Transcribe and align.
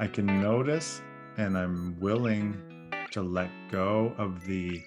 I 0.00 0.06
can 0.06 0.24
notice 0.40 1.02
and 1.36 1.58
I'm 1.58 1.94
willing 2.00 2.56
to 3.10 3.20
let 3.20 3.50
go 3.70 4.14
of 4.16 4.46
the 4.46 4.82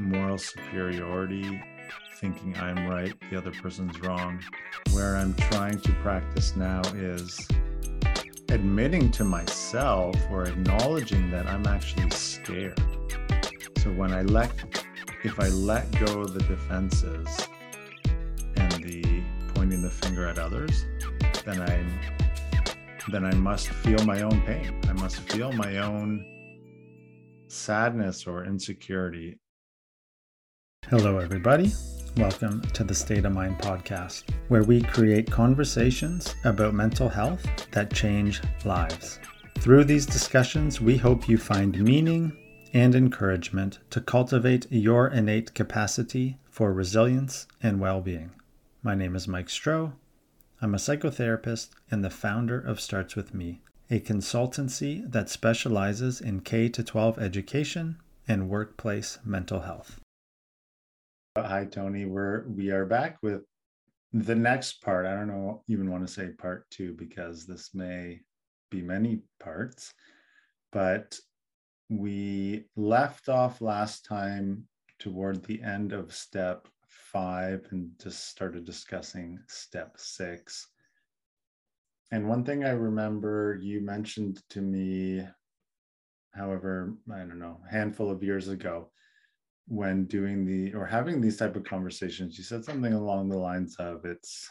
moral 0.00 0.36
superiority, 0.36 1.62
thinking 2.16 2.56
I'm 2.56 2.88
right, 2.88 3.14
the 3.30 3.38
other 3.38 3.52
person's 3.52 4.00
wrong. 4.00 4.42
Where 4.90 5.14
I'm 5.14 5.34
trying 5.34 5.80
to 5.82 5.92
practice 6.02 6.56
now 6.56 6.82
is 6.96 7.46
admitting 8.48 9.12
to 9.12 9.22
myself 9.22 10.16
or 10.28 10.46
acknowledging 10.46 11.30
that 11.30 11.46
I'm 11.46 11.64
actually 11.68 12.10
scared. 12.10 12.82
So 13.76 13.92
when 13.92 14.12
I 14.12 14.22
let, 14.22 14.50
if 15.22 15.38
I 15.38 15.50
let 15.50 15.88
go 16.04 16.22
of 16.22 16.34
the 16.34 16.42
defenses 16.42 17.46
and 18.56 18.72
the 18.82 19.22
pointing 19.54 19.82
the 19.82 19.90
finger 19.90 20.26
at 20.26 20.40
others, 20.40 20.84
then 21.44 21.62
I'm, 21.62 22.17
then 23.10 23.24
I 23.24 23.32
must 23.34 23.68
feel 23.68 24.04
my 24.04 24.20
own 24.20 24.40
pain. 24.42 24.78
I 24.86 24.92
must 24.92 25.16
feel 25.20 25.50
my 25.52 25.78
own 25.78 26.24
sadness 27.48 28.26
or 28.26 28.44
insecurity. 28.44 29.38
Hello, 30.88 31.18
everybody. 31.18 31.72
Welcome 32.18 32.60
to 32.74 32.84
the 32.84 32.94
State 32.94 33.24
of 33.24 33.32
Mind 33.32 33.58
podcast, 33.58 34.24
where 34.48 34.62
we 34.62 34.82
create 34.82 35.30
conversations 35.30 36.34
about 36.44 36.74
mental 36.74 37.08
health 37.08 37.46
that 37.70 37.94
change 37.94 38.42
lives. 38.66 39.20
Through 39.58 39.84
these 39.84 40.04
discussions, 40.04 40.80
we 40.80 40.98
hope 40.98 41.28
you 41.28 41.38
find 41.38 41.82
meaning 41.82 42.36
and 42.74 42.94
encouragement 42.94 43.78
to 43.90 44.02
cultivate 44.02 44.66
your 44.70 45.08
innate 45.08 45.54
capacity 45.54 46.38
for 46.50 46.74
resilience 46.74 47.46
and 47.62 47.80
well 47.80 48.02
being. 48.02 48.32
My 48.82 48.94
name 48.94 49.16
is 49.16 49.26
Mike 49.26 49.48
Stroh. 49.48 49.92
I'm 50.60 50.74
a 50.74 50.78
psychotherapist 50.78 51.68
and 51.88 52.04
the 52.04 52.10
founder 52.10 52.58
of 52.58 52.80
Starts 52.80 53.14
With 53.14 53.32
Me, 53.32 53.60
a 53.90 54.00
consultancy 54.00 55.08
that 55.08 55.28
specializes 55.28 56.20
in 56.20 56.40
K 56.40 56.68
12 56.68 57.16
education 57.16 57.98
and 58.26 58.48
workplace 58.48 59.20
mental 59.24 59.60
health. 59.60 60.00
Hi, 61.36 61.64
Tony. 61.64 62.06
We're 62.06 62.42
we 62.48 62.72
are 62.72 62.86
back 62.86 63.18
with 63.22 63.42
the 64.12 64.34
next 64.34 64.82
part. 64.82 65.06
I 65.06 65.14
don't 65.14 65.28
know 65.28 65.62
even 65.68 65.92
want 65.92 66.04
to 66.04 66.12
say 66.12 66.30
part 66.30 66.68
two 66.70 66.92
because 66.94 67.46
this 67.46 67.70
may 67.72 68.18
be 68.68 68.82
many 68.82 69.22
parts, 69.38 69.92
but 70.72 71.16
we 71.88 72.64
left 72.74 73.28
off 73.28 73.60
last 73.60 74.04
time 74.04 74.64
toward 74.98 75.44
the 75.44 75.62
end 75.62 75.92
of 75.92 76.12
step 76.12 76.66
five 77.12 77.66
and 77.70 77.90
just 78.02 78.28
started 78.28 78.64
discussing 78.64 79.38
step 79.46 79.94
six. 79.96 80.68
And 82.10 82.28
one 82.28 82.44
thing 82.44 82.64
I 82.64 82.70
remember 82.70 83.58
you 83.60 83.80
mentioned 83.80 84.42
to 84.50 84.60
me, 84.60 85.26
however, 86.34 86.94
I 87.12 87.18
don't 87.18 87.38
know, 87.38 87.60
handful 87.70 88.10
of 88.10 88.22
years 88.22 88.48
ago, 88.48 88.90
when 89.68 90.06
doing 90.06 90.46
the 90.46 90.72
or 90.74 90.86
having 90.86 91.20
these 91.20 91.36
type 91.36 91.54
of 91.54 91.62
conversations 91.64 92.38
you 92.38 92.42
said 92.42 92.64
something 92.64 92.94
along 92.94 93.28
the 93.28 93.36
lines 93.36 93.76
of 93.78 94.04
it's 94.06 94.48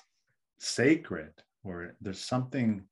sacred 0.59 1.33
or 1.63 1.95
there's 2.01 2.23
something 2.23 2.83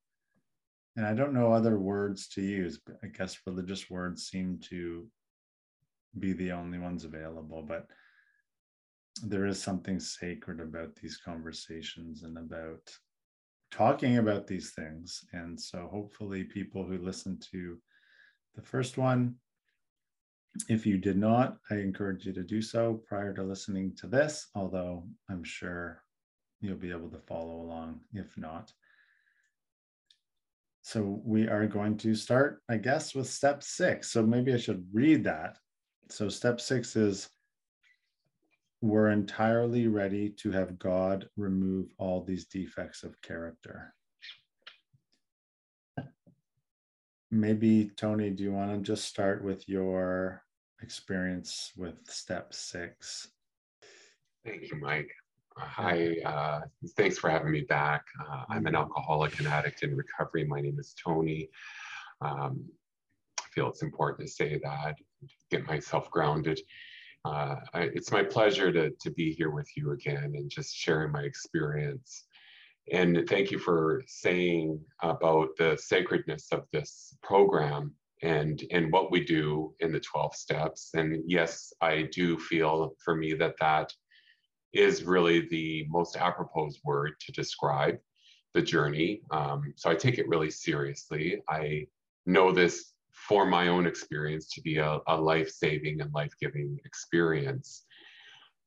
and 0.96 1.06
i 1.06 1.14
don't 1.14 1.32
know 1.32 1.52
other 1.52 1.78
words 1.78 2.26
to 2.26 2.42
use 2.42 2.80
i 3.04 3.06
guess 3.06 3.38
religious 3.46 3.88
words 3.88 4.26
seem 4.26 4.58
to 4.58 5.06
be 6.18 6.32
the 6.32 6.50
only 6.50 6.78
ones 6.78 7.04
available 7.04 7.62
but 7.62 7.86
there 9.22 9.46
is 9.46 9.62
something 9.62 9.98
sacred 9.98 10.60
about 10.60 10.94
these 10.96 11.16
conversations 11.16 12.22
and 12.22 12.36
about 12.38 12.80
talking 13.70 14.18
about 14.18 14.46
these 14.46 14.70
things 14.70 15.24
and 15.32 15.58
so 15.60 15.88
hopefully 15.90 16.44
people 16.44 16.84
who 16.84 16.98
listen 16.98 17.38
to 17.52 17.78
the 18.54 18.62
first 18.62 18.96
one 18.96 19.34
if 20.68 20.86
you 20.86 20.98
did 20.98 21.18
not, 21.18 21.58
I 21.70 21.76
encourage 21.76 22.26
you 22.26 22.32
to 22.32 22.42
do 22.42 22.62
so 22.62 23.02
prior 23.06 23.32
to 23.34 23.42
listening 23.42 23.94
to 23.96 24.06
this, 24.06 24.48
although 24.54 25.04
I'm 25.28 25.44
sure 25.44 26.02
you'll 26.60 26.76
be 26.76 26.90
able 26.90 27.10
to 27.10 27.18
follow 27.18 27.60
along 27.60 28.00
if 28.12 28.36
not. 28.36 28.72
So 30.82 31.20
we 31.24 31.48
are 31.48 31.66
going 31.66 31.96
to 31.98 32.14
start, 32.14 32.62
I 32.68 32.76
guess, 32.76 33.14
with 33.14 33.28
step 33.28 33.62
six. 33.62 34.10
So 34.10 34.22
maybe 34.22 34.54
I 34.54 34.56
should 34.56 34.86
read 34.92 35.24
that. 35.24 35.58
So 36.08 36.28
step 36.28 36.60
six 36.60 36.94
is 36.94 37.28
we're 38.88 39.10
entirely 39.10 39.88
ready 39.88 40.30
to 40.30 40.50
have 40.52 40.78
God 40.78 41.28
remove 41.36 41.92
all 41.98 42.22
these 42.22 42.46
defects 42.46 43.02
of 43.02 43.20
character. 43.22 43.94
Maybe, 47.30 47.90
Tony, 47.96 48.30
do 48.30 48.44
you 48.44 48.52
want 48.52 48.72
to 48.72 48.78
just 48.78 49.04
start 49.04 49.42
with 49.42 49.68
your 49.68 50.46
experience 50.82 51.72
with 51.76 51.94
step 52.08 52.52
six. 52.52 53.28
Thank 54.44 54.70
you, 54.70 54.78
Mike. 54.80 55.10
Hi, 55.56 56.16
uh, 56.24 56.60
thanks 56.96 57.18
for 57.18 57.30
having 57.30 57.50
me 57.50 57.62
back. 57.62 58.04
Uh, 58.20 58.44
I'm 58.48 58.66
an 58.66 58.74
mm-hmm. 58.74 58.76
alcoholic 58.76 59.38
and 59.38 59.48
addict 59.48 59.82
in 59.82 59.96
recovery. 59.96 60.44
My 60.44 60.60
name 60.60 60.78
is 60.78 60.94
Tony. 61.02 61.48
Um, 62.20 62.64
I 63.40 63.44
feel 63.52 63.68
it's 63.68 63.82
important 63.82 64.28
to 64.28 64.32
say 64.32 64.60
that, 64.62 64.96
get 65.50 65.66
myself 65.66 66.10
grounded. 66.10 66.60
Uh, 67.26 67.56
I, 67.74 67.80
it's 67.94 68.12
my 68.12 68.22
pleasure 68.22 68.70
to, 68.72 68.90
to 68.90 69.10
be 69.10 69.32
here 69.32 69.50
with 69.50 69.68
you 69.76 69.92
again 69.92 70.34
and 70.36 70.48
just 70.48 70.74
sharing 70.74 71.10
my 71.10 71.22
experience. 71.22 72.24
And 72.92 73.28
thank 73.28 73.50
you 73.50 73.58
for 73.58 74.02
saying 74.06 74.80
about 75.02 75.48
the 75.58 75.76
sacredness 75.76 76.48
of 76.52 76.64
this 76.72 77.16
program 77.22 77.92
and 78.22 78.62
and 78.70 78.92
what 78.92 79.10
we 79.10 79.24
do 79.24 79.74
in 79.80 79.92
the 79.92 80.00
12 80.00 80.34
steps. 80.34 80.90
And 80.94 81.22
yes 81.26 81.72
i 81.82 82.08
do 82.12 82.38
feel 82.38 82.94
for 83.04 83.14
me 83.16 83.34
that 83.34 83.56
that 83.60 83.92
is 84.72 85.04
really 85.04 85.48
the 85.48 85.86
most 85.88 86.16
apropos 86.16 86.70
word 86.84 87.12
to 87.20 87.32
describe 87.32 87.98
the 88.54 88.62
journey. 88.62 89.20
Um, 89.32 89.74
so 89.76 89.90
i 89.90 89.94
take 89.94 90.18
it 90.18 90.28
really 90.28 90.50
seriously. 90.50 91.42
I 91.48 91.86
know 92.24 92.52
this 92.52 92.92
for 93.16 93.46
my 93.46 93.68
own 93.68 93.86
experience 93.86 94.48
to 94.52 94.60
be 94.60 94.76
a, 94.76 94.98
a 95.08 95.16
life-saving 95.16 96.00
and 96.00 96.12
life-giving 96.14 96.78
experience 96.84 97.84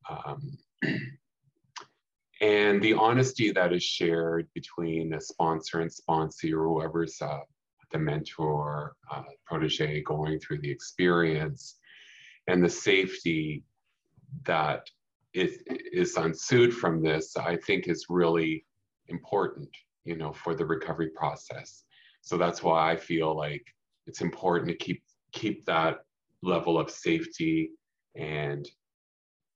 um, 0.09 0.57
and 2.41 2.81
the 2.81 2.93
honesty 2.93 3.51
that 3.51 3.73
is 3.73 3.83
shared 3.83 4.47
between 4.53 5.13
a 5.13 5.21
sponsor 5.21 5.81
and 5.81 5.91
sponsee 5.91 6.53
or 6.53 6.63
whoever's 6.63 7.21
uh, 7.21 7.39
the 7.91 7.99
mentor, 7.99 8.95
uh, 9.11 9.23
protege 9.45 10.01
going 10.03 10.39
through 10.39 10.59
the 10.59 10.69
experience, 10.69 11.79
and 12.47 12.63
the 12.63 12.69
safety 12.69 13.63
that 14.45 14.87
is, 15.33 15.59
is 15.91 16.15
ensued 16.17 16.73
from 16.73 17.01
this, 17.01 17.35
I 17.35 17.57
think 17.57 17.87
is 17.87 18.05
really 18.09 18.65
important, 19.07 19.69
you 20.05 20.15
know, 20.15 20.31
for 20.31 20.53
the 20.53 20.65
recovery 20.65 21.09
process. 21.15 21.83
So 22.21 22.37
that's 22.37 22.61
why 22.61 22.91
I 22.91 22.95
feel 22.95 23.35
like 23.35 23.65
it's 24.09 24.21
important 24.21 24.67
to 24.69 24.75
keep 24.75 25.01
keep 25.31 25.65
that 25.65 25.99
level 26.41 26.79
of 26.79 26.89
safety 26.89 27.69
and 28.15 28.67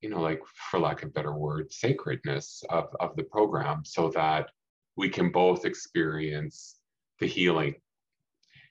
you 0.01 0.09
know 0.09 0.21
like 0.21 0.41
for 0.69 0.79
lack 0.79 1.01
of 1.03 1.13
better 1.13 1.33
word 1.33 1.71
sacredness 1.71 2.63
of, 2.69 2.85
of 2.99 3.15
the 3.15 3.23
program 3.23 3.81
so 3.83 4.09
that 4.09 4.49
we 4.95 5.09
can 5.09 5.31
both 5.31 5.65
experience 5.65 6.79
the 7.19 7.27
healing 7.27 7.73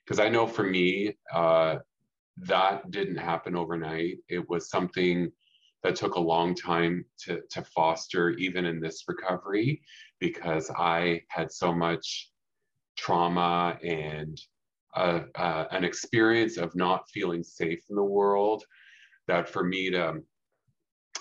because 0.05 0.19
I 0.19 0.29
know 0.29 0.47
for 0.47 0.63
me, 0.63 1.15
uh, 1.33 1.77
that 2.37 2.89
didn't 2.91 3.17
happen 3.17 3.55
overnight. 3.55 4.17
It 4.27 4.47
was 4.49 4.69
something 4.69 5.31
that 5.83 5.95
took 5.95 6.15
a 6.15 6.19
long 6.19 6.55
time 6.55 7.05
to, 7.19 7.41
to 7.51 7.61
foster, 7.63 8.31
even 8.31 8.65
in 8.65 8.79
this 8.79 9.03
recovery, 9.07 9.81
because 10.19 10.69
I 10.77 11.21
had 11.29 11.51
so 11.51 11.73
much 11.73 12.31
trauma 12.97 13.77
and 13.83 14.39
uh, 14.95 15.65
an 15.71 15.83
experience 15.83 16.57
of 16.57 16.75
not 16.75 17.09
feeling 17.09 17.43
safe 17.43 17.79
in 17.89 17.95
the 17.95 18.03
world 18.03 18.63
that 19.27 19.49
for 19.49 19.63
me 19.63 19.89
to 19.91 20.21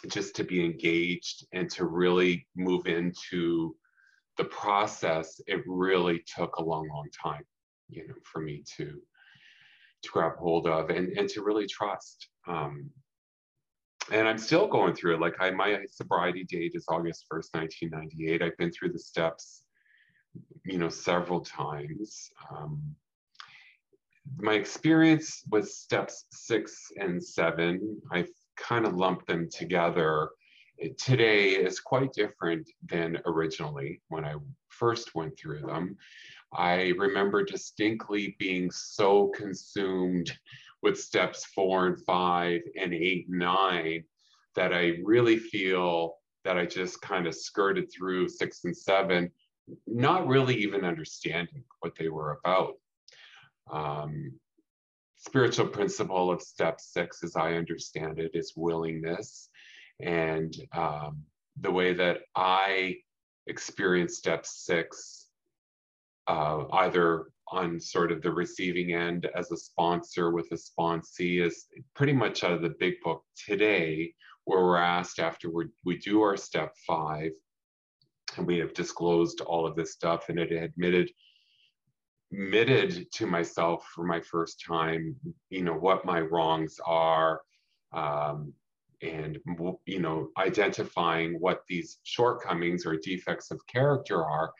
just 0.08 0.34
to 0.34 0.44
be 0.44 0.64
engaged 0.64 1.46
and 1.52 1.70
to 1.70 1.84
really 1.84 2.46
move 2.56 2.86
into 2.86 3.76
the 4.36 4.44
process, 4.44 5.40
it 5.46 5.62
really 5.66 6.24
took 6.36 6.56
a 6.56 6.62
long, 6.62 6.88
long 6.88 7.06
time 7.22 7.44
you 7.92 8.08
know, 8.08 8.14
for 8.24 8.40
me 8.40 8.64
to 8.76 9.00
to 10.02 10.10
grab 10.10 10.36
hold 10.36 10.66
of 10.66 10.90
and 10.90 11.16
and 11.16 11.28
to 11.28 11.42
really 11.42 11.66
trust. 11.66 12.28
Um, 12.48 12.90
and 14.10 14.26
I'm 14.26 14.38
still 14.38 14.66
going 14.66 14.94
through 14.94 15.14
it. 15.14 15.20
Like 15.20 15.34
I, 15.38 15.50
my 15.50 15.78
sobriety 15.88 16.44
date 16.44 16.72
is 16.74 16.84
August 16.88 17.26
1st, 17.32 17.54
1998. 17.54 18.42
I've 18.42 18.56
been 18.56 18.72
through 18.72 18.92
the 18.92 18.98
steps, 18.98 19.62
you 20.64 20.76
know, 20.78 20.88
several 20.88 21.40
times. 21.40 22.28
Um, 22.50 22.82
my 24.38 24.54
experience 24.54 25.42
with 25.50 25.69
steps 25.69 26.24
six 26.30 26.88
and 26.96 27.22
seven, 27.22 28.00
I 28.12 28.26
kind 28.56 28.86
of 28.86 28.94
lumped 28.94 29.26
them 29.26 29.48
together. 29.50 30.30
Today 30.98 31.50
is 31.50 31.80
quite 31.80 32.12
different 32.12 32.69
than 32.88 33.20
originally 33.26 34.00
when 34.08 34.24
I 34.24 34.34
first 34.69 35.14
went 35.14 35.38
through 35.38 35.60
them. 35.62 35.96
I 36.52 36.92
remember 36.98 37.44
distinctly 37.44 38.36
being 38.38 38.70
so 38.70 39.28
consumed 39.28 40.32
with 40.82 41.00
steps 41.00 41.44
four 41.46 41.86
and 41.86 41.98
five 42.04 42.60
and 42.80 42.92
eight 42.92 43.28
and 43.28 43.38
nine 43.38 44.04
that 44.56 44.72
I 44.72 44.94
really 45.04 45.38
feel 45.38 46.16
that 46.44 46.58
I 46.58 46.66
just 46.66 47.00
kind 47.00 47.26
of 47.26 47.34
skirted 47.34 47.90
through 47.90 48.28
six 48.28 48.64
and 48.64 48.76
seven, 48.76 49.30
not 49.86 50.26
really 50.26 50.56
even 50.56 50.84
understanding 50.84 51.62
what 51.80 51.94
they 51.96 52.08
were 52.08 52.38
about. 52.44 52.74
Um, 53.70 54.32
spiritual 55.16 55.68
principle 55.68 56.30
of 56.32 56.42
step 56.42 56.80
six, 56.80 57.22
as 57.22 57.36
I 57.36 57.54
understand 57.54 58.18
it, 58.18 58.32
is 58.34 58.54
willingness. 58.56 59.48
And 60.00 60.54
um, 60.72 61.22
the 61.60 61.70
way 61.70 61.94
that 61.94 62.22
I 62.34 62.96
experience 63.46 64.16
step 64.16 64.44
six, 64.46 65.26
uh, 66.26 66.64
either 66.72 67.26
on 67.48 67.78
sort 67.78 68.10
of 68.10 68.22
the 68.22 68.32
receiving 68.32 68.94
end 68.94 69.28
as 69.34 69.50
a 69.52 69.56
sponsor 69.56 70.30
with 70.30 70.48
a 70.50 70.56
sponsee, 70.56 71.44
is 71.44 71.66
pretty 71.94 72.12
much 72.12 72.42
out 72.42 72.52
of 72.52 72.62
the 72.62 72.74
big 72.80 72.94
book 73.04 73.22
today, 73.36 74.14
where 74.44 74.62
we're 74.62 74.76
asked 74.76 75.20
after 75.20 75.50
we 75.50 75.66
we 75.84 75.98
do 75.98 76.22
our 76.22 76.36
step 76.36 76.74
five, 76.86 77.30
and 78.36 78.46
we 78.46 78.58
have 78.58 78.74
disclosed 78.74 79.40
all 79.42 79.66
of 79.66 79.76
this 79.76 79.92
stuff, 79.92 80.30
and 80.30 80.38
it 80.38 80.50
admitted 80.50 81.10
admitted 82.32 83.11
to 83.12 83.26
myself 83.26 83.87
for 83.94 84.05
my 84.05 84.20
first 84.20 84.62
time, 84.67 85.14
you 85.50 85.62
know, 85.62 85.75
what 85.75 86.05
my 86.05 86.20
wrongs 86.20 86.81
are, 86.87 87.43
um, 87.93 88.52
and 89.02 89.38
you 89.84 89.99
know, 89.99 90.29
identifying 90.38 91.38
what 91.40 91.62
these 91.69 91.99
shortcomings 92.05 92.87
or 92.87 92.96
defects 92.96 93.50
of 93.50 93.61
character 93.67 94.25
are. 94.25 94.52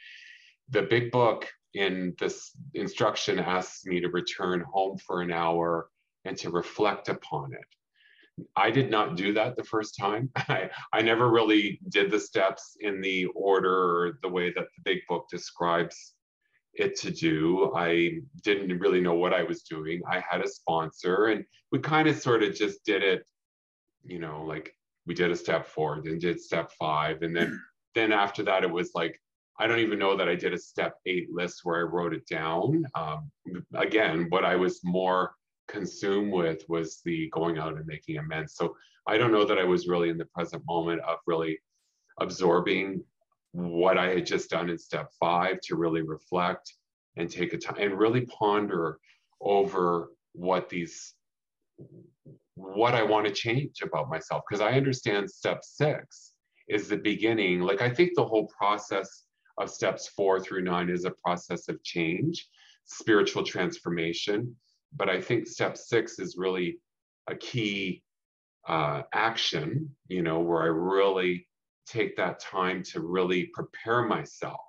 The 0.71 0.83
big 0.83 1.11
book 1.11 1.49
in 1.75 2.15
this 2.19 2.51
instruction 2.75 3.39
asks 3.39 3.87
me 3.87 4.01
to 4.01 4.09
return 4.09 4.61
home 4.61 4.99
for 4.99 5.23
an 5.23 5.33
hour 5.33 5.89
and 6.25 6.37
to 6.39 6.51
reflect 6.51 7.09
upon 7.09 7.55
it. 7.55 8.47
I 8.57 8.71
did 8.71 8.91
not 8.91 9.17
do 9.17 9.33
that 9.35 9.57
the 9.57 9.65
first 9.65 9.97
time. 9.97 10.31
I, 10.37 10.71
I 10.93 11.03
never 11.03 11.31
really 11.31 11.79
did 11.89 12.11
the 12.11 12.21
steps 12.21 12.77
in 12.81 13.01
the 13.01 13.27
order 13.27 13.73
or 13.73 14.19
the 14.23 14.29
way 14.29 14.53
that 14.53 14.65
the 14.77 14.83
big 14.85 14.99
book 15.09 15.29
describes 15.31 16.15
it 16.75 16.97
to 17.01 17.11
do. 17.11 17.73
I 17.75 18.21
didn't 18.43 18.79
really 18.79 19.01
know 19.01 19.15
what 19.15 19.35
I 19.35 19.43
was 19.43 19.63
doing. 19.63 20.01
I 20.11 20.23
had 20.29 20.41
a 20.43 20.49
sponsor 20.49 21.27
and 21.27 21.45
we 21.71 21.79
kind 21.79 22.09
of 22.09 22.17
sort 22.17 22.43
of 22.43 22.55
just 22.55 22.85
did 22.85 23.03
it, 23.03 23.25
you 24.05 24.19
know, 24.19 24.45
like 24.47 24.75
we 25.07 25.15
did 25.15 25.31
a 25.31 25.37
step 25.37 25.67
four, 25.67 26.01
then 26.03 26.19
did 26.19 26.41
step 26.41 26.71
five. 26.79 27.23
And 27.23 27.37
then 27.37 27.61
then 27.95 28.13
after 28.13 28.43
that, 28.45 28.65
it 28.65 28.71
was 28.71 28.93
like, 28.95 29.21
I 29.59 29.67
don't 29.67 29.81
even 29.81 29.99
know 29.99 30.17
that 30.17 30.29
I 30.29 30.35
did 30.35 30.55
a 30.55 30.59
step 30.59 30.95
eight 31.05 31.29
list 31.31 31.61
where 31.63 31.79
I 31.79 31.83
wrote 31.83 32.15
it 32.15 32.27
down. 32.27 32.85
Um, 32.95 33.31
again, 33.75 34.27
what 34.31 34.45
I 34.45 34.57
was 34.57 34.81
more 34.83 35.35
consumed 35.69 36.33
with 36.33 36.65
was 36.69 37.01
the 37.05 37.29
going 37.31 37.59
out 37.59 37.77
and 37.77 37.87
making 37.87 38.17
amends. 38.17 38.55
So 38.55 38.75
I 39.07 39.19
don't 39.19 39.33
know 39.33 39.45
that 39.45 39.59
I 39.59 39.65
was 39.65 39.89
really 39.89 40.09
in 40.09 40.17
the 40.17 40.25
present 40.27 40.63
moment 40.67 41.03
of 41.03 41.19
really 41.27 41.59
absorbing 42.19 43.05
what 43.53 43.99
I 43.99 44.09
had 44.09 44.27
just 44.27 44.51
done 44.51 44.71
in 44.71 44.79
step 44.79 45.11
five 45.21 45.61
to 45.65 45.77
really 45.77 46.03
reflect 46.03 46.75
and 47.17 47.31
take 47.31 47.53
a 47.53 47.59
time 47.59 47.77
and 47.79 47.99
really 47.99 48.23
ponder 48.27 48.99
over 49.41 50.11
what 50.33 50.69
these 50.69 51.15
what 52.55 52.95
I 52.95 53.03
want 53.03 53.27
to 53.27 53.33
change 53.33 53.83
about 53.83 54.09
myself 54.09 54.43
because 54.49 54.61
I 54.61 54.73
understand 54.73 55.31
step 55.31 55.61
six 55.63 56.33
is 56.69 56.89
the 56.89 56.97
beginning. 56.97 57.61
Like 57.61 57.83
I 57.83 57.91
think 57.91 58.13
the 58.15 58.25
whole 58.25 58.47
process 58.47 59.25
of 59.59 59.71
steps 59.71 60.09
four 60.09 60.41
through 60.41 60.63
nine 60.63 60.89
is 60.89 61.05
a 61.05 61.13
process 61.25 61.69
of 61.69 61.83
change, 61.83 62.47
spiritual 62.85 63.43
transformation. 63.43 64.55
But 64.95 65.09
I 65.09 65.21
think 65.21 65.47
step 65.47 65.77
six 65.77 66.19
is 66.19 66.37
really 66.37 66.79
a 67.29 67.35
key 67.35 68.03
uh, 68.69 69.03
action, 69.13 69.91
you 70.09 70.23
know, 70.23 70.41
where 70.41 70.63
I 70.63 70.67
really 70.67 71.47
take 71.87 72.17
that 72.17 72.41
time 72.41 72.83
to 72.83 73.01
really 73.01 73.47
prepare 73.47 74.03
myself 74.03 74.61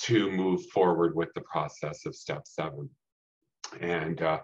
to 0.00 0.30
move 0.30 0.64
forward 0.66 1.14
with 1.14 1.28
the 1.34 1.40
process 1.42 2.06
of 2.06 2.14
step 2.14 2.46
seven. 2.46 2.88
And 3.80 4.22
uh, 4.22 4.40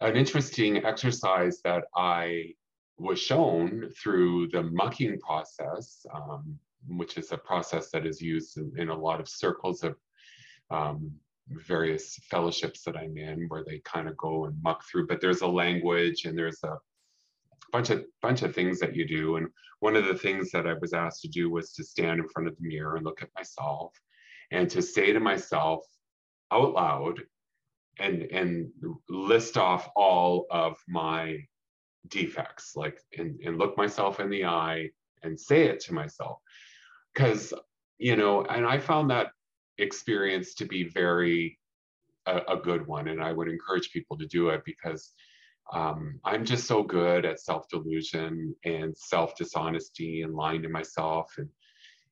an 0.00 0.16
interesting 0.16 0.84
exercise 0.84 1.60
that 1.64 1.84
I 1.94 2.54
was 2.96 3.18
shown 3.18 3.90
through 4.02 4.48
the 4.48 4.62
mucking 4.62 5.18
process, 5.20 6.04
um, 6.12 6.58
which 6.88 7.18
is 7.18 7.32
a 7.32 7.38
process 7.38 7.90
that 7.90 8.06
is 8.06 8.20
used 8.20 8.56
in, 8.56 8.72
in 8.78 8.88
a 8.88 8.98
lot 8.98 9.20
of 9.20 9.28
circles 9.28 9.82
of 9.82 9.96
um, 10.70 11.12
various 11.48 12.18
fellowships 12.30 12.82
that 12.84 12.96
I'm 12.96 13.16
in, 13.18 13.46
where 13.48 13.64
they 13.64 13.80
kind 13.84 14.08
of 14.08 14.16
go 14.16 14.46
and 14.46 14.62
muck 14.62 14.84
through. 14.84 15.06
But 15.06 15.20
there's 15.20 15.42
a 15.42 15.46
language 15.46 16.24
and 16.24 16.36
there's 16.36 16.62
a 16.64 16.76
bunch 17.74 17.90
of 17.90 18.04
bunch 18.22 18.42
of 18.42 18.54
things 18.54 18.78
that 18.78 18.94
you 18.94 19.04
do. 19.04 19.34
And 19.34 19.48
one 19.80 19.96
of 19.96 20.04
the 20.04 20.14
things 20.14 20.52
that 20.52 20.64
I 20.64 20.74
was 20.74 20.92
asked 20.92 21.22
to 21.22 21.28
do 21.28 21.50
was 21.50 21.72
to 21.72 21.82
stand 21.82 22.20
in 22.20 22.28
front 22.28 22.48
of 22.48 22.56
the 22.56 22.68
mirror 22.68 22.94
and 22.94 23.04
look 23.04 23.20
at 23.20 23.34
myself 23.36 23.92
and 24.52 24.70
to 24.70 24.80
say 24.80 25.12
to 25.12 25.18
myself 25.18 25.84
out 26.52 26.72
loud 26.72 27.20
and 27.98 28.22
and 28.30 28.70
list 29.08 29.58
off 29.58 29.90
all 29.96 30.46
of 30.50 30.76
my 30.86 31.38
defects 32.08 32.76
like 32.76 32.98
and, 33.18 33.40
and 33.44 33.58
look 33.58 33.76
myself 33.76 34.20
in 34.20 34.30
the 34.30 34.44
eye 34.44 34.88
and 35.24 35.38
say 35.38 35.64
it 35.64 35.80
to 35.80 35.94
myself 35.94 36.38
because 37.14 37.54
you 37.98 38.14
know 38.14 38.44
and 38.44 38.66
i 38.66 38.78
found 38.78 39.08
that 39.10 39.28
experience 39.78 40.54
to 40.54 40.66
be 40.66 40.82
very 40.88 41.58
a, 42.26 42.40
a, 42.48 42.56
good 42.56 42.86
one 42.86 43.08
and 43.08 43.22
i 43.22 43.32
would 43.32 43.48
encourage 43.48 43.90
people 43.90 44.18
to 44.18 44.26
do 44.26 44.50
it 44.50 44.60
because 44.66 45.14
um, 45.72 46.20
I'm 46.24 46.44
just 46.44 46.66
so 46.66 46.82
good 46.82 47.24
at 47.24 47.40
self 47.40 47.68
delusion 47.68 48.54
and 48.64 48.96
self 48.96 49.36
dishonesty 49.36 50.22
and 50.22 50.34
lying 50.34 50.62
to 50.62 50.68
myself 50.68 51.34
and 51.38 51.48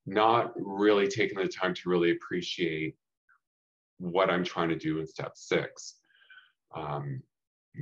not 0.07 0.53
really 0.57 1.07
taking 1.07 1.39
the 1.39 1.49
time 1.49 1.75
to 1.75 1.89
really 1.89 2.13
appreciate 2.13 2.97
what 3.99 4.31
I'm 4.31 4.45
trying 4.45 4.71
to 4.71 4.77
do 4.77 4.99
in 4.99 5.07
step 5.07 5.33
six. 5.35 5.97
Um, 6.75 7.23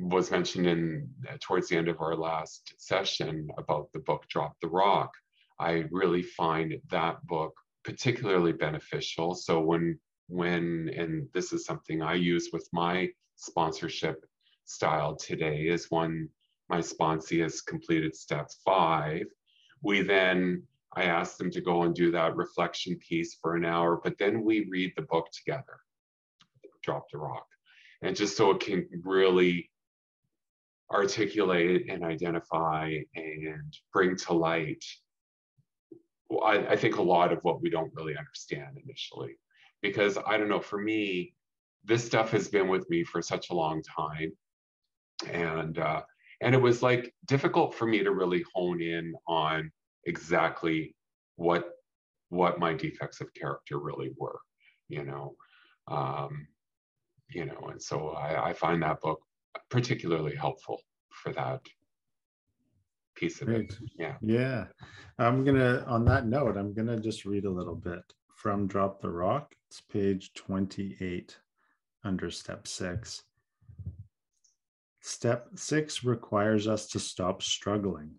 was 0.02 0.30
mentioned 0.30 0.66
in 0.66 1.08
uh, 1.28 1.36
towards 1.40 1.68
the 1.68 1.76
end 1.76 1.88
of 1.88 2.00
our 2.00 2.14
last 2.14 2.74
session 2.78 3.48
about 3.58 3.90
the 3.92 3.98
book 4.00 4.24
Drop 4.28 4.54
the 4.60 4.68
Rock. 4.68 5.10
I 5.58 5.84
really 5.90 6.22
find 6.22 6.74
that 6.90 7.24
book 7.26 7.52
particularly 7.84 8.52
beneficial. 8.52 9.34
So 9.34 9.60
when 9.60 9.98
when 10.28 10.90
and 10.96 11.26
this 11.34 11.52
is 11.52 11.64
something 11.64 12.02
I 12.02 12.14
use 12.14 12.50
with 12.52 12.68
my 12.72 13.08
sponsorship 13.36 14.24
style 14.70 15.16
today 15.16 15.62
is 15.62 15.90
when 15.90 16.28
my 16.68 16.78
sponsee 16.78 17.42
has 17.42 17.60
completed 17.60 18.14
step 18.14 18.48
five. 18.64 19.24
We 19.82 20.02
then, 20.02 20.62
I 20.94 21.04
ask 21.04 21.36
them 21.36 21.50
to 21.50 21.60
go 21.60 21.82
and 21.82 21.94
do 21.94 22.12
that 22.12 22.36
reflection 22.36 22.96
piece 22.96 23.36
for 23.40 23.56
an 23.56 23.64
hour, 23.64 24.00
but 24.02 24.16
then 24.18 24.44
we 24.44 24.68
read 24.70 24.92
the 24.96 25.02
book 25.02 25.26
together, 25.32 25.80
Drop 26.82 27.06
the 27.10 27.18
Rock. 27.18 27.46
And 28.02 28.16
just 28.16 28.36
so 28.36 28.52
it 28.52 28.60
can 28.60 28.88
really 29.02 29.70
articulate 30.92 31.86
and 31.90 32.04
identify 32.04 32.96
and 33.14 33.76
bring 33.92 34.16
to 34.16 34.32
light, 34.32 34.84
I, 36.42 36.58
I 36.68 36.76
think 36.76 36.96
a 36.96 37.02
lot 37.02 37.32
of 37.32 37.40
what 37.42 37.60
we 37.60 37.70
don't 37.70 37.92
really 37.94 38.16
understand 38.16 38.78
initially. 38.84 39.36
Because 39.82 40.16
I 40.26 40.36
don't 40.36 40.48
know, 40.48 40.60
for 40.60 40.78
me, 40.78 41.34
this 41.84 42.04
stuff 42.04 42.30
has 42.30 42.48
been 42.48 42.68
with 42.68 42.88
me 42.90 43.02
for 43.02 43.20
such 43.22 43.50
a 43.50 43.54
long 43.54 43.82
time 43.82 44.32
and 45.28 45.78
uh, 45.78 46.02
and 46.40 46.54
it 46.54 46.60
was 46.60 46.82
like 46.82 47.14
difficult 47.26 47.74
for 47.74 47.86
me 47.86 48.02
to 48.02 48.12
really 48.12 48.44
hone 48.54 48.80
in 48.80 49.14
on 49.26 49.70
exactly 50.04 50.94
what 51.36 51.70
what 52.28 52.58
my 52.58 52.72
defects 52.72 53.20
of 53.20 53.32
character 53.34 53.78
really 53.78 54.10
were 54.16 54.38
you 54.90 55.04
know? 55.04 55.34
Um, 55.88 56.46
you 57.30 57.46
know 57.46 57.68
and 57.70 57.80
so 57.80 58.10
I, 58.10 58.50
I 58.50 58.52
find 58.52 58.82
that 58.82 59.00
book 59.00 59.20
particularly 59.70 60.34
helpful 60.34 60.80
for 61.10 61.32
that 61.32 61.60
piece 63.14 63.40
of 63.40 63.46
Great. 63.48 63.70
it 63.70 63.76
yeah. 63.98 64.16
Yeah. 64.20 64.66
I'm 65.18 65.44
gonna 65.44 65.84
on 65.86 66.04
that 66.06 66.26
note 66.26 66.56
i'm 66.56 66.74
gonna 66.74 66.98
just 66.98 67.24
read 67.24 67.44
a 67.44 67.50
little 67.50 67.74
bit. 67.74 68.02
From 68.34 68.66
drop 68.66 69.00
the 69.00 69.10
rock 69.10 69.54
it's 69.68 69.80
page 69.80 70.32
28 70.34 71.38
under 72.04 72.30
step 72.30 72.66
six 72.66 73.22
Step 75.00 75.48
six 75.54 76.04
requires 76.04 76.68
us 76.68 76.86
to 76.88 77.00
stop 77.00 77.42
struggling. 77.42 78.14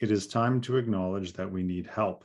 It 0.00 0.10
is 0.10 0.26
time 0.26 0.60
to 0.62 0.76
acknowledge 0.76 1.32
that 1.34 1.50
we 1.50 1.62
need 1.62 1.86
help. 1.86 2.24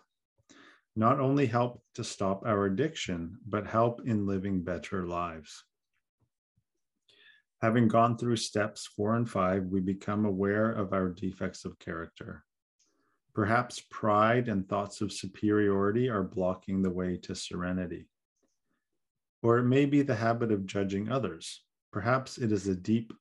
Not 0.95 1.19
only 1.19 1.45
help 1.45 1.83
to 1.93 2.03
stop 2.03 2.43
our 2.43 2.65
addiction, 2.65 3.37
but 3.45 3.67
help 3.67 4.01
in 4.05 4.25
living 4.25 4.63
better 4.63 5.05
lives. 5.05 5.63
Having 7.61 7.87
gone 7.87 8.17
through 8.17 8.37
steps 8.37 8.87
four 8.87 9.15
and 9.15 9.29
five, 9.29 9.65
we 9.65 9.79
become 9.79 10.25
aware 10.25 10.71
of 10.71 10.93
our 10.93 11.09
defects 11.09 11.65
of 11.65 11.77
character. 11.77 12.43
Perhaps 13.35 13.83
pride 13.91 14.49
and 14.49 14.67
thoughts 14.67 15.01
of 15.01 15.13
superiority 15.13 16.09
are 16.09 16.23
blocking 16.23 16.81
the 16.81 16.89
way 16.89 17.17
to 17.17 17.35
serenity. 17.35 18.07
Or 19.43 19.59
it 19.59 19.65
may 19.65 19.85
be 19.85 20.01
the 20.01 20.15
habit 20.15 20.51
of 20.51 20.65
judging 20.65 21.11
others. 21.11 21.63
Perhaps 21.91 22.39
it 22.39 22.51
is 22.51 22.67
a 22.67 22.75
deep 22.75 23.13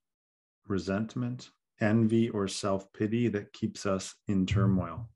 resentment, 0.69 1.49
envy, 1.79 2.29
or 2.29 2.47
self 2.47 2.91
pity 2.93 3.27
that 3.29 3.53
keeps 3.53 3.85
us 3.85 4.15
in 4.27 4.45
turmoil. 4.45 5.09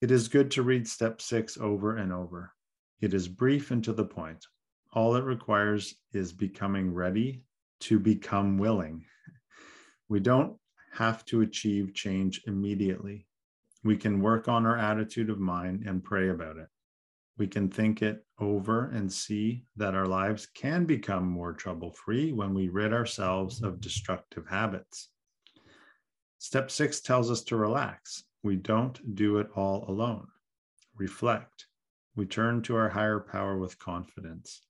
It 0.00 0.10
is 0.10 0.28
good 0.28 0.50
to 0.52 0.62
read 0.62 0.86
step 0.86 1.20
six 1.20 1.56
over 1.58 1.96
and 1.96 2.12
over. 2.12 2.52
It 3.00 3.14
is 3.14 3.28
brief 3.28 3.70
and 3.70 3.82
to 3.84 3.92
the 3.92 4.04
point. 4.04 4.44
All 4.92 5.16
it 5.16 5.24
requires 5.24 5.94
is 6.12 6.32
becoming 6.32 6.92
ready 6.92 7.44
to 7.80 7.98
become 7.98 8.58
willing. 8.58 9.04
We 10.08 10.20
don't 10.20 10.56
have 10.92 11.24
to 11.26 11.42
achieve 11.42 11.94
change 11.94 12.42
immediately. 12.46 13.26
We 13.84 13.96
can 13.96 14.20
work 14.20 14.48
on 14.48 14.66
our 14.66 14.76
attitude 14.76 15.30
of 15.30 15.38
mind 15.38 15.84
and 15.86 16.02
pray 16.02 16.28
about 16.30 16.56
it. 16.56 16.68
We 17.38 17.46
can 17.46 17.68
think 17.70 18.02
it 18.02 18.25
over 18.38 18.90
and 18.90 19.12
see 19.12 19.64
that 19.76 19.94
our 19.94 20.06
lives 20.06 20.46
can 20.46 20.84
become 20.84 21.26
more 21.26 21.52
trouble 21.52 21.92
free 21.92 22.32
when 22.32 22.54
we 22.54 22.68
rid 22.68 22.92
ourselves 22.92 23.62
of 23.62 23.80
destructive 23.80 24.46
habits. 24.48 25.08
Step 26.38 26.70
six 26.70 27.00
tells 27.00 27.30
us 27.30 27.42
to 27.44 27.56
relax. 27.56 28.24
We 28.42 28.56
don't 28.56 29.14
do 29.14 29.38
it 29.38 29.48
all 29.56 29.84
alone. 29.88 30.28
Reflect. 30.96 31.66
We 32.14 32.26
turn 32.26 32.62
to 32.62 32.76
our 32.76 32.88
higher 32.88 33.20
power 33.20 33.58
with 33.58 33.78
confidence. 33.78 34.62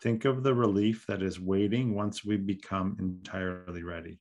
Think 0.00 0.24
of 0.24 0.42
the 0.42 0.54
relief 0.54 1.06
that 1.06 1.22
is 1.22 1.40
waiting 1.40 1.94
once 1.94 2.24
we 2.24 2.36
become 2.36 2.96
entirely 2.98 3.82
ready. 3.82 4.20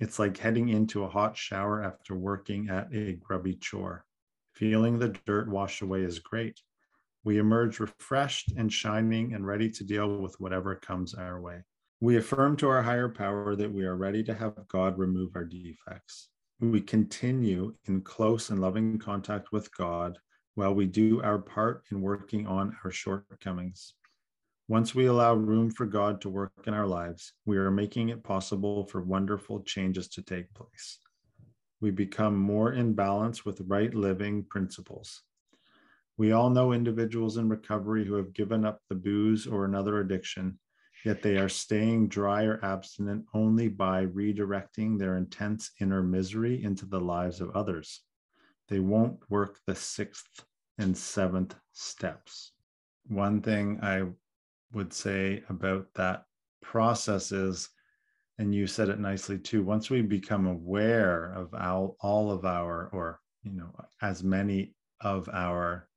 It's 0.00 0.18
like 0.18 0.36
heading 0.36 0.70
into 0.70 1.04
a 1.04 1.08
hot 1.08 1.36
shower 1.36 1.82
after 1.82 2.16
working 2.16 2.68
at 2.68 2.92
a 2.92 3.12
grubby 3.12 3.54
chore. 3.54 4.04
Feeling 4.54 4.98
the 4.98 5.16
dirt 5.26 5.48
wash 5.48 5.82
away 5.82 6.02
is 6.02 6.18
great. 6.18 6.60
We 7.24 7.38
emerge 7.38 7.78
refreshed 7.78 8.52
and 8.56 8.72
shining 8.72 9.34
and 9.34 9.46
ready 9.46 9.70
to 9.70 9.84
deal 9.84 10.18
with 10.18 10.34
whatever 10.40 10.74
comes 10.74 11.14
our 11.14 11.40
way. 11.40 11.62
We 12.00 12.16
affirm 12.16 12.56
to 12.56 12.68
our 12.68 12.82
higher 12.82 13.08
power 13.08 13.54
that 13.54 13.72
we 13.72 13.84
are 13.84 13.96
ready 13.96 14.24
to 14.24 14.34
have 14.34 14.56
God 14.66 14.98
remove 14.98 15.36
our 15.36 15.44
defects. 15.44 16.30
We 16.58 16.80
continue 16.80 17.74
in 17.86 18.00
close 18.00 18.50
and 18.50 18.60
loving 18.60 18.98
contact 18.98 19.52
with 19.52 19.72
God 19.76 20.18
while 20.54 20.74
we 20.74 20.86
do 20.86 21.22
our 21.22 21.38
part 21.38 21.84
in 21.92 22.00
working 22.00 22.46
on 22.46 22.76
our 22.84 22.90
shortcomings. 22.90 23.94
Once 24.68 24.94
we 24.94 25.06
allow 25.06 25.34
room 25.34 25.70
for 25.70 25.86
God 25.86 26.20
to 26.22 26.28
work 26.28 26.52
in 26.66 26.74
our 26.74 26.86
lives, 26.86 27.34
we 27.46 27.56
are 27.56 27.70
making 27.70 28.08
it 28.08 28.24
possible 28.24 28.84
for 28.86 29.02
wonderful 29.02 29.62
changes 29.62 30.08
to 30.08 30.22
take 30.22 30.52
place. 30.54 30.98
We 31.80 31.90
become 31.90 32.36
more 32.36 32.72
in 32.72 32.94
balance 32.94 33.44
with 33.44 33.60
right 33.66 33.92
living 33.94 34.44
principles. 34.44 35.22
We 36.18 36.32
all 36.32 36.50
know 36.50 36.72
individuals 36.72 37.38
in 37.38 37.48
recovery 37.48 38.04
who 38.04 38.14
have 38.14 38.34
given 38.34 38.64
up 38.64 38.80
the 38.88 38.94
booze 38.94 39.46
or 39.46 39.64
another 39.64 40.00
addiction, 40.00 40.58
yet 41.04 41.22
they 41.22 41.38
are 41.38 41.48
staying 41.48 42.08
dry 42.08 42.44
or 42.44 42.62
abstinent 42.64 43.24
only 43.34 43.68
by 43.68 44.06
redirecting 44.06 44.98
their 44.98 45.16
intense 45.16 45.70
inner 45.80 46.02
misery 46.02 46.62
into 46.62 46.86
the 46.86 47.00
lives 47.00 47.40
of 47.40 47.50
others. 47.56 48.02
They 48.68 48.78
won't 48.78 49.18
work 49.30 49.58
the 49.66 49.74
sixth 49.74 50.44
and 50.78 50.96
seventh 50.96 51.54
steps. 51.72 52.52
One 53.08 53.40
thing 53.40 53.80
I 53.82 54.04
would 54.72 54.92
say 54.92 55.42
about 55.48 55.88
that 55.94 56.24
process 56.60 57.32
is, 57.32 57.68
and 58.38 58.54
you 58.54 58.66
said 58.66 58.88
it 58.88 59.00
nicely 59.00 59.38
too, 59.38 59.62
once 59.64 59.90
we 59.90 60.02
become 60.02 60.46
aware 60.46 61.32
of 61.32 61.54
all, 61.54 61.96
all 62.00 62.30
of 62.30 62.44
our, 62.44 62.88
or, 62.92 63.20
you 63.42 63.52
know, 63.52 63.74
as 64.00 64.22
many 64.22 64.74
of 65.00 65.28
our 65.32 65.88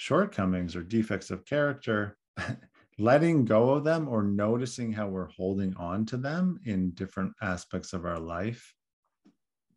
shortcomings 0.00 0.74
or 0.74 0.82
defects 0.82 1.30
of 1.30 1.44
character, 1.44 2.16
letting 2.98 3.44
go 3.44 3.72
of 3.72 3.84
them 3.84 4.08
or 4.08 4.22
noticing 4.22 4.90
how 4.90 5.06
we're 5.06 5.28
holding 5.28 5.76
on 5.76 6.06
to 6.06 6.16
them 6.16 6.58
in 6.64 6.90
different 6.92 7.34
aspects 7.42 7.92
of 7.92 8.06
our 8.06 8.18
life 8.18 8.74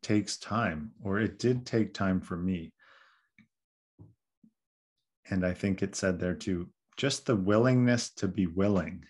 takes 0.02 0.38
time, 0.38 0.92
or 1.04 1.20
it 1.20 1.40
did 1.40 1.66
take 1.66 1.94
time 1.94 2.22
for 2.22 2.38
me. 2.38 2.72
And 5.30 5.46
I 5.46 5.54
think 5.54 5.84
it 5.84 5.94
said 5.94 6.22
there 6.22 6.36
too, 6.36 6.70
just 6.96 7.26
the 7.26 7.36
willingness 7.36 8.12
to 8.12 8.30
be 8.30 8.48
willing. 8.48 9.04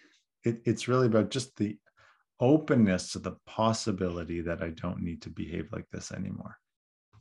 It, 0.43 0.63
it's 0.65 0.87
really 0.87 1.05
about 1.05 1.29
just 1.29 1.55
the 1.57 1.77
openness 2.39 3.11
to 3.11 3.19
the 3.19 3.37
possibility 3.45 4.41
that 4.41 4.63
I 4.63 4.69
don't 4.69 5.03
need 5.03 5.21
to 5.21 5.29
behave 5.29 5.69
like 5.71 5.85
this 5.91 6.11
anymore 6.11 6.57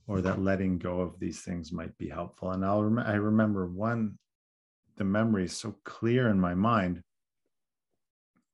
or 0.06 0.21
that 0.21 0.35
mm-hmm. 0.35 0.44
letting 0.44 0.78
go 0.78 1.00
of 1.00 1.18
these 1.18 1.40
things 1.40 1.73
might 1.73 1.97
be 1.99 2.09
helpful. 2.09 2.50
And 2.50 2.64
I'll 2.64 2.82
rem- 2.82 3.06
I 3.06 3.14
remember 3.14 3.66
one, 3.66 4.18
the 4.97 5.04
memory 5.04 5.44
is 5.44 5.56
so 5.56 5.76
clear 5.85 6.28
in 6.28 6.38
my 6.38 6.54
mind 6.54 7.02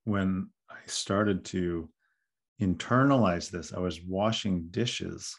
when 0.04 0.50
I 0.70 0.78
started 0.86 1.44
to 1.46 1.88
internalize 2.60 3.50
this. 3.50 3.72
I 3.72 3.78
was 3.78 4.02
washing 4.02 4.68
dishes. 4.70 5.38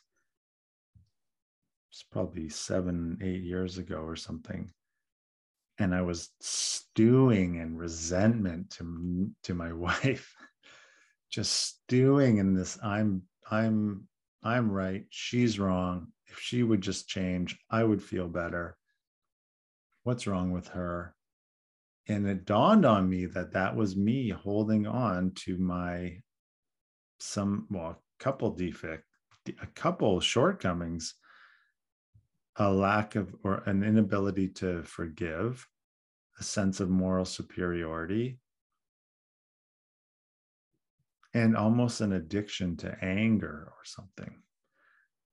It's 1.92 2.04
probably 2.04 2.50
seven, 2.50 3.18
eight 3.22 3.44
years 3.44 3.78
ago 3.78 3.98
or 3.98 4.16
something. 4.16 4.72
And 5.80 5.96
I 5.96 6.02
was 6.02 6.30
stewing 6.42 7.56
in 7.56 7.78
resentment 7.78 8.72
to, 8.72 9.30
to 9.44 9.54
my 9.54 9.72
wife, 9.74 10.34
just 11.30 11.54
stewing 11.54 12.38
in 12.38 12.54
this 12.54 12.78
I'm 12.84 13.24
I'm 13.52 14.08
I'm 14.44 14.72
right. 14.72 15.06
She's 15.10 15.60
wrong. 15.60 16.08
If 16.28 16.40
she 16.40 16.64
would 16.64 16.82
just 16.82 17.08
change, 17.08 17.58
I 17.70 17.84
would 17.84 18.02
feel 18.02 18.28
better. 18.28 18.78
What's 20.04 20.28
wrong 20.28 20.52
with 20.52 20.70
her? 20.70 21.16
And 22.08 22.28
it 22.28 22.46
dawned 22.46 22.86
on 22.86 23.10
me 23.10 23.26
that 23.28 23.54
that 23.54 23.76
was 23.76 23.96
me 23.96 24.30
holding 24.30 24.88
on 24.88 25.32
to 25.46 25.58
my 25.58 26.22
some, 27.20 27.68
well, 27.70 28.02
a 28.20 28.24
couple 28.24 28.52
defect, 28.52 29.04
a 29.62 29.68
couple 29.68 30.20
shortcomings, 30.20 31.16
a 32.56 32.72
lack 32.72 33.16
of 33.16 33.36
or 33.44 33.64
an 33.66 33.84
inability 33.84 34.48
to 34.50 34.84
forgive, 34.84 35.68
a 36.40 36.44
sense 36.44 36.80
of 36.80 36.90
moral 36.90 37.26
superiority, 37.26 38.40
and 41.34 41.56
almost 41.56 42.02
an 42.02 42.14
addiction 42.14 42.76
to 42.78 42.98
anger 43.04 43.68
or 43.68 43.84
something. 43.84 44.42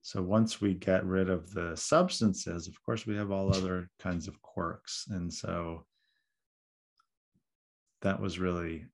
So 0.03 0.23
once 0.23 0.61
we 0.61 0.75
get 0.75 1.05
rid 1.05 1.29
of 1.29 1.53
the 1.53 1.77
substances, 1.77 2.69
of 2.69 2.81
course, 2.85 3.07
we 3.07 3.17
have 3.17 3.33
all 3.33 3.55
other 3.55 3.91
kinds 3.99 4.29
of 4.29 4.41
quirks. 4.41 5.07
And 5.11 5.33
so 5.33 5.85
that 8.03 8.21
was 8.21 8.39
really 8.39 8.87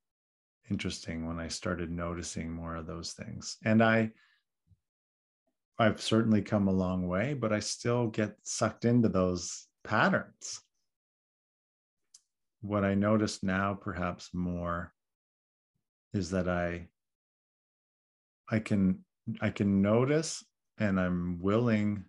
interesting 0.71 1.27
when 1.27 1.39
I 1.39 1.49
started 1.49 1.91
noticing 1.91 2.51
more 2.51 2.77
of 2.77 2.87
those 2.87 3.13
things. 3.13 3.59
And 3.65 3.83
I, 3.83 4.11
I've 5.79 6.01
certainly 6.01 6.41
come 6.41 6.69
a 6.69 6.73
long 6.73 7.09
way, 7.09 7.35
but 7.35 7.53
I 7.53 7.59
still 7.59 8.07
get 8.07 8.37
sucked 8.43 8.85
into 8.85 9.09
those 9.09 9.67
patterns. 9.85 10.61
What 12.63 12.85
I 12.85 12.95
notice 12.95 13.43
now, 13.43 13.75
perhaps 13.75 14.31
more, 14.33 14.95
is 16.13 16.31
that 16.31 16.49
I 16.49 16.89
I 18.51 18.59
can 18.59 19.05
I 19.41 19.51
can 19.51 19.83
notice 19.83 20.45
and 20.79 21.01
I'm 21.01 21.41
willing 21.41 22.05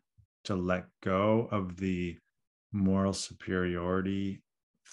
to 0.46 0.56
let 0.56 0.86
go 1.02 1.48
of 1.52 1.78
the 1.78 2.18
moral 2.72 3.14
superiority, 3.14 4.42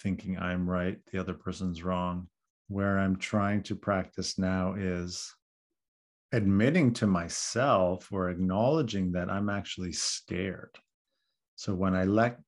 thinking 0.02 0.38
I'm 0.38 0.69
right, 0.69 0.99
the 1.11 1.19
other 1.19 1.35
person's 1.35 1.83
wrong. 1.83 2.29
Where 2.69 2.99
I'm 2.99 3.17
trying 3.17 3.64
to 3.64 3.75
practice 3.75 4.38
now 4.38 4.75
is 4.75 5.35
admitting 6.33 6.93
to 6.95 7.07
myself 7.07 8.09
or 8.12 8.31
acknowledging 8.31 9.11
that 9.12 9.29
I'm 9.29 9.49
actually 9.50 9.93
scared. 9.93 10.79
So 11.57 11.75
when 11.75 11.97
I 11.97 12.05
let, 12.05 12.38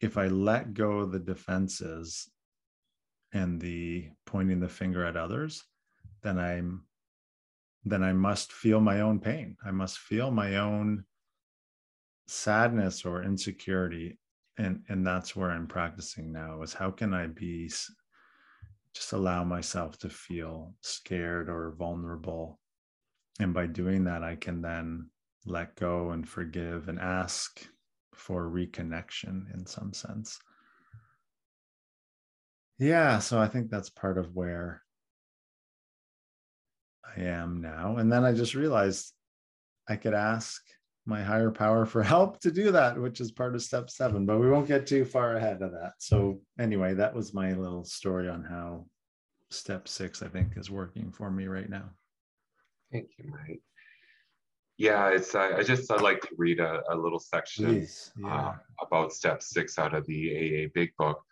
if 0.00 0.16
I 0.16 0.28
let 0.28 0.72
go 0.72 1.04
the 1.04 1.18
defenses 1.18 2.30
and 3.32 3.60
the 3.60 4.08
pointing 4.24 4.60
the 4.60 4.68
finger 4.68 5.04
at 5.04 5.16
others, 5.16 5.64
then 6.22 6.38
I'm 6.38 6.82
then 7.84 8.02
I 8.02 8.12
must 8.12 8.52
feel 8.52 8.80
my 8.80 9.00
own 9.00 9.20
pain. 9.20 9.56
I 9.64 9.70
must 9.70 9.98
feel 9.98 10.32
my 10.32 10.56
own 10.56 11.04
sadness 12.26 13.04
or 13.04 13.22
insecurity. 13.22 14.18
And, 14.58 14.82
and 14.88 15.06
that's 15.06 15.36
where 15.36 15.50
I'm 15.50 15.68
practicing 15.68 16.32
now 16.32 16.62
is 16.62 16.74
how 16.74 16.90
can 16.90 17.14
I 17.14 17.28
be 17.28 17.68
just 18.96 19.12
allow 19.12 19.44
myself 19.44 19.98
to 19.98 20.08
feel 20.08 20.74
scared 20.80 21.48
or 21.48 21.74
vulnerable. 21.78 22.58
And 23.38 23.54
by 23.54 23.66
doing 23.66 24.04
that, 24.04 24.24
I 24.24 24.34
can 24.34 24.62
then 24.62 25.10
let 25.44 25.76
go 25.76 26.10
and 26.10 26.28
forgive 26.28 26.88
and 26.88 26.98
ask 26.98 27.64
for 28.14 28.50
reconnection 28.50 29.54
in 29.54 29.66
some 29.66 29.92
sense. 29.92 30.40
Yeah, 32.78 33.20
so 33.20 33.38
I 33.38 33.46
think 33.46 33.70
that's 33.70 33.90
part 33.90 34.18
of 34.18 34.34
where 34.34 34.82
I 37.16 37.22
am 37.22 37.60
now. 37.60 37.96
And 37.96 38.12
then 38.12 38.24
I 38.24 38.32
just 38.32 38.54
realized 38.54 39.12
I 39.88 39.96
could 39.96 40.14
ask 40.14 40.62
my 41.06 41.22
higher 41.22 41.50
power 41.50 41.86
for 41.86 42.02
help 42.02 42.40
to 42.40 42.50
do 42.50 42.72
that, 42.72 42.98
which 42.98 43.20
is 43.20 43.30
part 43.30 43.54
of 43.54 43.62
step 43.62 43.88
seven, 43.90 44.26
but 44.26 44.38
we 44.38 44.50
won't 44.50 44.68
get 44.68 44.86
too 44.86 45.04
far 45.04 45.36
ahead 45.36 45.62
of 45.62 45.72
that. 45.72 45.92
So, 45.98 46.40
anyway, 46.58 46.94
that 46.94 47.14
was 47.14 47.32
my 47.32 47.52
little 47.52 47.84
story 47.84 48.28
on 48.28 48.42
how 48.42 48.86
step 49.50 49.88
six, 49.88 50.22
I 50.22 50.28
think, 50.28 50.56
is 50.56 50.70
working 50.70 51.12
for 51.12 51.30
me 51.30 51.46
right 51.46 51.70
now. 51.70 51.90
Thank 52.92 53.10
you, 53.18 53.30
Mike. 53.30 53.62
Yeah, 54.78 55.08
it's 55.08 55.34
I, 55.34 55.56
I 55.56 55.62
just 55.62 55.90
I'd 55.90 56.02
like 56.02 56.20
to 56.20 56.28
read 56.36 56.60
a, 56.60 56.82
a 56.90 56.94
little 56.94 57.18
section 57.18 57.86
yeah. 58.18 58.48
uh, 58.48 58.54
about 58.82 59.12
step 59.12 59.42
six 59.42 59.78
out 59.78 59.94
of 59.94 60.04
the 60.06 60.66
AA 60.66 60.68
Big 60.74 60.90
Book. 60.98 61.22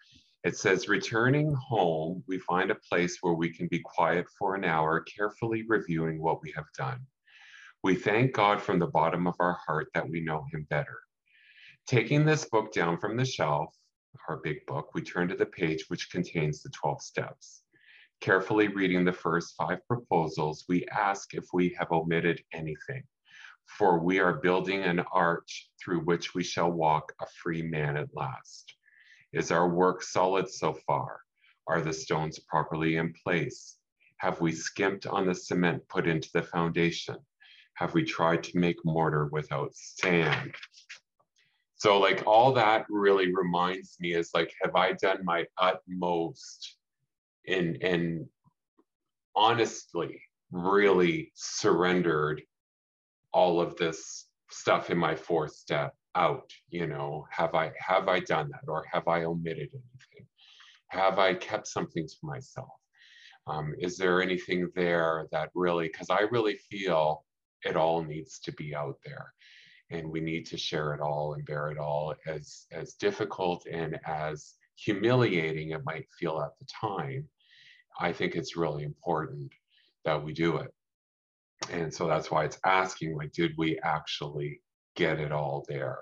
It 0.44 0.58
says, 0.58 0.88
returning 0.88 1.54
home, 1.54 2.22
we 2.28 2.38
find 2.38 2.70
a 2.70 2.74
place 2.74 3.16
where 3.22 3.32
we 3.32 3.48
can 3.48 3.66
be 3.68 3.78
quiet 3.78 4.26
for 4.38 4.54
an 4.54 4.62
hour, 4.62 5.00
carefully 5.00 5.64
reviewing 5.66 6.20
what 6.20 6.42
we 6.42 6.52
have 6.54 6.66
done. 6.76 7.00
We 7.82 7.94
thank 7.94 8.34
God 8.34 8.60
from 8.60 8.78
the 8.78 8.86
bottom 8.86 9.26
of 9.26 9.36
our 9.40 9.58
heart 9.66 9.88
that 9.94 10.06
we 10.06 10.20
know 10.20 10.44
Him 10.52 10.66
better. 10.68 11.00
Taking 11.86 12.26
this 12.26 12.44
book 12.44 12.74
down 12.74 12.98
from 12.98 13.16
the 13.16 13.24
shelf, 13.24 13.74
our 14.28 14.36
big 14.36 14.66
book, 14.66 14.90
we 14.94 15.00
turn 15.00 15.28
to 15.28 15.34
the 15.34 15.46
page 15.46 15.86
which 15.88 16.10
contains 16.10 16.62
the 16.62 16.70
12 16.70 17.00
steps. 17.00 17.62
Carefully 18.20 18.68
reading 18.68 19.02
the 19.02 19.12
first 19.14 19.54
five 19.56 19.78
proposals, 19.88 20.66
we 20.68 20.86
ask 20.88 21.32
if 21.32 21.44
we 21.54 21.74
have 21.78 21.90
omitted 21.90 22.42
anything, 22.52 23.02
for 23.66 23.98
we 23.98 24.18
are 24.18 24.40
building 24.40 24.82
an 24.82 25.00
arch 25.10 25.70
through 25.82 26.00
which 26.00 26.34
we 26.34 26.44
shall 26.44 26.70
walk 26.70 27.14
a 27.22 27.26
free 27.42 27.62
man 27.62 27.96
at 27.96 28.14
last. 28.14 28.74
Is 29.34 29.50
our 29.50 29.68
work 29.68 30.02
solid 30.02 30.48
so 30.48 30.74
far? 30.86 31.18
Are 31.66 31.80
the 31.80 31.92
stones 31.92 32.38
properly 32.38 32.96
in 32.96 33.12
place? 33.24 33.78
Have 34.18 34.40
we 34.40 34.52
skimped 34.52 35.06
on 35.06 35.26
the 35.26 35.34
cement 35.34 35.82
put 35.88 36.06
into 36.06 36.30
the 36.32 36.42
foundation? 36.42 37.16
Have 37.74 37.94
we 37.94 38.04
tried 38.04 38.44
to 38.44 38.58
make 38.58 38.76
mortar 38.84 39.26
without 39.26 39.74
sand? 39.74 40.54
So 41.74 41.98
like 41.98 42.22
all 42.26 42.52
that 42.52 42.86
really 42.88 43.34
reminds 43.34 43.96
me 43.98 44.14
is 44.14 44.30
like, 44.34 44.54
have 44.62 44.76
I 44.76 44.92
done 44.92 45.24
my 45.24 45.46
utmost 45.58 46.76
and 47.48 47.82
and 47.82 48.26
honestly 49.34 50.22
really 50.52 51.32
surrendered 51.34 52.40
all 53.32 53.60
of 53.60 53.76
this 53.76 54.28
stuff 54.50 54.90
in 54.90 54.96
my 54.96 55.16
fourth 55.16 55.52
step 55.52 55.94
out 56.16 56.50
you 56.71 56.87
know 56.87 57.26
have 57.30 57.54
i 57.54 57.73
have 57.78 58.09
i 58.09 58.21
done 58.21 58.49
that 58.50 58.68
or 58.68 58.85
have 58.90 59.06
i 59.09 59.25
omitted 59.25 59.68
anything 59.73 60.26
have 60.88 61.18
i 61.18 61.35
kept 61.35 61.66
something 61.66 62.06
to 62.06 62.16
myself 62.23 62.71
um, 63.47 63.75
is 63.78 63.99
there 63.99 64.23
anything 64.23 64.71
there 64.75 65.26
that 65.33 65.50
really 65.54 65.88
because 65.88 66.11
i 66.11 66.21
really 66.30 66.59
feel 66.71 67.25
it 67.64 67.76
all 67.76 68.02
needs 68.02 68.38
to 68.38 68.52
be 68.52 68.75
out 68.75 68.97
there 69.04 69.33
and 69.90 70.09
we 70.09 70.21
need 70.21 70.47
to 70.47 70.56
share 70.56 70.94
it 70.94 71.00
all 71.00 71.35
and 71.35 71.44
bear 71.44 71.71
it 71.71 71.78
all 71.78 72.14
as 72.26 72.66
as 72.73 72.94
difficult 72.94 73.66
and 73.71 73.99
as 74.06 74.54
humiliating 74.76 75.71
it 75.71 75.85
might 75.85 76.06
feel 76.18 76.40
at 76.40 76.52
the 76.59 76.66
time 76.80 77.28
I 78.00 78.12
think 78.12 78.35
it's 78.35 78.56
really 78.56 78.83
important 78.83 79.52
that 80.04 80.23
we 80.23 80.33
do 80.33 80.56
it. 80.56 80.73
And 81.71 81.92
so 81.92 82.06
that's 82.06 82.30
why 82.30 82.44
it's 82.44 82.59
asking, 82.64 83.16
like, 83.16 83.33
did 83.33 83.52
we 83.56 83.78
actually 83.80 84.61
get 84.96 85.20
it 85.20 85.32
all 85.32 85.64
there? 85.68 85.98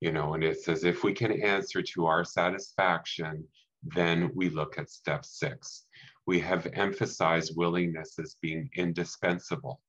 You 0.00 0.12
know, 0.12 0.34
and 0.34 0.42
it 0.42 0.60
says 0.60 0.84
if 0.84 1.04
we 1.04 1.12
can 1.12 1.42
answer 1.42 1.82
to 1.82 2.06
our 2.06 2.24
satisfaction, 2.24 3.44
then 3.82 4.30
we 4.34 4.48
look 4.48 4.78
at 4.78 4.90
step 4.90 5.24
six. 5.24 5.86
We 6.26 6.40
have 6.40 6.68
emphasized 6.74 7.54
willingness 7.56 8.18
as 8.18 8.36
being 8.40 8.68
indispensable. 8.76 9.80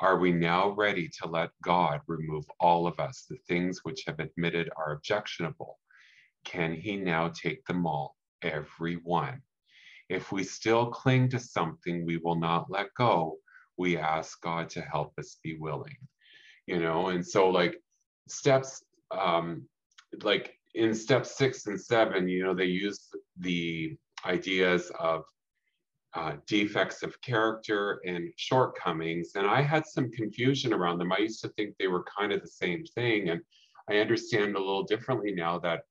Are 0.00 0.18
we 0.18 0.32
now 0.32 0.70
ready 0.70 1.08
to 1.20 1.28
let 1.28 1.50
God 1.62 2.00
remove 2.06 2.44
all 2.60 2.86
of 2.86 3.00
us, 3.00 3.24
the 3.28 3.38
things 3.48 3.80
which 3.82 4.04
have 4.06 4.20
admitted 4.20 4.70
are 4.76 4.92
objectionable? 4.92 5.78
Can 6.44 6.74
He 6.74 6.96
now 6.96 7.28
take 7.28 7.64
them 7.64 7.86
all, 7.86 8.16
every 8.42 8.96
one? 8.96 9.40
If 10.08 10.32
we 10.32 10.44
still 10.44 10.90
cling 10.90 11.30
to 11.30 11.38
something 11.38 12.04
we 12.04 12.18
will 12.18 12.38
not 12.38 12.70
let 12.70 12.94
go, 12.94 13.38
we 13.76 13.96
ask 13.96 14.40
God 14.42 14.68
to 14.70 14.82
help 14.82 15.14
us 15.18 15.38
be 15.42 15.56
willing. 15.58 15.96
You 16.66 16.80
know, 16.80 17.08
and 17.08 17.24
so 17.24 17.48
like 17.48 17.80
steps, 18.28 18.84
um, 19.16 19.68
like 20.22 20.58
in 20.74 20.94
step 20.94 21.24
six 21.26 21.66
and 21.66 21.80
seven, 21.80 22.28
you 22.28 22.44
know, 22.44 22.54
they 22.54 22.64
use 22.64 23.08
the 23.38 23.96
ideas 24.24 24.90
of 24.98 25.24
uh, 26.14 26.32
defects 26.46 27.02
of 27.02 27.20
character 27.20 28.00
and 28.06 28.32
shortcomings. 28.36 29.32
And 29.36 29.46
I 29.46 29.60
had 29.62 29.86
some 29.86 30.10
confusion 30.10 30.72
around 30.72 30.98
them. 30.98 31.12
I 31.12 31.18
used 31.18 31.42
to 31.42 31.48
think 31.50 31.74
they 31.78 31.88
were 31.88 32.04
kind 32.18 32.32
of 32.32 32.40
the 32.40 32.48
same 32.48 32.84
thing. 32.84 33.28
And 33.28 33.40
I 33.88 33.98
understand 33.98 34.56
a 34.56 34.58
little 34.58 34.82
differently 34.82 35.32
now 35.32 35.58
that 35.60 35.82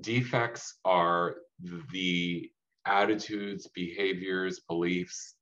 defects 0.00 0.78
are 0.84 1.36
the 1.92 2.50
attitudes, 2.86 3.68
behaviors, 3.74 4.60
beliefs 4.60 5.35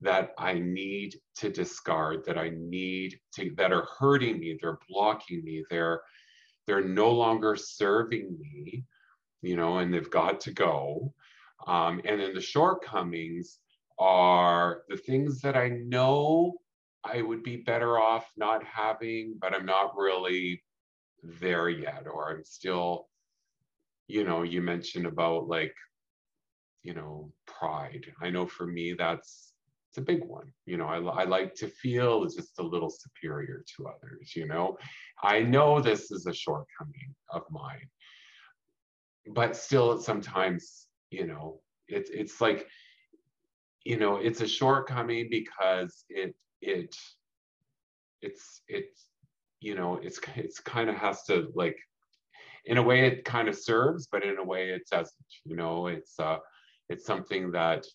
that 0.00 0.30
I 0.38 0.54
need 0.54 1.16
to 1.36 1.50
discard, 1.50 2.24
that 2.26 2.38
I 2.38 2.50
need 2.54 3.18
to, 3.34 3.50
that 3.56 3.72
are 3.72 3.88
hurting 3.98 4.38
me, 4.38 4.58
they're 4.60 4.78
blocking 4.88 5.42
me, 5.44 5.64
they're, 5.70 6.00
they're 6.66 6.84
no 6.84 7.10
longer 7.10 7.56
serving 7.56 8.36
me, 8.40 8.84
you 9.42 9.56
know, 9.56 9.78
and 9.78 9.92
they've 9.92 10.10
got 10.10 10.40
to 10.42 10.52
go. 10.52 11.12
Um, 11.66 12.00
and 12.04 12.20
then 12.20 12.34
the 12.34 12.40
shortcomings 12.40 13.58
are 13.98 14.82
the 14.88 14.96
things 14.96 15.40
that 15.40 15.56
I 15.56 15.68
know 15.68 16.54
I 17.04 17.22
would 17.22 17.42
be 17.42 17.56
better 17.56 17.98
off 17.98 18.30
not 18.36 18.62
having, 18.64 19.36
but 19.40 19.54
I'm 19.54 19.66
not 19.66 19.96
really 19.96 20.62
there 21.40 21.68
yet, 21.68 22.04
or 22.12 22.30
I'm 22.30 22.44
still, 22.44 23.08
you 24.06 24.24
know, 24.24 24.42
you 24.42 24.62
mentioned 24.62 25.06
about 25.06 25.48
like 25.48 25.74
you 26.82 26.94
know, 26.94 27.30
pride. 27.46 28.06
I 28.22 28.30
know 28.30 28.46
for 28.46 28.66
me, 28.66 28.94
that's 28.96 29.52
it's 29.88 29.98
a 29.98 30.02
big 30.02 30.24
one. 30.24 30.52
You 30.66 30.76
know, 30.76 30.86
I, 30.86 30.98
I 30.98 31.24
like 31.24 31.54
to 31.56 31.68
feel 31.68 32.24
just 32.24 32.58
a 32.58 32.62
little 32.62 32.90
superior 32.90 33.64
to 33.76 33.86
others. 33.88 34.34
You 34.36 34.46
know, 34.46 34.76
I 35.22 35.40
know 35.40 35.80
this 35.80 36.10
is 36.10 36.26
a 36.26 36.34
shortcoming 36.34 37.14
of 37.30 37.42
mine, 37.50 37.88
but 39.34 39.56
still, 39.56 40.00
sometimes, 40.00 40.86
you 41.10 41.26
know, 41.26 41.60
it's 41.88 42.10
it's 42.10 42.40
like, 42.40 42.66
you 43.84 43.98
know, 43.98 44.16
it's 44.16 44.42
a 44.42 44.48
shortcoming 44.48 45.28
because 45.30 46.04
it 46.10 46.34
it 46.60 46.94
it's 48.20 48.62
it's 48.68 49.06
you 49.60 49.74
know 49.74 49.96
it's 50.02 50.20
it's 50.36 50.60
kind 50.60 50.90
of 50.90 50.96
has 50.96 51.22
to 51.24 51.50
like 51.54 51.78
in 52.66 52.76
a 52.76 52.82
way 52.82 53.06
it 53.06 53.24
kind 53.24 53.48
of 53.48 53.56
serves 53.56 54.08
but 54.10 54.24
in 54.24 54.36
a 54.38 54.44
way 54.44 54.70
it 54.70 54.82
doesn't 54.90 55.14
you 55.44 55.54
know 55.56 55.86
it's 55.86 56.18
uh 56.18 56.36
it's 56.88 57.06
something 57.06 57.52
that 57.52 57.86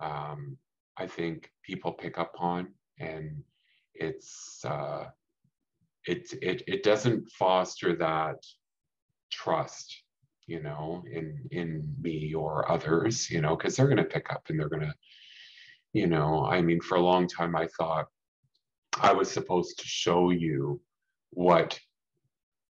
um, 0.00 0.56
I 0.96 1.06
think 1.06 1.50
people 1.62 1.92
pick 1.92 2.18
up 2.18 2.34
on, 2.38 2.68
and 2.98 3.42
it's 3.94 4.64
uh, 4.64 5.06
it 6.06 6.32
it 6.42 6.62
it 6.66 6.82
doesn't 6.82 7.30
foster 7.30 7.96
that 7.96 8.36
trust, 9.30 10.02
you 10.46 10.62
know, 10.62 11.02
in 11.10 11.48
in 11.50 11.94
me 12.00 12.34
or 12.34 12.70
others, 12.70 13.30
you 13.30 13.40
know, 13.40 13.56
because 13.56 13.76
they're 13.76 13.86
going 13.86 13.96
to 13.96 14.04
pick 14.04 14.30
up 14.30 14.42
and 14.48 14.58
they're 14.58 14.68
going 14.68 14.82
to, 14.82 14.94
you 15.92 16.06
know, 16.06 16.44
I 16.44 16.60
mean, 16.60 16.80
for 16.80 16.96
a 16.96 17.02
long 17.02 17.26
time 17.26 17.56
I 17.56 17.68
thought 17.78 18.06
I 19.00 19.12
was 19.12 19.30
supposed 19.30 19.78
to 19.78 19.86
show 19.86 20.30
you 20.30 20.80
what 21.30 21.78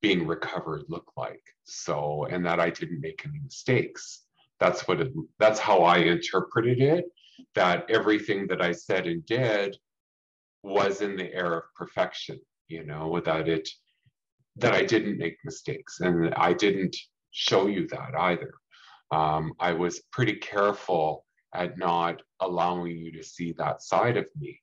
being 0.01 0.27
recovered 0.27 0.83
looked 0.89 1.17
like, 1.17 1.43
so 1.63 2.25
and 2.29 2.45
that 2.45 2.59
I 2.59 2.69
didn't 2.69 3.01
make 3.01 3.25
any 3.25 3.39
mistakes 3.39 4.23
that's 4.59 4.87
what 4.87 4.99
it, 4.99 5.13
that's 5.39 5.59
how 5.59 5.79
I 5.79 5.97
interpreted 5.97 6.81
it. 6.81 7.05
That 7.55 7.89
everything 7.89 8.47
that 8.47 8.61
I 8.61 8.71
said 8.71 9.07
and 9.07 9.25
did 9.25 9.77
was 10.63 11.01
in 11.01 11.15
the 11.15 11.33
air 11.33 11.53
of 11.53 11.63
perfection, 11.75 12.39
you 12.67 12.85
know, 12.85 13.07
without 13.07 13.47
it, 13.47 13.67
that 14.57 14.73
I 14.73 14.83
didn't 14.83 15.17
make 15.17 15.37
mistakes. 15.43 15.99
And 16.01 16.33
I 16.35 16.53
didn't 16.53 16.95
show 17.31 17.67
you 17.67 17.87
that 17.87 18.13
either. 18.17 18.53
Um, 19.11 19.53
I 19.59 19.73
was 19.73 20.01
pretty 20.11 20.33
careful 20.33 21.25
at 21.53 21.77
not 21.77 22.21
allowing 22.41 22.97
you 22.97 23.11
to 23.13 23.23
see 23.23 23.53
that 23.53 23.81
side 23.81 24.17
of 24.17 24.25
me 24.37 24.59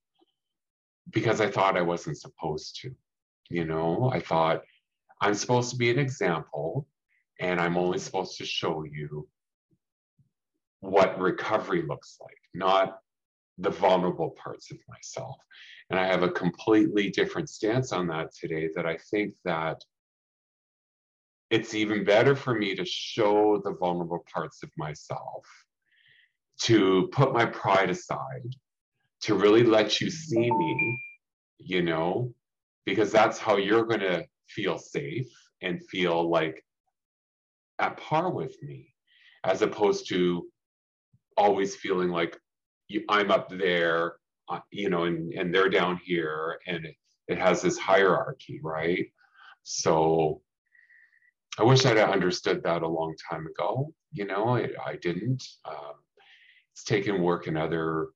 because 1.11 1.41
I 1.41 1.51
thought 1.51 1.77
I 1.77 1.83
wasn't 1.83 2.19
supposed 2.19 2.79
to. 2.83 2.95
You 3.49 3.65
know, 3.65 4.11
I 4.13 4.21
thought 4.21 4.63
I'm 5.21 5.35
supposed 5.35 5.71
to 5.71 5.77
be 5.77 5.91
an 5.91 5.99
example 5.99 6.87
and 7.41 7.61
I'm 7.61 7.77
only 7.77 7.99
supposed 7.99 8.39
to 8.39 8.45
show 8.45 8.85
you 8.85 9.29
what 10.87 11.19
recovery 11.19 11.83
looks 11.83 12.19
like, 12.21 12.39
not 12.55 12.99
the 13.59 13.71
vulnerable 13.71 14.31
parts 14.31 14.71
of 14.71 14.79
myself. 14.89 15.37
And 15.91 15.99
I 15.99 16.07
have 16.07 16.23
a 16.23 16.31
completely 16.31 17.11
different 17.11 17.49
stance 17.49 17.93
on 17.93 18.07
that 18.09 18.35
today 18.35 18.71
that 18.75 18.87
I 18.87 18.99
think 19.11 19.35
that 19.45 19.83
it's 21.51 21.75
even 21.75 22.05
better 22.05 22.35
for 22.35 22.55
me 22.55 22.75
to 22.75 22.85
show 22.85 23.61
the 23.65 23.75
vulnerable 23.75 24.25
parts 24.33 24.63
of 24.63 24.71
myself, 24.77 25.47
to 26.63 27.09
put 27.13 27.33
my 27.33 27.47
pride 27.47 27.91
aside, 27.91 28.55
to 29.23 29.35
really 29.35 29.63
let 29.63 30.01
you 30.01 30.11
see 30.11 30.51
me, 30.51 30.99
you 31.59 31.83
know, 31.83 32.33
because 32.85 33.13
that's 33.13 33.39
how 33.39 33.57
you're 33.57 33.87
going 33.87 34.01
to 34.01 34.25
feel 34.49 34.79
safe 34.79 35.29
and 35.63 35.85
feel 35.89 36.29
like 36.29 36.65
at 37.79 37.97
par 37.97 38.31
with 38.31 38.57
me, 38.63 38.93
as 39.45 39.63
opposed 39.63 40.09
to 40.09 40.47
always 41.37 41.77
feeling 41.77 42.11
like 42.11 42.39
I'm 43.09 43.31
up 43.31 43.49
there, 43.51 44.15
uh, 44.49 44.61
you 44.71 44.91
know, 44.91 45.05
and, 45.05 45.33
and 45.35 45.55
they're 45.55 45.69
down 45.69 46.01
here, 46.05 46.59
and 46.67 46.85
it, 46.85 46.95
it 47.29 47.39
has 47.39 47.63
this 47.63 47.79
hierarchy, 47.79 48.61
right? 48.63 49.07
So 49.65 50.41
I 51.59 51.65
wish 51.65 51.85
I'd 51.85 51.99
understood 51.99 52.63
that 52.63 52.83
a 52.83 52.89
long 52.89 53.15
time 53.31 53.47
ago. 53.47 53.93
You 54.13 54.27
know, 54.27 54.57
I, 54.57 54.69
I 54.85 54.97
didn't. 54.97 55.43
Um, 55.65 55.95
it's 56.73 56.85
taken 56.85 57.23
work 57.23 57.47
in 57.47 57.57
other 57.57 58.09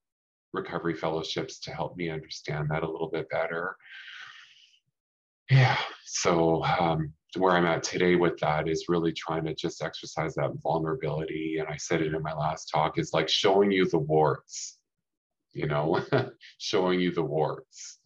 recovery 0.53 0.95
fellowships 0.95 1.59
to 1.61 1.71
help 1.73 1.97
me 1.97 2.11
understand 2.11 2.69
that 2.71 2.83
a 2.83 2.91
little 2.91 3.11
bit 3.11 3.29
better. 3.31 3.77
Yeah, 5.51 5.79
so 6.05 6.63
um, 6.65 7.13
where 7.37 7.53
I'm 7.53 7.67
at 7.67 7.83
today 7.83 8.17
with 8.17 8.39
that 8.41 8.69
is 8.69 8.87
really 8.89 9.13
trying 9.13 9.45
to 9.45 9.55
just 9.55 9.83
exercise 9.83 10.35
that 10.35 10.53
vulnerability. 10.63 11.59
And 11.59 11.69
I 11.69 11.77
said 11.77 12.03
it 12.03 12.13
in 12.15 12.23
my 12.23 12.33
last 12.33 12.67
talk 12.67 12.99
is 12.99 13.13
like 13.13 13.29
showing 13.29 13.71
you 13.71 13.89
the 13.89 13.99
warts, 13.99 14.79
you 15.53 15.67
know, 15.67 16.01
showing 16.59 17.01
you 17.01 17.13
the 17.13 17.23
warts. 17.23 17.99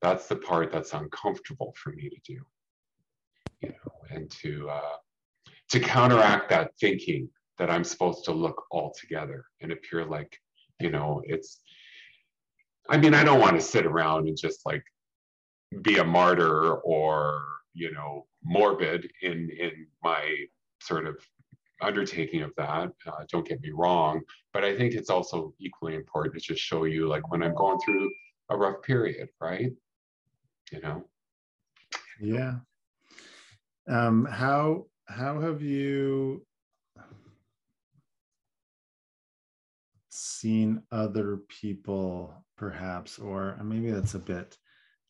That's 0.00 0.26
the 0.26 0.36
part 0.36 0.72
that's 0.72 0.94
uncomfortable 0.94 1.74
for 1.76 1.90
me 1.90 2.08
to 2.08 2.16
do, 2.24 2.40
you 3.60 3.68
know, 3.70 3.92
and 4.10 4.30
to 4.42 4.68
uh, 4.70 4.96
to 5.70 5.80
counteract 5.80 6.50
that 6.50 6.72
thinking 6.80 7.28
that 7.58 7.70
I'm 7.70 7.84
supposed 7.84 8.24
to 8.24 8.32
look 8.32 8.64
all 8.70 8.94
together 8.98 9.44
and 9.60 9.72
appear 9.72 10.04
like, 10.04 10.38
you 10.80 10.90
know, 10.90 11.22
it's. 11.24 11.60
I 12.90 12.98
mean, 12.98 13.14
I 13.14 13.24
don't 13.24 13.40
want 13.40 13.54
to 13.56 13.62
sit 13.62 13.86
around 13.86 14.28
and 14.28 14.36
just 14.36 14.60
like 14.66 14.84
be 15.82 15.96
a 15.96 16.04
martyr 16.04 16.74
or 16.74 17.42
you 17.74 17.92
know 17.92 18.26
morbid 18.42 19.10
in 19.22 19.50
in 19.58 19.86
my 20.02 20.22
sort 20.80 21.06
of 21.06 21.16
undertaking 21.82 22.42
of 22.42 22.52
that 22.56 22.90
uh, 23.06 23.24
don't 23.30 23.46
get 23.46 23.60
me 23.60 23.70
wrong 23.74 24.20
but 24.52 24.64
i 24.64 24.74
think 24.76 24.94
it's 24.94 25.10
also 25.10 25.52
equally 25.58 25.94
important 25.94 26.34
to 26.34 26.40
just 26.40 26.62
show 26.62 26.84
you 26.84 27.06
like 27.06 27.30
when 27.30 27.42
i'm 27.42 27.54
going 27.54 27.78
through 27.80 28.10
a 28.50 28.56
rough 28.56 28.82
period 28.82 29.28
right? 29.40 29.72
You 30.72 30.80
know? 30.80 31.04
Yeah. 32.20 32.54
Um 33.88 34.24
how 34.24 34.86
how 35.06 35.40
have 35.40 35.62
you 35.62 36.46
seen 40.08 40.82
other 40.90 41.38
people 41.48 42.44
perhaps? 42.56 43.18
Or 43.18 43.58
maybe 43.62 43.90
that's 43.90 44.14
a 44.14 44.18
bit 44.18 44.56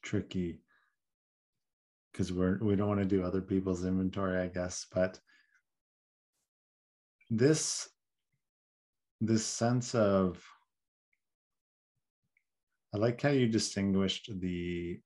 tricky 0.03 0.61
because 2.15 2.33
we're 2.33 2.59
we 2.63 2.77
don't 2.77 2.89
want 2.89 3.01
to 3.01 3.07
do 3.07 3.25
other 3.25 3.41
people's 3.41 3.85
inventory, 3.85 4.41
I 4.41 4.47
guess. 4.47 4.87
But 4.95 5.19
this 7.29 7.89
this 9.21 9.45
sense 9.45 9.95
of 9.97 10.43
I 12.95 12.99
like 12.99 13.21
how 13.21 13.31
you 13.31 13.49
distinguished 13.49 14.31
the 14.41 15.01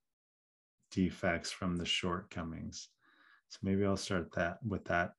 defects 0.90 1.50
from 1.50 1.76
the 1.76 1.86
shortcomings. 1.86 2.88
So 3.48 3.58
maybe 3.62 3.86
I'll 3.86 3.96
start 3.96 4.30
that 4.32 4.58
with 4.62 4.84
that. 4.86 5.12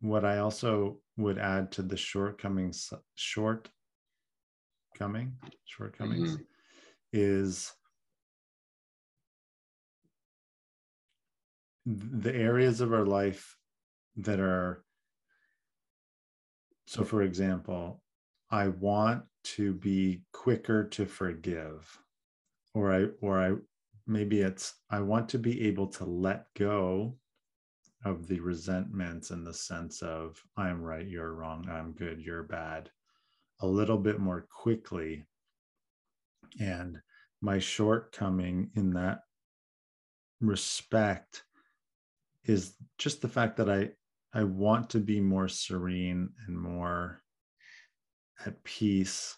What 0.00 0.24
I 0.24 0.38
also 0.38 1.00
would 1.18 1.36
add 1.36 1.70
to 1.72 1.82
the 1.82 1.98
shortcomings, 1.98 2.90
shortcoming, 3.16 3.68
shortcomings, 5.66 6.32
mm-hmm. 6.32 6.42
is 7.12 7.70
the 11.86 12.34
areas 12.34 12.80
of 12.80 12.92
our 12.92 13.06
life 13.06 13.56
that 14.16 14.40
are 14.40 14.84
so 16.86 17.02
for 17.02 17.22
example 17.22 18.02
i 18.50 18.68
want 18.68 19.22
to 19.42 19.72
be 19.74 20.22
quicker 20.32 20.84
to 20.84 21.06
forgive 21.06 21.98
or 22.74 22.92
i 22.92 23.06
or 23.20 23.40
i 23.40 23.52
maybe 24.06 24.40
it's 24.40 24.74
i 24.90 25.00
want 25.00 25.28
to 25.28 25.38
be 25.38 25.66
able 25.66 25.86
to 25.86 26.04
let 26.04 26.44
go 26.54 27.16
of 28.04 28.26
the 28.26 28.38
resentments 28.40 29.30
in 29.30 29.42
the 29.42 29.54
sense 29.54 30.02
of 30.02 30.40
i'm 30.56 30.82
right 30.82 31.08
you're 31.08 31.34
wrong 31.34 31.66
i'm 31.70 31.92
good 31.92 32.20
you're 32.20 32.44
bad 32.44 32.90
a 33.62 33.66
little 33.66 33.96
bit 33.96 34.18
more 34.18 34.46
quickly. 34.50 35.24
And 36.60 37.00
my 37.40 37.58
shortcoming 37.58 38.70
in 38.74 38.92
that 38.94 39.20
respect 40.40 41.44
is 42.44 42.74
just 42.98 43.22
the 43.22 43.28
fact 43.28 43.56
that 43.56 43.70
I 43.70 43.90
I 44.34 44.44
want 44.44 44.90
to 44.90 44.98
be 44.98 45.20
more 45.20 45.48
serene 45.48 46.30
and 46.46 46.56
more 46.56 47.22
at 48.46 48.62
peace. 48.64 49.36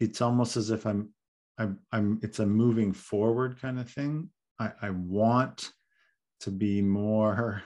It's 0.00 0.20
almost 0.20 0.56
as 0.56 0.70
if 0.70 0.86
I'm 0.86 1.10
I'm 1.58 1.78
I'm 1.92 2.20
it's 2.22 2.40
a 2.40 2.46
moving 2.46 2.92
forward 2.92 3.60
kind 3.60 3.78
of 3.78 3.88
thing. 3.90 4.30
I, 4.58 4.72
I 4.82 4.90
want 4.90 5.72
to 6.40 6.50
be 6.50 6.82
more 6.82 7.62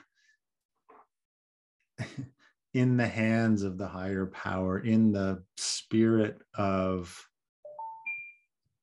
in 2.75 2.97
the 2.97 3.07
hands 3.07 3.63
of 3.63 3.79
the 3.79 3.89
higher 3.89 4.27
power, 4.27 4.79
in 4.79 5.13
the 5.13 5.43
spirit 5.57 6.39
of 6.57 7.17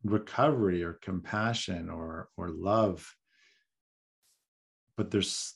recovery 0.03 0.83
or 0.83 0.93
compassion 0.93 1.89
or 1.89 2.29
or 2.35 2.49
love 2.49 3.07
but 5.01 5.09
there's 5.09 5.55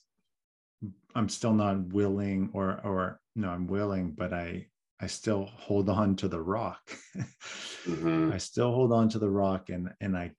I'm 1.14 1.28
still 1.28 1.54
not 1.54 1.92
willing 1.92 2.50
or 2.52 2.80
or 2.84 3.20
no, 3.34 3.50
I'm 3.50 3.66
willing, 3.66 4.12
but 4.12 4.32
I 4.32 4.66
I 5.00 5.06
still 5.06 5.46
hold 5.46 5.88
on 5.88 6.16
to 6.16 6.28
the 6.28 6.40
rock. 6.40 6.90
mm-hmm. 7.84 8.30
I 8.34 8.38
still 8.38 8.72
hold 8.72 8.92
on 8.92 9.08
to 9.10 9.18
the 9.18 9.30
rock 9.30 9.68
and 9.70 9.90
and 10.00 10.16
I 10.16 10.32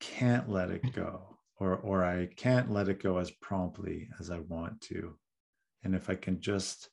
can't 0.00 0.48
let 0.50 0.70
it 0.70 0.92
go 0.92 1.36
or 1.58 1.76
or 1.76 2.04
I 2.04 2.26
can't 2.36 2.70
let 2.70 2.88
it 2.88 3.02
go 3.02 3.18
as 3.18 3.30
promptly 3.30 4.08
as 4.20 4.30
I 4.30 4.40
want 4.40 4.80
to. 4.82 5.16
And 5.84 5.94
if 5.94 6.10
I 6.10 6.14
can 6.14 6.40
just 6.40 6.88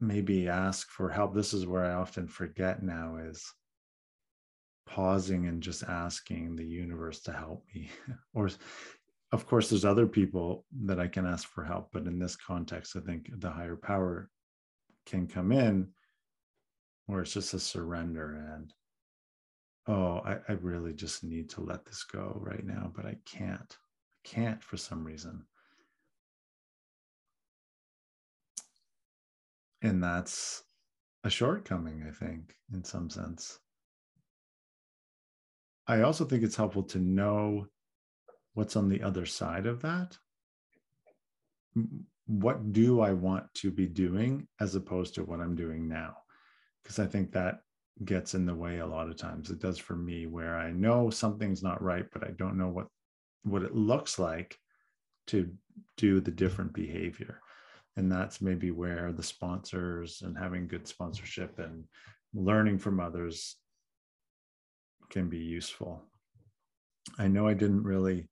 maybe 0.00 0.48
ask 0.48 0.88
for 0.90 1.08
help, 1.08 1.34
this 1.34 1.54
is 1.54 1.66
where 1.66 1.84
I 1.84 1.94
often 1.94 2.26
forget 2.26 2.82
now 2.82 3.16
is 3.16 3.44
pausing 4.86 5.46
and 5.46 5.62
just 5.62 5.84
asking 5.84 6.56
the 6.56 6.66
universe 6.66 7.20
to 7.20 7.32
help 7.32 7.64
me 7.74 7.90
or 8.34 8.50
of 9.32 9.46
course 9.46 9.70
there's 9.70 9.84
other 9.84 10.06
people 10.06 10.64
that 10.84 11.00
i 11.00 11.06
can 11.06 11.26
ask 11.26 11.48
for 11.48 11.64
help 11.64 11.88
but 11.92 12.06
in 12.06 12.18
this 12.18 12.36
context 12.36 12.96
i 12.96 13.00
think 13.00 13.28
the 13.38 13.50
higher 13.50 13.76
power 13.76 14.30
can 15.06 15.26
come 15.26 15.50
in 15.52 15.88
where 17.06 17.22
it's 17.22 17.32
just 17.32 17.54
a 17.54 17.58
surrender 17.58 18.54
and 18.54 18.72
oh 19.88 20.18
I, 20.24 20.38
I 20.48 20.52
really 20.60 20.92
just 20.92 21.24
need 21.24 21.50
to 21.50 21.60
let 21.60 21.84
this 21.84 22.04
go 22.04 22.38
right 22.40 22.64
now 22.64 22.92
but 22.94 23.06
i 23.06 23.16
can't 23.26 23.76
i 23.80 24.28
can't 24.28 24.62
for 24.62 24.76
some 24.76 25.04
reason. 25.04 25.44
And 29.84 30.02
that's 30.02 30.62
a 31.24 31.30
shortcoming 31.30 32.04
i 32.06 32.12
think 32.12 32.54
in 32.72 32.84
some 32.84 33.10
sense. 33.10 33.58
I 35.88 36.02
also 36.02 36.24
think 36.24 36.44
it's 36.44 36.54
helpful 36.54 36.84
to 36.84 37.00
know 37.00 37.66
what's 38.54 38.76
on 38.76 38.88
the 38.88 39.02
other 39.02 39.26
side 39.26 39.66
of 39.66 39.82
that? 39.82 40.16
What 42.26 42.72
do 42.72 43.00
i 43.00 43.12
want 43.12 43.52
to 43.54 43.70
be 43.70 43.86
doing 43.86 44.46
as 44.60 44.74
opposed 44.74 45.14
to 45.14 45.24
what 45.24 45.40
i'm 45.40 45.56
doing 45.56 45.88
now? 45.88 46.16
Because 46.82 46.98
i 46.98 47.06
think 47.06 47.32
that 47.32 47.60
gets 48.04 48.34
in 48.34 48.46
the 48.46 48.54
way 48.54 48.78
a 48.78 48.86
lot 48.86 49.08
of 49.08 49.16
times. 49.16 49.50
It 49.50 49.60
does 49.60 49.78
for 49.78 49.96
me 49.96 50.26
where 50.26 50.56
i 50.56 50.70
know 50.70 51.10
something's 51.10 51.62
not 51.62 51.82
right 51.82 52.06
but 52.12 52.24
i 52.24 52.30
don't 52.32 52.58
know 52.58 52.68
what 52.68 52.86
what 53.44 53.62
it 53.62 53.74
looks 53.74 54.18
like 54.18 54.58
to 55.28 55.50
do 55.96 56.20
the 56.20 56.30
different 56.30 56.72
behavior. 56.72 57.40
And 57.96 58.10
that's 58.10 58.40
maybe 58.40 58.70
where 58.70 59.12
the 59.12 59.22
sponsors 59.22 60.22
and 60.22 60.36
having 60.36 60.66
good 60.66 60.86
sponsorship 60.86 61.58
and 61.58 61.84
learning 62.34 62.78
from 62.78 63.00
others 63.00 63.56
can 65.10 65.28
be 65.28 65.38
useful. 65.38 66.02
I 67.18 67.28
know 67.28 67.46
i 67.46 67.54
didn't 67.54 67.82
really 67.82 68.28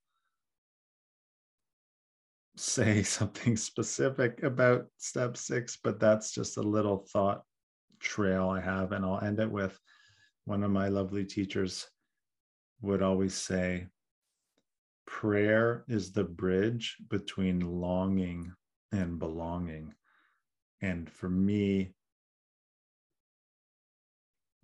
say 2.61 3.03
something 3.03 3.57
specific 3.57 4.43
about 4.43 4.87
step 4.99 5.37
six, 5.37 5.79
but 5.83 5.99
that's 5.99 6.33
just 6.33 6.57
a 6.57 6.63
little 6.63 7.07
thought 7.13 7.43
trail 7.99 8.49
I 8.49 8.61
have. 8.61 8.93
And 8.93 9.05
I'll 9.05 9.21
end 9.21 9.41
it 9.41 9.51
with 9.51 9.79
one 10.45 10.63
of 10.65 10.71
my 10.71 10.89
lovely 10.89 11.25
teachers 11.25 11.87
would 12.83 13.03
always 13.03 13.35
say, 13.35 13.87
prayer 15.07 15.85
is 15.89 16.13
the 16.13 16.25
bridge 16.25 16.97
between 17.09 17.61
longing 17.61 18.53
and 18.93 19.19
belonging. 19.19 19.95
And 20.81 21.11
for 21.11 21.29
me, 21.29 21.95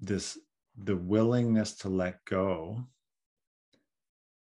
this 0.00 0.38
the 0.78 0.96
willingness 0.96 1.74
to 1.74 1.88
let 1.88 2.24
go 2.26 2.84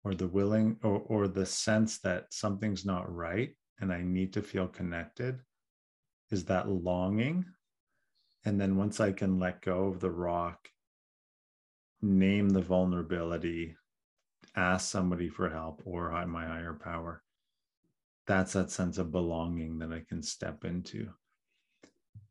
or 0.08 0.15
the 0.15 0.28
willing 0.28 0.78
or, 0.84 1.04
or 1.08 1.28
the 1.28 1.46
sense 1.46 2.00
that 2.00 2.28
something's 2.30 2.86
not 2.86 3.13
right 3.13 3.54
and 3.82 3.91
I 3.91 4.02
need 4.02 4.32
to 4.34 4.41
feel 4.41 4.67
connected 4.67 5.41
is 6.32 6.46
that 6.46 6.70
longing. 6.70 7.43
And 8.46 8.60
then 8.60 8.78
once 8.78 9.02
I 9.02 9.12
can 9.12 9.38
let 9.38 9.62
go 9.62 9.88
of 9.88 10.00
the 10.00 10.10
rock, 10.10 10.70
name 12.02 12.50
the 12.50 12.62
vulnerability, 12.62 13.76
ask 14.56 14.89
somebody 14.89 15.28
for 15.28 15.50
help 15.50 15.82
or 15.84 16.10
my 16.26 16.46
higher 16.46 16.80
power, 16.82 17.22
that's 18.28 18.54
that 18.54 18.72
sense 18.72 18.98
of 18.98 19.12
belonging 19.12 19.78
that 19.80 19.91
I 19.91 20.06
can 20.08 20.24
step 20.24 20.63
into. 20.63 21.10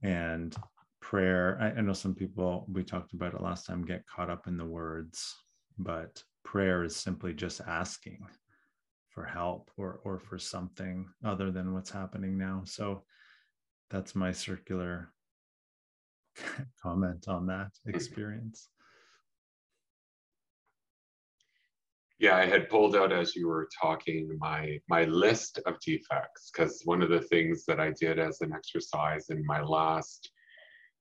And 0.02 0.56
prayer, 1.02 1.58
I, 1.60 1.78
I 1.78 1.82
know 1.82 1.92
some 1.92 2.14
people, 2.14 2.66
we 2.72 2.84
talked 2.84 3.12
about 3.12 3.34
it 3.34 3.42
last 3.42 3.66
time, 3.66 3.84
get 3.84 4.06
caught 4.06 4.30
up 4.30 4.46
in 4.46 4.56
the 4.56 4.64
words, 4.64 5.34
but 5.78 6.22
prayer 6.46 6.84
is 6.84 6.96
simply 6.96 7.34
just 7.34 7.60
asking 7.66 8.24
for 9.10 9.24
help 9.24 9.70
or 9.76 10.00
or 10.04 10.18
for 10.20 10.38
something 10.38 11.06
other 11.24 11.50
than 11.50 11.74
what's 11.74 11.90
happening 11.90 12.38
now 12.38 12.62
so 12.64 13.02
that's 13.90 14.14
my 14.14 14.30
circular 14.30 15.12
comment 16.82 17.26
on 17.26 17.46
that 17.46 17.66
mm-hmm. 17.66 17.96
experience 17.96 18.68
yeah 22.18 22.36
i 22.36 22.46
had 22.46 22.70
pulled 22.70 22.94
out 22.94 23.12
as 23.12 23.34
you 23.34 23.48
were 23.48 23.68
talking 23.82 24.36
my 24.38 24.78
my 24.88 25.04
list 25.04 25.58
of 25.66 25.74
defects 25.80 26.50
because 26.52 26.82
one 26.84 27.02
of 27.02 27.10
the 27.10 27.22
things 27.22 27.64
that 27.66 27.80
i 27.80 27.90
did 28.00 28.20
as 28.20 28.40
an 28.40 28.52
exercise 28.52 29.30
in 29.30 29.44
my 29.44 29.60
last 29.62 30.30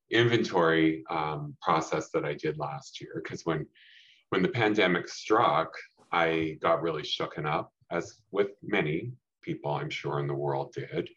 inventory 0.10 1.03
um, 1.10 1.55
process 1.62 2.10
that 2.12 2.25
i 2.25 2.34
did 2.34 2.58
last 2.58 2.99
year 2.99 3.21
because 3.23 3.45
when 3.45 3.65
when 4.29 4.41
the 4.41 4.49
pandemic 4.49 5.07
struck 5.07 5.73
i 6.11 6.57
got 6.61 6.81
really 6.81 7.03
shooken 7.03 7.45
up 7.45 7.71
as 7.91 8.21
with 8.31 8.49
many 8.63 9.11
people, 9.45 9.73
I'm 9.73 9.89
sure, 9.89 10.19
in 10.19 10.27
the 10.27 10.33
world 10.33 10.73
did. 10.73 11.09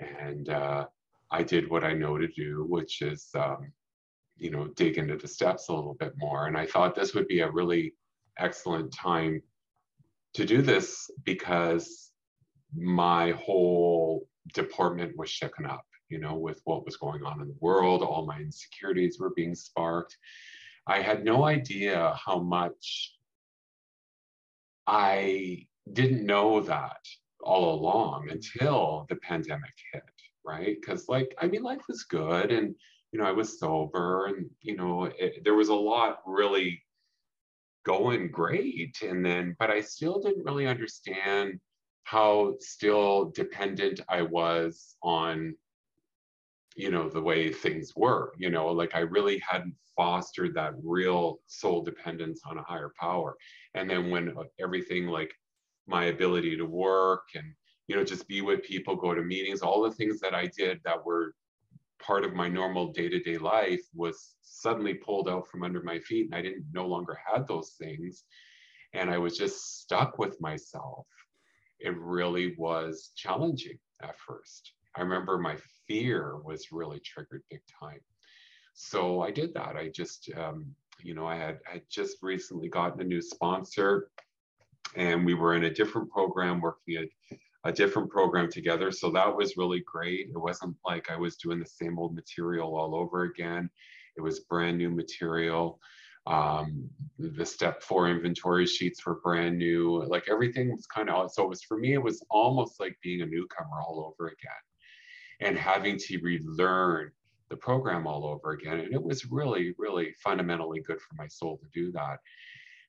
And 0.00 0.48
uh, 0.48 0.86
I 1.30 1.42
did 1.42 1.70
what 1.70 1.84
I 1.84 1.92
know 1.92 2.18
to 2.18 2.28
do, 2.28 2.64
which 2.68 3.02
is, 3.02 3.28
um, 3.34 3.72
you 4.36 4.50
know, 4.50 4.68
dig 4.68 4.98
into 4.98 5.16
the 5.16 5.28
steps 5.28 5.68
a 5.68 5.74
little 5.74 5.94
bit 5.94 6.14
more. 6.16 6.46
And 6.46 6.56
I 6.56 6.66
thought 6.66 6.94
this 6.94 7.14
would 7.14 7.28
be 7.28 7.40
a 7.40 7.50
really 7.50 7.94
excellent 8.38 8.92
time 8.92 9.42
to 10.34 10.44
do 10.44 10.62
this 10.62 11.10
because 11.24 12.10
my 12.74 13.32
whole 13.32 14.28
department 14.54 15.16
was 15.16 15.28
shaken 15.28 15.66
up, 15.66 15.84
you 16.08 16.18
know, 16.18 16.34
with 16.34 16.60
what 16.64 16.84
was 16.84 16.96
going 16.96 17.24
on 17.24 17.40
in 17.40 17.48
the 17.48 17.56
world. 17.60 18.02
All 18.02 18.26
my 18.26 18.38
insecurities 18.38 19.18
were 19.18 19.32
being 19.34 19.54
sparked. 19.54 20.16
I 20.88 21.02
had 21.02 21.22
no 21.24 21.44
idea 21.44 22.18
how 22.24 22.38
much 22.40 23.14
I 24.86 25.66
didn't 25.92 26.24
know 26.24 26.60
that 26.62 27.04
all 27.40 27.74
along 27.78 28.30
until 28.30 29.04
the 29.10 29.16
pandemic 29.16 29.74
hit, 29.92 30.02
right? 30.44 30.76
Because, 30.80 31.06
like, 31.06 31.34
I 31.38 31.46
mean, 31.46 31.62
life 31.62 31.82
was 31.88 32.04
good 32.04 32.50
and, 32.50 32.74
you 33.12 33.18
know, 33.18 33.26
I 33.26 33.32
was 33.32 33.60
sober 33.60 34.26
and, 34.26 34.48
you 34.62 34.76
know, 34.76 35.04
it, 35.04 35.44
there 35.44 35.54
was 35.54 35.68
a 35.68 35.74
lot 35.74 36.20
really 36.26 36.82
going 37.84 38.30
great. 38.30 38.96
And 39.02 39.24
then, 39.24 39.56
but 39.58 39.70
I 39.70 39.82
still 39.82 40.20
didn't 40.20 40.44
really 40.44 40.66
understand 40.66 41.60
how 42.04 42.54
still 42.60 43.26
dependent 43.34 44.00
I 44.08 44.22
was 44.22 44.96
on, 45.02 45.54
you 46.78 46.92
know, 46.92 47.08
the 47.08 47.20
way 47.20 47.52
things 47.52 47.92
were, 47.96 48.32
you 48.38 48.50
know, 48.50 48.68
like 48.68 48.94
I 48.94 49.00
really 49.00 49.42
hadn't 49.46 49.74
fostered 49.96 50.54
that 50.54 50.74
real 50.80 51.40
soul 51.48 51.82
dependence 51.82 52.42
on 52.46 52.56
a 52.56 52.62
higher 52.62 52.92
power. 53.00 53.36
And 53.74 53.90
then 53.90 54.10
when 54.10 54.28
uh, 54.38 54.44
everything 54.60 55.08
like 55.08 55.34
my 55.88 56.04
ability 56.04 56.56
to 56.56 56.64
work 56.64 57.24
and 57.34 57.52
you 57.88 57.96
know 57.96 58.04
just 58.04 58.28
be 58.28 58.42
with 58.42 58.62
people 58.62 58.94
go 58.94 59.14
to 59.14 59.22
meetings 59.22 59.62
all 59.62 59.80
the 59.80 59.90
things 59.90 60.20
that 60.20 60.34
i 60.34 60.46
did 60.54 60.78
that 60.84 61.02
were 61.02 61.32
part 61.98 62.22
of 62.22 62.34
my 62.34 62.46
normal 62.46 62.92
day-to-day 62.92 63.38
life 63.38 63.80
was 63.94 64.34
suddenly 64.42 64.92
pulled 64.92 65.30
out 65.30 65.48
from 65.48 65.62
under 65.62 65.82
my 65.82 65.98
feet 66.00 66.26
and 66.26 66.34
i 66.34 66.42
didn't 66.42 66.66
no 66.74 66.86
longer 66.86 67.18
had 67.26 67.48
those 67.48 67.74
things. 67.80 68.24
And 68.92 69.10
i 69.10 69.16
was 69.16 69.38
just 69.38 69.80
stuck 69.80 70.18
with 70.18 70.38
myself. 70.40 71.06
It 71.80 71.96
really 71.98 72.54
was 72.58 73.12
challenging 73.16 73.78
at 74.02 74.18
first 74.18 74.72
i 74.96 75.00
remember 75.00 75.38
my 75.38 75.56
fear 75.86 76.36
was 76.44 76.72
really 76.72 77.00
triggered 77.00 77.42
big 77.50 77.60
time 77.80 78.00
so 78.74 79.20
i 79.20 79.30
did 79.30 79.52
that 79.54 79.76
i 79.76 79.88
just 79.88 80.30
um, 80.36 80.66
you 81.02 81.14
know 81.14 81.26
i 81.26 81.36
had 81.36 81.58
i 81.72 81.80
just 81.90 82.18
recently 82.22 82.68
gotten 82.68 83.00
a 83.00 83.04
new 83.04 83.20
sponsor 83.20 84.10
and 84.96 85.24
we 85.24 85.34
were 85.34 85.54
in 85.54 85.64
a 85.64 85.74
different 85.74 86.10
program 86.10 86.60
working 86.60 86.96
a, 86.96 87.36
a 87.68 87.72
different 87.72 88.10
program 88.10 88.50
together. 88.50 88.90
So 88.90 89.10
that 89.10 89.34
was 89.34 89.56
really 89.56 89.82
great. 89.86 90.28
It 90.28 90.38
wasn't 90.38 90.76
like 90.84 91.10
I 91.10 91.16
was 91.16 91.36
doing 91.36 91.58
the 91.58 91.66
same 91.66 91.98
old 91.98 92.14
material 92.14 92.76
all 92.76 92.94
over 92.94 93.24
again. 93.24 93.68
It 94.16 94.20
was 94.20 94.40
brand 94.40 94.78
new 94.78 94.90
material. 94.90 95.80
Um, 96.26 96.88
the 97.18 97.46
step 97.46 97.82
four 97.82 98.08
inventory 98.08 98.66
sheets 98.66 99.04
were 99.04 99.20
brand 99.20 99.58
new. 99.58 100.04
Like 100.04 100.28
everything 100.30 100.70
was 100.70 100.86
kind 100.86 101.08
of, 101.08 101.30
so 101.32 101.44
it 101.44 101.48
was 101.48 101.62
for 101.62 101.78
me, 101.78 101.94
it 101.94 102.02
was 102.02 102.24
almost 102.30 102.80
like 102.80 102.96
being 103.02 103.22
a 103.22 103.26
newcomer 103.26 103.80
all 103.80 104.12
over 104.12 104.28
again 104.28 104.67
and 105.40 105.56
having 105.58 105.96
to 105.98 106.18
relearn 106.18 107.10
the 107.48 107.56
program 107.56 108.06
all 108.06 108.26
over 108.26 108.52
again. 108.52 108.80
And 108.80 108.92
it 108.92 109.02
was 109.02 109.30
really, 109.30 109.74
really 109.78 110.14
fundamentally 110.22 110.80
good 110.80 111.00
for 111.00 111.14
my 111.16 111.28
soul 111.28 111.58
to 111.58 111.66
do 111.72 111.92
that 111.92 112.18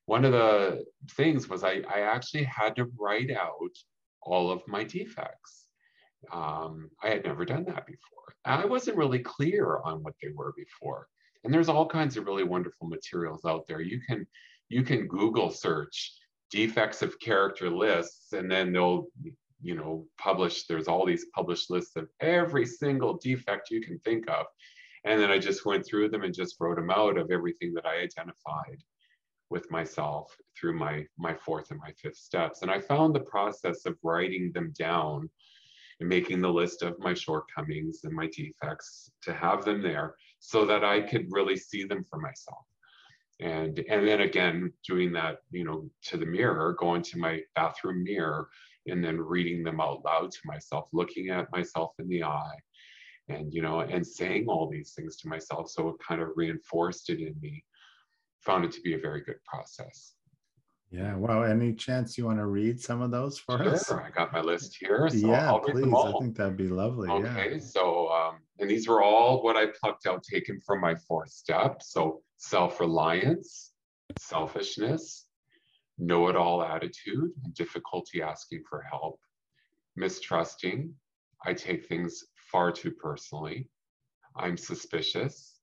one 0.09 0.25
of 0.25 0.31
the 0.31 0.83
things 1.11 1.47
was 1.47 1.63
I, 1.63 1.83
I 1.87 1.99
actually 1.99 2.43
had 2.45 2.75
to 2.77 2.91
write 2.99 3.29
out 3.29 3.75
all 4.23 4.49
of 4.49 4.67
my 4.67 4.83
defects. 4.83 5.67
Um, 6.31 6.89
I 7.03 7.09
had 7.09 7.23
never 7.25 7.45
done 7.45 7.63
that 7.65 7.85
before. 7.85 8.33
I 8.43 8.65
wasn't 8.65 8.97
really 8.97 9.19
clear 9.19 9.79
on 9.85 10.01
what 10.01 10.15
they 10.19 10.29
were 10.33 10.51
before. 10.57 11.07
And 11.43 11.53
there's 11.53 11.69
all 11.69 11.87
kinds 11.87 12.17
of 12.17 12.25
really 12.25 12.43
wonderful 12.43 12.87
materials 12.87 13.45
out 13.45 13.67
there. 13.67 13.81
You 13.81 14.01
can 14.01 14.25
you 14.67 14.81
can 14.81 15.07
Google 15.07 15.51
search 15.51 16.13
defects 16.49 17.03
of 17.03 17.19
character 17.19 17.69
lists, 17.69 18.33
and 18.33 18.49
then 18.49 18.73
they'll 18.73 19.05
you 19.61 19.75
know 19.75 20.05
published, 20.17 20.67
There's 20.67 20.87
all 20.87 21.05
these 21.05 21.25
published 21.33 21.69
lists 21.69 21.95
of 21.95 22.07
every 22.19 22.65
single 22.65 23.17
defect 23.17 23.71
you 23.71 23.81
can 23.81 23.99
think 23.99 24.29
of. 24.29 24.45
And 25.05 25.19
then 25.21 25.31
I 25.31 25.39
just 25.39 25.65
went 25.65 25.85
through 25.85 26.09
them 26.09 26.23
and 26.23 26.33
just 26.33 26.57
wrote 26.59 26.75
them 26.75 26.89
out 26.89 27.17
of 27.17 27.31
everything 27.31 27.73
that 27.75 27.85
I 27.85 28.01
identified 28.01 28.83
with 29.49 29.69
myself 29.71 30.35
through 30.59 30.77
my 30.77 31.05
my 31.17 31.33
fourth 31.33 31.71
and 31.71 31.79
my 31.79 31.91
fifth 32.01 32.17
steps 32.17 32.61
and 32.61 32.71
i 32.71 32.79
found 32.79 33.13
the 33.13 33.19
process 33.21 33.85
of 33.85 33.97
writing 34.03 34.51
them 34.53 34.73
down 34.77 35.29
and 35.99 36.07
making 36.07 36.41
the 36.41 36.51
list 36.51 36.81
of 36.81 36.99
my 36.99 37.13
shortcomings 37.13 38.01
and 38.03 38.13
my 38.13 38.27
defects 38.27 39.11
to 39.21 39.33
have 39.33 39.65
them 39.65 39.81
there 39.81 40.15
so 40.39 40.65
that 40.65 40.83
i 40.83 41.01
could 41.01 41.25
really 41.29 41.57
see 41.57 41.83
them 41.83 42.03
for 42.09 42.19
myself 42.19 42.65
and 43.39 43.79
and 43.89 44.07
then 44.07 44.21
again 44.21 44.71
doing 44.87 45.11
that 45.11 45.37
you 45.51 45.63
know 45.63 45.89
to 46.03 46.17
the 46.17 46.25
mirror 46.25 46.75
going 46.79 47.01
to 47.01 47.17
my 47.17 47.39
bathroom 47.55 48.03
mirror 48.03 48.47
and 48.89 49.03
then 49.03 49.19
reading 49.19 49.63
them 49.63 49.79
out 49.79 50.03
loud 50.05 50.31
to 50.31 50.39
myself 50.45 50.87
looking 50.93 51.29
at 51.29 51.51
myself 51.51 51.91
in 51.99 52.07
the 52.07 52.23
eye 52.23 52.55
and 53.27 53.53
you 53.53 53.61
know 53.61 53.81
and 53.81 54.05
saying 54.05 54.45
all 54.47 54.69
these 54.69 54.93
things 54.93 55.17
to 55.17 55.27
myself 55.27 55.69
so 55.69 55.89
it 55.89 55.95
kind 56.05 56.21
of 56.21 56.29
reinforced 56.35 57.09
it 57.09 57.19
in 57.19 57.35
me 57.41 57.63
found 58.41 58.65
it 58.65 58.71
to 58.71 58.81
be 58.81 58.93
a 58.93 58.99
very 58.99 59.21
good 59.21 59.43
process. 59.45 60.13
Yeah. 60.91 61.15
Well, 61.15 61.43
any 61.43 61.73
chance 61.73 62.17
you 62.17 62.25
want 62.25 62.39
to 62.39 62.47
read 62.47 62.81
some 62.81 63.01
of 63.01 63.11
those 63.11 63.37
for 63.37 63.59
sure. 63.59 63.73
us? 63.73 63.91
I 63.91 64.09
got 64.09 64.33
my 64.33 64.41
list 64.41 64.75
here. 64.79 65.07
So 65.09 65.27
yeah, 65.27 65.55
please. 65.63 65.93
I 65.93 66.13
think 66.19 66.35
that'd 66.35 66.57
be 66.57 66.67
lovely. 66.67 67.09
Okay. 67.09 67.51
Yeah. 67.53 67.59
So, 67.59 68.09
um, 68.09 68.37
and 68.59 68.69
these 68.69 68.87
were 68.87 69.03
all 69.03 69.43
what 69.43 69.55
I 69.55 69.67
plucked 69.79 70.07
out, 70.07 70.23
taken 70.23 70.59
from 70.65 70.81
my 70.81 70.95
fourth 70.95 71.29
step. 71.29 71.83
So, 71.83 72.21
self 72.37 72.79
reliance, 72.79 73.71
selfishness, 74.17 75.27
know 75.99 76.27
it 76.29 76.35
all 76.35 76.63
attitude, 76.63 77.31
and 77.43 77.53
difficulty 77.53 78.21
asking 78.21 78.63
for 78.69 78.81
help, 78.81 79.19
mistrusting. 79.95 80.93
I 81.45 81.53
take 81.53 81.85
things 81.85 82.23
far 82.51 82.71
too 82.71 82.91
personally. 82.91 83.69
I'm 84.35 84.57
suspicious. 84.57 85.59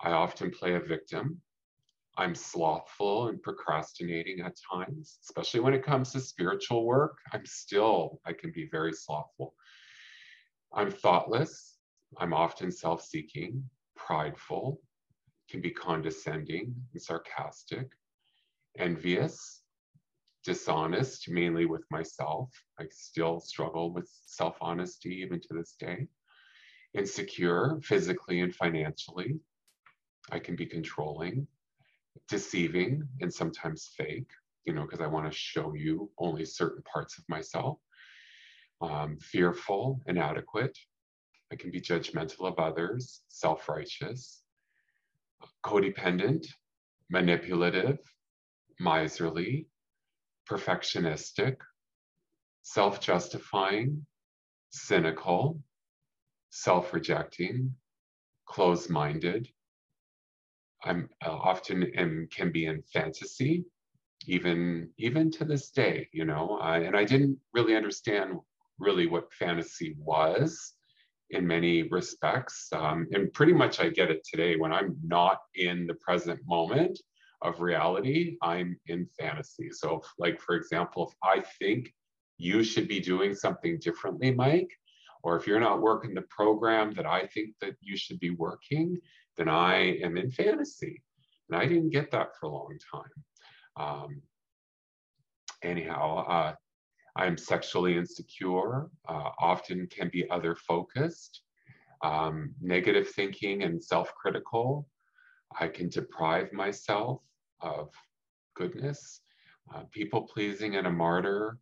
I 0.00 0.10
often 0.12 0.50
play 0.50 0.74
a 0.74 0.80
victim. 0.80 1.40
I'm 2.16 2.34
slothful 2.34 3.28
and 3.28 3.42
procrastinating 3.42 4.40
at 4.40 4.56
times, 4.72 5.18
especially 5.22 5.60
when 5.60 5.74
it 5.74 5.82
comes 5.84 6.12
to 6.12 6.20
spiritual 6.20 6.84
work. 6.86 7.18
I'm 7.32 7.44
still, 7.44 8.20
I 8.24 8.32
can 8.32 8.52
be 8.52 8.68
very 8.70 8.92
slothful. 8.92 9.54
I'm 10.72 10.90
thoughtless. 10.90 11.76
I'm 12.18 12.32
often 12.32 12.70
self 12.70 13.02
seeking, 13.02 13.68
prideful, 13.96 14.80
can 15.50 15.60
be 15.60 15.70
condescending 15.70 16.74
and 16.92 17.02
sarcastic, 17.02 17.88
envious, 18.78 19.63
dishonest, 20.44 21.28
mainly 21.28 21.66
with 21.66 21.84
myself. 21.90 22.50
I 22.78 22.84
still 22.90 23.40
struggle 23.40 23.92
with 23.92 24.08
self 24.26 24.56
honesty 24.60 25.20
even 25.24 25.40
to 25.40 25.48
this 25.54 25.74
day. 25.78 26.06
Insecure, 26.94 27.80
physically 27.82 28.40
and 28.40 28.54
financially. 28.54 29.40
I 30.30 30.38
can 30.38 30.56
be 30.56 30.66
controlling, 30.66 31.46
deceiving 32.28 33.06
and 33.20 33.32
sometimes 33.32 33.92
fake, 33.96 34.30
you 34.64 34.72
know, 34.72 34.82
because 34.82 35.00
I 35.00 35.06
want 35.06 35.30
to 35.30 35.36
show 35.36 35.74
you 35.74 36.10
only 36.18 36.44
certain 36.44 36.82
parts 36.82 37.18
of 37.18 37.24
myself. 37.28 37.78
Um, 38.80 39.18
fearful, 39.18 40.00
inadequate. 40.06 40.76
I 41.52 41.56
can 41.56 41.70
be 41.70 41.80
judgmental 41.80 42.46
of 42.48 42.58
others, 42.58 43.22
self 43.28 43.68
righteous, 43.68 44.42
codependent, 45.64 46.46
manipulative, 47.10 47.98
miserly, 48.80 49.68
perfectionistic, 50.50 51.56
self 52.62 53.00
justifying, 53.00 54.06
cynical, 54.70 55.60
self 56.50 56.92
rejecting, 56.92 57.74
closed 58.46 58.90
minded. 58.90 59.48
I'm 60.84 61.08
uh, 61.24 61.30
often 61.30 61.84
am, 61.96 62.28
can 62.30 62.52
be 62.52 62.66
in 62.66 62.82
fantasy, 62.92 63.64
even 64.26 64.90
even 64.98 65.30
to 65.32 65.44
this 65.44 65.70
day, 65.70 66.08
you 66.12 66.24
know. 66.24 66.58
I, 66.60 66.78
and 66.78 66.96
I 66.96 67.04
didn't 67.04 67.38
really 67.52 67.74
understand 67.74 68.34
really 68.78 69.06
what 69.06 69.32
fantasy 69.32 69.94
was 69.98 70.74
in 71.30 71.46
many 71.46 71.84
respects. 71.84 72.68
Um, 72.72 73.08
and 73.12 73.32
pretty 73.32 73.52
much 73.52 73.80
I 73.80 73.88
get 73.88 74.10
it 74.10 74.26
today 74.30 74.56
when 74.56 74.72
I'm 74.72 74.96
not 75.02 75.38
in 75.54 75.86
the 75.86 75.94
present 75.94 76.40
moment 76.46 76.98
of 77.44 77.60
reality, 77.60 78.36
I'm 78.42 78.78
in 78.86 79.06
fantasy. 79.18 79.70
So, 79.70 80.02
like, 80.18 80.40
for 80.40 80.56
example, 80.56 81.08
if 81.08 81.16
I 81.22 81.44
think 81.58 81.92
you 82.38 82.64
should 82.64 82.88
be 82.88 83.00
doing 83.00 83.34
something 83.34 83.78
differently, 83.78 84.32
Mike, 84.32 84.72
or 85.22 85.36
if 85.36 85.46
you're 85.46 85.60
not 85.60 85.80
working 85.80 86.14
the 86.14 86.22
program 86.22 86.92
that 86.94 87.06
I 87.06 87.26
think 87.26 87.54
that 87.60 87.76
you 87.80 87.96
should 87.96 88.18
be 88.18 88.30
working, 88.30 88.98
then 89.36 89.48
I 89.48 89.98
am 89.98 90.16
in 90.16 90.30
fantasy. 90.30 91.02
And 91.48 91.60
I 91.60 91.66
didn't 91.66 91.90
get 91.90 92.10
that 92.10 92.30
for 92.36 92.46
a 92.46 92.52
long 92.52 92.78
time. 92.92 93.12
Um, 93.76 94.22
anyhow, 95.62 96.24
uh, 96.26 96.54
I'm 97.16 97.36
sexually 97.36 97.96
insecure, 97.96 98.88
uh, 99.08 99.30
often 99.38 99.86
can 99.86 100.08
be 100.12 100.28
other 100.30 100.56
focused, 100.56 101.42
um, 102.02 102.54
negative 102.60 103.08
thinking 103.10 103.62
and 103.62 103.82
self 103.82 104.12
critical. 104.14 104.88
I 105.58 105.68
can 105.68 105.88
deprive 105.88 106.52
myself 106.52 107.22
of 107.64 107.90
goodness, 108.54 109.20
uh, 109.74 109.82
people 109.90 110.22
pleasing 110.22 110.76
and 110.76 110.86
a 110.86 110.92
martyr, 110.92 111.58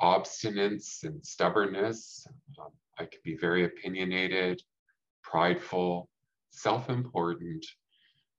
obstinance 0.00 1.04
and 1.04 1.24
stubbornness. 1.24 2.26
Um, 2.60 2.72
I 2.98 3.04
can 3.04 3.20
be 3.24 3.36
very 3.36 3.64
opinionated, 3.64 4.60
prideful, 5.22 6.08
self 6.50 6.90
important, 6.90 7.64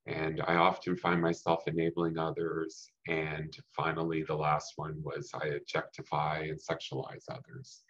and 0.06 0.42
I 0.48 0.56
often 0.56 0.96
find 0.96 1.22
myself 1.22 1.68
enabling 1.68 2.18
others. 2.18 2.90
And 3.08 3.56
finally, 3.76 4.24
the 4.24 4.36
last 4.36 4.74
one 4.76 4.96
was 5.04 5.32
I 5.34 5.48
objectify 5.48 6.50
and 6.50 6.60
sexualize 6.60 7.26
others 7.30 7.84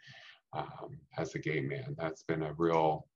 um, 0.53 0.99
as 1.17 1.35
a 1.35 1.39
gay 1.39 1.61
man. 1.61 1.95
That's 1.97 2.23
been 2.23 2.43
a 2.43 2.53
real 2.53 3.07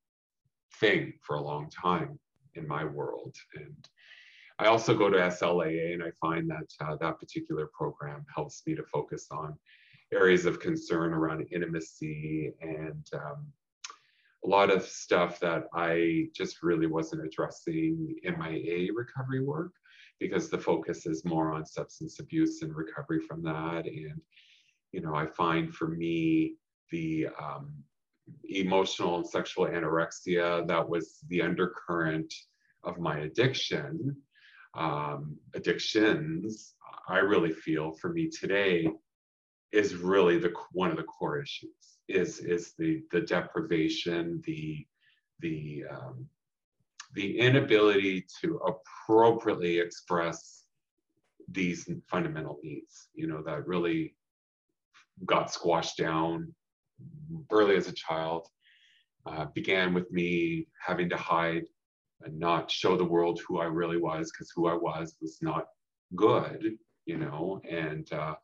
thing 0.79 1.13
for 1.21 1.35
a 1.35 1.43
long 1.43 1.69
time 1.69 2.19
in 2.55 2.67
my 2.67 2.85
world. 2.85 3.35
And 3.55 3.87
I 4.59 4.67
also 4.67 4.95
go 4.95 5.09
to 5.09 5.17
SLAA, 5.17 5.93
and 5.93 6.03
I 6.03 6.11
find 6.21 6.49
that 6.49 6.67
uh, 6.79 6.95
that 7.01 7.19
particular 7.19 7.69
program 7.73 8.25
helps 8.33 8.63
me 8.65 8.75
to 8.75 8.83
focus 8.83 9.27
on 9.31 9.57
areas 10.13 10.45
of 10.45 10.59
concern 10.59 11.13
around 11.13 11.47
intimacy 11.51 12.53
and 12.61 13.07
um, 13.13 13.47
a 14.45 14.47
lot 14.47 14.69
of 14.69 14.83
stuff 14.83 15.39
that 15.39 15.65
I 15.73 16.27
just 16.35 16.61
really 16.61 16.87
wasn't 16.87 17.25
addressing 17.25 18.15
in 18.23 18.37
my 18.37 18.49
A 18.49 18.89
recovery 18.93 19.43
work 19.43 19.71
because 20.19 20.49
the 20.49 20.57
focus 20.57 21.05
is 21.05 21.25
more 21.25 21.53
on 21.53 21.65
substance 21.65 22.19
abuse 22.19 22.61
and 22.61 22.75
recovery 22.75 23.21
from 23.21 23.41
that. 23.43 23.85
And, 23.85 24.21
you 24.91 25.01
know, 25.01 25.15
I 25.15 25.25
find 25.25 25.73
for 25.73 25.87
me, 25.87 26.55
the 26.91 27.27
um, 27.41 27.73
emotional 28.49 29.17
and 29.17 29.27
sexual 29.27 29.65
anorexia 29.65 30.67
that 30.67 30.87
was 30.87 31.19
the 31.29 31.41
undercurrent 31.41 32.31
of 32.83 32.99
my 32.99 33.19
addiction, 33.19 34.15
um, 34.75 35.37
addictions, 35.53 36.75
I 37.07 37.17
really 37.17 37.51
feel 37.51 37.93
for 37.93 38.09
me 38.09 38.29
today 38.29 38.87
is 39.71 39.95
really 39.95 40.37
the 40.37 40.53
one 40.71 40.91
of 40.91 40.97
the 40.97 41.03
core 41.03 41.41
issues 41.41 41.97
is 42.07 42.39
is 42.39 42.73
the 42.77 43.01
the 43.11 43.21
deprivation 43.21 44.41
the 44.45 44.85
the 45.39 45.83
um, 45.91 46.27
the 47.13 47.39
inability 47.39 48.25
to 48.41 48.59
appropriately 48.67 49.79
express 49.79 50.65
these 51.49 51.89
fundamental 52.07 52.59
needs 52.63 53.09
you 53.13 53.27
know 53.27 53.41
that 53.43 53.67
really 53.67 54.15
got 55.25 55.51
squashed 55.51 55.97
down 55.97 56.53
early 57.51 57.75
as 57.75 57.87
a 57.87 57.93
child 57.93 58.47
uh, 59.25 59.45
began 59.53 59.93
with 59.93 60.09
me 60.11 60.67
having 60.85 61.09
to 61.09 61.17
hide 61.17 61.63
and 62.25 62.39
not 62.39 62.71
show 62.71 62.97
the 62.97 63.03
world 63.03 63.39
who 63.47 63.59
i 63.59 63.65
really 63.65 63.97
was 63.97 64.31
because 64.31 64.51
who 64.55 64.67
i 64.67 64.73
was 64.73 65.15
was 65.21 65.37
not 65.41 65.65
good 66.15 66.77
you 67.05 67.17
know? 67.17 67.61
And 67.69 68.11
uh, 68.11 68.35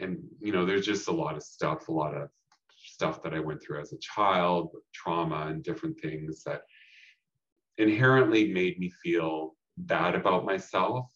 and 0.00 0.18
you 0.40 0.52
know 0.52 0.64
there's 0.64 0.86
just 0.86 1.08
a 1.08 1.12
lot 1.12 1.36
of 1.36 1.42
stuff 1.42 1.88
a 1.88 1.92
lot 1.92 2.14
of 2.14 2.28
stuff 2.84 3.24
that 3.24 3.34
i 3.34 3.40
went 3.40 3.60
through 3.60 3.80
as 3.80 3.92
a 3.92 3.98
child 3.98 4.70
trauma 4.94 5.48
and 5.48 5.64
different 5.64 6.00
things 6.00 6.44
that 6.44 6.62
inherently 7.76 8.52
made 8.52 8.78
me 8.78 8.88
feel 9.02 9.56
bad 9.78 10.14
about 10.14 10.44
myself 10.44 11.10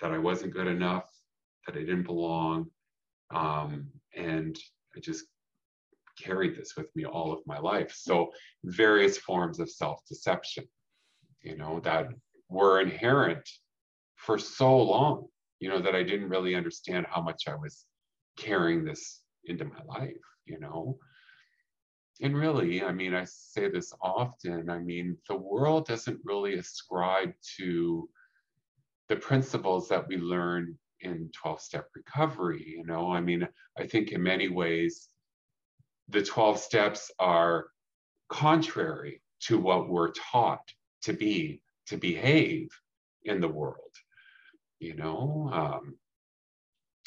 that 0.00 0.10
i 0.10 0.18
wasn't 0.18 0.52
good 0.52 0.66
enough 0.66 1.08
that 1.64 1.76
i 1.76 1.78
didn't 1.78 2.02
belong 2.02 2.66
um, 3.32 3.86
and 4.16 4.58
i 4.96 5.00
just 5.00 5.26
carried 6.20 6.56
this 6.56 6.74
with 6.76 6.86
me 6.94 7.04
all 7.04 7.32
of 7.32 7.40
my 7.46 7.58
life. 7.58 7.92
So 7.94 8.30
various 8.64 9.18
forms 9.18 9.58
of 9.58 9.70
self-deception 9.70 10.64
you 11.44 11.56
know 11.56 11.80
that 11.80 12.08
were 12.48 12.80
inherent 12.80 13.48
for 14.16 14.38
so 14.38 14.76
long 14.76 15.28
you 15.64 15.70
know, 15.70 15.80
that 15.80 15.94
I 15.94 16.02
didn't 16.02 16.28
really 16.28 16.54
understand 16.54 17.06
how 17.08 17.22
much 17.22 17.48
I 17.48 17.54
was 17.54 17.86
carrying 18.36 18.84
this 18.84 19.22
into 19.46 19.64
my 19.64 19.80
life, 19.88 20.12
you 20.44 20.60
know. 20.60 20.98
And 22.20 22.36
really, 22.36 22.82
I 22.82 22.92
mean, 22.92 23.14
I 23.14 23.24
say 23.24 23.70
this 23.70 23.90
often, 24.02 24.68
I 24.68 24.78
mean, 24.78 25.16
the 25.26 25.36
world 25.36 25.86
doesn't 25.86 26.20
really 26.22 26.56
ascribe 26.56 27.32
to 27.56 28.08
the 29.08 29.16
principles 29.16 29.88
that 29.88 30.06
we 30.06 30.18
learn 30.18 30.78
in 31.00 31.30
12 31.34 31.62
step 31.62 31.88
recovery, 31.96 32.62
you 32.66 32.84
know. 32.84 33.10
I 33.10 33.22
mean, 33.22 33.48
I 33.78 33.86
think 33.86 34.12
in 34.12 34.22
many 34.22 34.50
ways, 34.50 35.08
the 36.10 36.22
12 36.22 36.58
steps 36.58 37.10
are 37.18 37.68
contrary 38.28 39.22
to 39.44 39.58
what 39.58 39.88
we're 39.88 40.12
taught 40.12 40.70
to 41.04 41.12
be, 41.12 41.60
to 41.86 41.96
behave 41.96 42.68
in 43.24 43.40
the 43.40 43.48
world 43.48 43.94
you 44.80 44.94
know 44.94 45.50
um, 45.52 45.96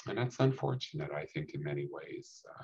and 0.07 0.17
that's 0.17 0.39
unfortunate 0.39 1.11
i 1.15 1.25
think 1.25 1.51
in 1.53 1.63
many 1.63 1.87
ways 1.91 2.41
uh, 2.49 2.63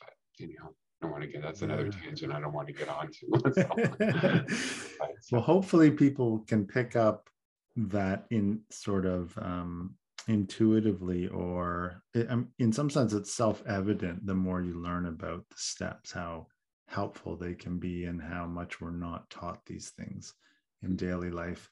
but 0.00 0.10
you 0.38 0.48
know 0.48 0.70
I 1.02 1.04
don't 1.04 1.12
want 1.12 1.24
to 1.24 1.30
get 1.30 1.42
that's 1.42 1.62
another 1.62 1.86
yeah. 1.86 2.04
tangent 2.04 2.32
I 2.32 2.40
don't 2.40 2.54
want 2.54 2.68
to 2.68 2.72
get 2.80 2.88
onto. 2.88 3.26
but, 4.98 5.10
well, 5.30 5.42
hopefully 5.42 5.90
people 5.90 6.38
can 6.46 6.66
pick 6.66 6.96
up 6.96 7.28
that 7.76 8.24
in 8.30 8.60
sort 8.70 9.04
of 9.04 9.36
um, 9.36 9.94
intuitively, 10.26 11.28
or 11.28 12.02
it, 12.14 12.30
um, 12.30 12.48
in 12.58 12.72
some 12.72 12.88
sense, 12.88 13.12
it's 13.12 13.34
self-evident. 13.34 14.24
The 14.26 14.34
more 14.34 14.62
you 14.62 14.82
learn 14.82 15.04
about 15.04 15.44
the 15.50 15.56
steps, 15.58 16.12
how 16.12 16.46
helpful 16.88 17.36
they 17.36 17.54
can 17.54 17.78
be, 17.78 18.04
and 18.04 18.20
how 18.20 18.46
much 18.46 18.80
we're 18.80 18.90
not 18.90 19.28
taught 19.30 19.64
these 19.66 19.90
things 19.90 20.34
in 20.82 20.96
daily 20.96 21.30
life. 21.30 21.70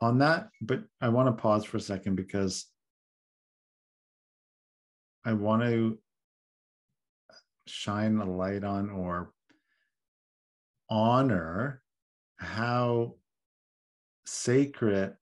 On 0.00 0.18
that, 0.18 0.48
but 0.60 0.82
I 1.00 1.08
want 1.08 1.28
to 1.28 1.40
pause 1.40 1.64
for 1.64 1.76
a 1.76 1.80
second 1.80 2.16
because 2.16 2.66
I 5.24 5.32
want 5.34 5.62
to 5.62 5.98
shine 7.66 8.18
a 8.18 8.24
light 8.24 8.64
on 8.64 8.90
or 8.90 9.32
honor 10.90 11.82
how 12.36 13.14
sacred 14.26 15.14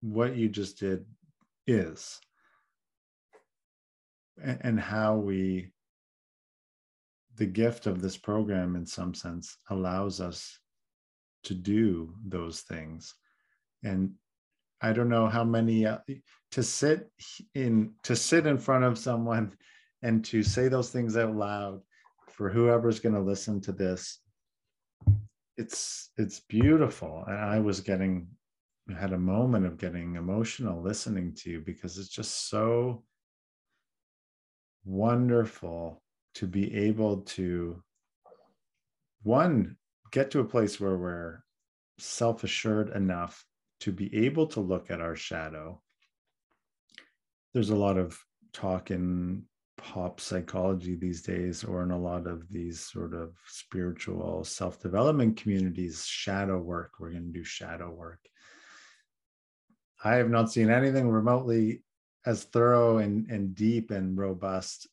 what 0.00 0.36
you 0.36 0.48
just 0.48 0.78
did 0.78 1.04
is 1.66 2.20
and 4.44 4.78
how 4.78 5.16
we 5.16 5.70
the 7.36 7.46
gift 7.46 7.86
of 7.86 8.00
this 8.00 8.16
program 8.16 8.76
in 8.76 8.86
some 8.86 9.14
sense 9.14 9.56
allows 9.70 10.20
us 10.20 10.58
to 11.44 11.54
do 11.54 12.14
those 12.26 12.60
things. 12.62 13.14
And 13.84 14.12
i 14.82 14.92
don't 14.92 15.08
know 15.08 15.26
how 15.26 15.42
many 15.42 15.86
uh, 15.86 15.98
to 16.50 16.62
sit 16.62 17.10
in 17.54 17.92
to 18.02 18.14
sit 18.14 18.46
in 18.46 18.58
front 18.58 18.84
of 18.84 18.98
someone 18.98 19.52
and 20.02 20.22
to 20.22 20.42
say 20.42 20.68
those 20.68 20.90
things 20.90 21.16
out 21.16 21.34
loud 21.34 21.80
for 22.28 22.50
whoever's 22.50 23.00
going 23.00 23.14
to 23.14 23.20
listen 23.20 23.58
to 23.58 23.72
this 23.72 24.18
it's 25.56 26.10
it's 26.16 26.40
beautiful. 26.40 27.24
And 27.26 27.38
i 27.38 27.58
was 27.58 27.80
getting 27.80 28.28
had 29.00 29.12
a 29.12 29.18
moment 29.18 29.66
of 29.66 29.78
getting 29.78 30.14
emotional 30.16 30.80
listening 30.80 31.34
to 31.34 31.50
you 31.50 31.60
because 31.60 31.98
it's 31.98 32.08
just 32.08 32.48
so 32.48 33.02
wonderful 34.84 36.02
to 36.36 36.46
be 36.46 36.74
able 36.74 37.22
to 37.22 37.82
one 39.22 39.76
get 40.12 40.30
to 40.30 40.40
a 40.40 40.44
place 40.44 40.78
where 40.78 40.96
we're 40.96 41.42
self-assured 41.98 42.90
enough 42.90 43.44
to 43.80 43.90
be 43.90 44.14
able 44.26 44.46
to 44.46 44.60
look 44.60 44.90
at 44.90 45.00
our 45.00 45.16
shadow. 45.16 45.80
There's 47.54 47.70
a 47.70 47.76
lot 47.76 47.96
of 47.96 48.18
talk 48.52 48.90
in 48.90 49.44
pop 49.78 50.20
psychology 50.20 50.94
these 50.94 51.22
days 51.22 51.64
or 51.64 51.82
in 51.82 51.90
a 51.90 51.98
lot 51.98 52.26
of 52.26 52.46
these 52.50 52.80
sort 52.80 53.14
of 53.14 53.34
spiritual 53.46 54.44
self-development 54.44 55.38
communities 55.38 56.04
shadow 56.04 56.58
work. 56.58 56.92
We're 56.98 57.12
going 57.12 57.32
to 57.32 57.38
do 57.38 57.44
shadow 57.44 57.90
work. 57.90 58.20
I 60.04 60.16
have 60.16 60.28
not 60.28 60.52
seen 60.52 60.70
anything 60.70 61.08
remotely 61.08 61.82
as 62.26 62.44
thorough 62.44 62.98
and, 62.98 63.26
and 63.30 63.54
deep 63.54 63.90
and 63.90 64.18
robust 64.18 64.86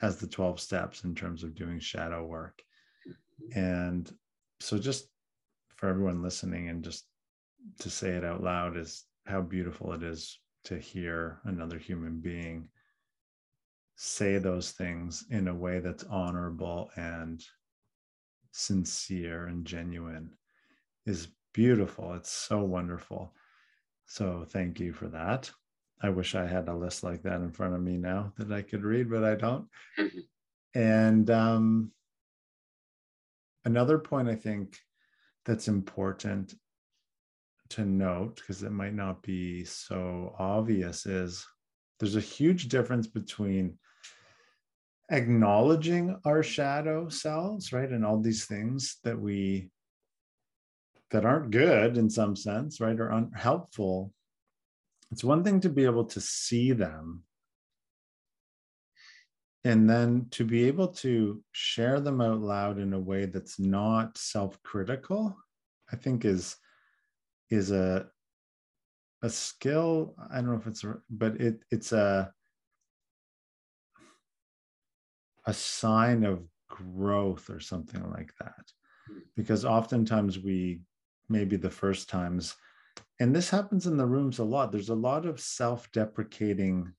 as 0.00 0.16
the 0.16 0.26
12 0.26 0.60
steps 0.60 1.04
in 1.04 1.14
terms 1.14 1.42
of 1.42 1.54
doing 1.54 1.78
shadow 1.78 2.24
work 2.24 2.62
and 3.54 4.12
so 4.60 4.78
just 4.78 5.08
for 5.76 5.88
everyone 5.88 6.22
listening 6.22 6.68
and 6.68 6.82
just 6.82 7.06
to 7.78 7.90
say 7.90 8.10
it 8.10 8.24
out 8.24 8.42
loud 8.42 8.76
is 8.76 9.04
how 9.26 9.40
beautiful 9.40 9.92
it 9.92 10.02
is 10.02 10.38
to 10.64 10.78
hear 10.78 11.38
another 11.44 11.78
human 11.78 12.20
being 12.20 12.68
say 14.00 14.38
those 14.38 14.70
things 14.70 15.24
in 15.30 15.48
a 15.48 15.54
way 15.54 15.80
that's 15.80 16.04
honorable 16.04 16.88
and 16.96 17.44
sincere 18.52 19.46
and 19.46 19.64
genuine 19.64 20.30
is 21.04 21.28
beautiful. 21.52 22.14
It's 22.14 22.30
so 22.30 22.62
wonderful. 22.62 23.34
So 24.06 24.46
thank 24.48 24.78
you 24.78 24.92
for 24.92 25.08
that. 25.08 25.50
I 26.00 26.10
wish 26.10 26.34
I 26.34 26.46
had 26.46 26.68
a 26.68 26.74
list 26.74 27.02
like 27.02 27.22
that 27.22 27.40
in 27.40 27.50
front 27.50 27.74
of 27.74 27.80
me 27.80 27.96
now 27.96 28.32
that 28.38 28.52
I 28.52 28.62
could 28.62 28.84
read, 28.84 29.10
but 29.10 29.24
I 29.24 29.34
don't. 29.34 29.66
Mm-hmm. 29.98 30.18
And 30.74 31.30
um, 31.30 31.92
another 33.64 33.98
point 33.98 34.28
I 34.28 34.36
think 34.36 34.78
that's 35.44 35.68
important 35.68 36.54
to 37.70 37.84
note, 37.84 38.36
because 38.36 38.62
it 38.62 38.72
might 38.72 38.94
not 38.94 39.22
be 39.22 39.64
so 39.64 40.34
obvious, 40.38 41.04
is 41.04 41.44
there's 41.98 42.16
a 42.16 42.20
huge 42.20 42.68
difference 42.68 43.06
between 43.06 43.78
acknowledging 45.10 46.16
our 46.24 46.42
shadow 46.42 47.08
selves, 47.08 47.72
right? 47.72 47.88
And 47.90 48.04
all 48.04 48.20
these 48.20 48.44
things 48.44 48.98
that 49.04 49.18
we 49.18 49.70
that 51.10 51.24
aren't 51.24 51.50
good 51.50 51.96
in 51.96 52.10
some 52.10 52.36
sense, 52.36 52.80
right, 52.80 53.00
or 53.00 53.08
unhelpful. 53.08 54.12
It's 55.10 55.24
one 55.24 55.42
thing 55.42 55.60
to 55.60 55.68
be 55.68 55.84
able 55.84 56.04
to 56.04 56.20
see 56.20 56.72
them 56.72 57.24
and 59.64 59.88
then 59.88 60.26
to 60.30 60.44
be 60.44 60.64
able 60.64 60.88
to 60.88 61.42
share 61.52 62.00
them 62.00 62.20
out 62.20 62.40
loud 62.40 62.78
in 62.78 62.92
a 62.92 62.98
way 62.98 63.26
that's 63.26 63.58
not 63.58 64.16
self-critical 64.16 65.36
i 65.92 65.96
think 65.96 66.24
is 66.24 66.56
is 67.50 67.70
a 67.70 68.06
a 69.22 69.28
skill 69.28 70.14
i 70.30 70.36
don't 70.36 70.46
know 70.46 70.56
if 70.56 70.66
it's 70.66 70.84
but 71.10 71.40
it 71.40 71.62
it's 71.70 71.92
a 71.92 72.32
a 75.46 75.52
sign 75.52 76.24
of 76.24 76.42
growth 76.68 77.50
or 77.50 77.58
something 77.58 78.08
like 78.10 78.32
that 78.38 78.64
hmm. 79.08 79.18
because 79.36 79.64
oftentimes 79.64 80.38
we 80.38 80.80
maybe 81.28 81.56
the 81.56 81.70
first 81.70 82.08
times 82.08 82.54
and 83.20 83.34
this 83.34 83.50
happens 83.50 83.86
in 83.86 83.96
the 83.96 84.06
rooms 84.06 84.38
a 84.38 84.44
lot 84.44 84.72
there's 84.72 84.88
a 84.88 84.94
lot 84.94 85.26
of 85.26 85.40
self-deprecating 85.40 86.92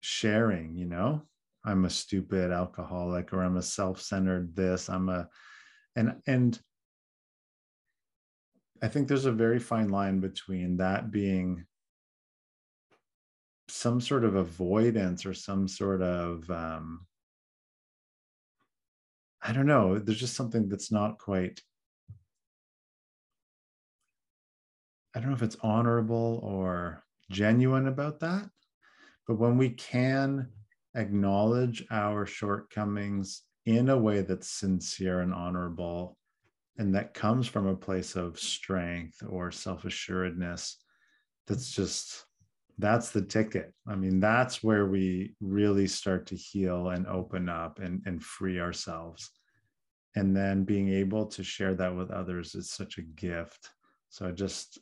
sharing 0.00 0.74
you 0.76 0.86
know 0.86 1.22
i'm 1.64 1.84
a 1.84 1.90
stupid 1.90 2.50
alcoholic 2.50 3.32
or 3.32 3.42
i'm 3.42 3.56
a 3.56 3.62
self-centered 3.62 4.54
this 4.54 4.88
i'm 4.88 5.08
a 5.08 5.28
and 5.96 6.14
and 6.26 6.60
i 8.82 8.88
think 8.88 9.06
there's 9.06 9.26
a 9.26 9.32
very 9.32 9.58
fine 9.58 9.88
line 9.88 10.20
between 10.20 10.76
that 10.76 11.10
being 11.10 11.64
some 13.68 14.00
sort 14.00 14.24
of 14.24 14.34
avoidance 14.34 15.24
or 15.24 15.32
some 15.32 15.66
sort 15.66 16.02
of 16.02 16.48
um, 16.50 17.06
I 19.42 19.52
don't 19.52 19.66
know. 19.66 19.98
There's 19.98 20.20
just 20.20 20.36
something 20.36 20.68
that's 20.68 20.92
not 20.92 21.18
quite. 21.18 21.60
I 25.14 25.20
don't 25.20 25.30
know 25.30 25.34
if 25.34 25.42
it's 25.42 25.56
honorable 25.62 26.40
or 26.42 27.04
genuine 27.30 27.86
about 27.86 28.20
that. 28.20 28.48
But 29.26 29.38
when 29.38 29.56
we 29.56 29.70
can 29.70 30.48
acknowledge 30.94 31.84
our 31.90 32.26
shortcomings 32.26 33.42
in 33.66 33.88
a 33.88 33.98
way 33.98 34.22
that's 34.22 34.48
sincere 34.48 35.20
and 35.20 35.32
honorable, 35.32 36.16
and 36.78 36.94
that 36.94 37.14
comes 37.14 37.46
from 37.46 37.66
a 37.66 37.76
place 37.76 38.16
of 38.16 38.38
strength 38.38 39.22
or 39.28 39.50
self 39.50 39.84
assuredness, 39.84 40.78
that's 41.46 41.70
just 41.70 42.24
that's 42.78 43.10
the 43.10 43.22
ticket. 43.22 43.72
I 43.86 43.94
mean, 43.94 44.18
that's 44.18 44.62
where 44.62 44.86
we 44.86 45.34
really 45.40 45.86
start 45.86 46.26
to 46.28 46.36
heal 46.36 46.88
and 46.88 47.06
open 47.06 47.48
up 47.48 47.78
and, 47.78 48.02
and 48.06 48.22
free 48.22 48.58
ourselves. 48.58 49.30
And 50.16 50.34
then 50.34 50.64
being 50.64 50.88
able 50.88 51.26
to 51.26 51.44
share 51.44 51.74
that 51.74 51.94
with 51.94 52.10
others 52.10 52.54
is 52.54 52.70
such 52.70 52.98
a 52.98 53.02
gift. 53.02 53.70
So 54.08 54.26
I 54.26 54.32
just, 54.32 54.78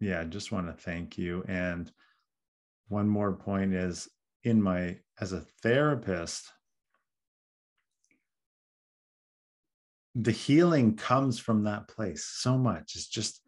yeah, 0.00 0.20
I 0.20 0.24
just 0.24 0.52
want 0.52 0.66
to 0.66 0.72
thank 0.72 1.18
you. 1.18 1.44
And 1.48 1.90
one 2.88 3.08
more 3.08 3.32
point 3.32 3.74
is 3.74 4.08
in 4.44 4.62
my, 4.62 4.98
as 5.20 5.32
a 5.32 5.44
therapist, 5.62 6.50
the 10.14 10.32
healing 10.32 10.96
comes 10.96 11.38
from 11.38 11.64
that 11.64 11.88
place 11.88 12.24
so 12.24 12.56
much. 12.56 12.94
It's 12.94 13.08
just 13.08 13.40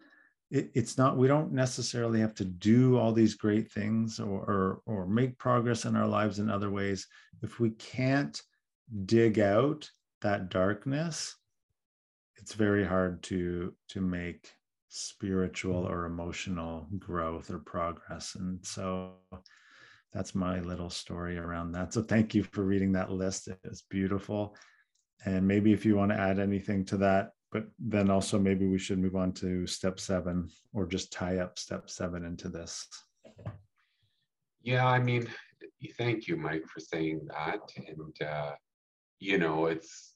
it, 0.51 0.71
it's 0.75 0.97
not 0.97 1.17
we 1.17 1.29
don't 1.29 1.53
necessarily 1.53 2.21
have 2.21 2.35
to 2.35 2.45
do 2.45 2.97
all 2.97 3.13
these 3.13 3.35
great 3.35 3.71
things 3.71 4.19
or, 4.19 4.39
or 4.41 4.81
or 4.87 5.07
make 5.07 5.39
progress 5.39 5.85
in 5.85 5.97
our 5.97 6.07
lives 6.07 6.39
in 6.39 6.51
other 6.51 6.71
ways 6.71 7.07
if 7.43 7.61
we 7.61 7.71
can't 7.71 8.41
dig 9.05 9.39
out 9.39 9.91
that 10.23 10.49
darkness 10.49 11.37
it's 12.37 12.55
very 12.55 12.85
hard 12.85 13.23
to 13.25 13.75
to 13.89 14.01
make 14.01 14.51
spiritual 14.89 15.87
or 15.87 16.07
emotional 16.07 16.87
growth 16.99 17.51
or 17.51 17.59
progress 17.59 18.35
and 18.35 18.65
so 18.65 19.13
that's 20.13 20.35
my 20.35 20.61
little 20.61 20.91
story 20.91 21.37
around 21.37 21.73
that 21.73 21.93
so 21.93 22.03
thank 22.03 22.35
you 22.35 22.43
for 22.43 22.65
reading 22.65 22.93
that 22.93 23.11
list 23.11 23.49
it's 23.65 23.83
beautiful 23.83 24.57
and 25.25 25.47
maybe 25.47 25.73
if 25.73 25.85
you 25.85 25.97
want 25.97 26.11
to 26.11 26.19
add 26.19 26.39
anything 26.39 26.85
to 26.85 26.97
that 26.97 27.33
but 27.51 27.65
then 27.79 28.11
also 28.11 28.39
maybe 28.39 28.67
we 28.67 28.79
should 28.79 28.99
move 28.99 29.17
on 29.17 29.33
to 29.33 29.67
step 29.67 29.99
seven 29.99 30.51
or 30.73 30.87
just 30.87 31.13
tie 31.13 31.39
up 31.39 31.59
step 31.59 31.89
seven 31.89 32.25
into 32.25 32.49
this. 32.49 32.87
Yeah, 34.63 34.87
I 34.87 34.99
mean, 34.99 35.27
thank 35.97 36.29
you, 36.29 36.37
Mike, 36.37 36.65
for 36.67 36.81
saying 36.81 37.27
that. 37.29 37.61
And, 37.77 38.29
uh, 38.29 38.53
you 39.19 39.39
know, 39.39 39.67
it's, 39.67 40.15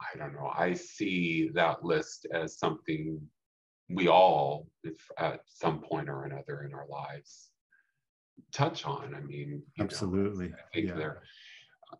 I 0.00 0.16
don't 0.16 0.32
know, 0.34 0.50
I 0.56 0.72
see 0.72 1.50
that 1.54 1.84
list 1.84 2.26
as 2.32 2.58
something 2.58 3.20
we 3.88 4.08
all, 4.08 4.66
if 4.82 4.94
at 5.18 5.40
some 5.46 5.80
point 5.80 6.08
or 6.08 6.24
another 6.24 6.62
in 6.62 6.74
our 6.74 6.86
lives, 6.88 7.50
touch 8.52 8.84
on. 8.84 9.14
I 9.14 9.20
mean, 9.20 9.62
absolutely. 9.78 10.48
Know, 10.48 10.56
I 10.56 10.74
think 10.74 10.88
yeah. 10.88 10.94
there, 10.94 11.22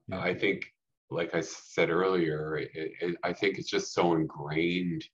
yeah. 0.09 0.21
I 0.21 0.35
think 0.35 0.65
like 1.11 1.35
I 1.35 1.41
said 1.41 1.91
earlier, 1.91 2.57
it, 2.57 2.71
it, 2.75 3.17
I 3.23 3.33
think 3.33 3.59
it's 3.59 3.71
just 3.71 3.93
so 3.93 4.15
ingrained 4.15 5.05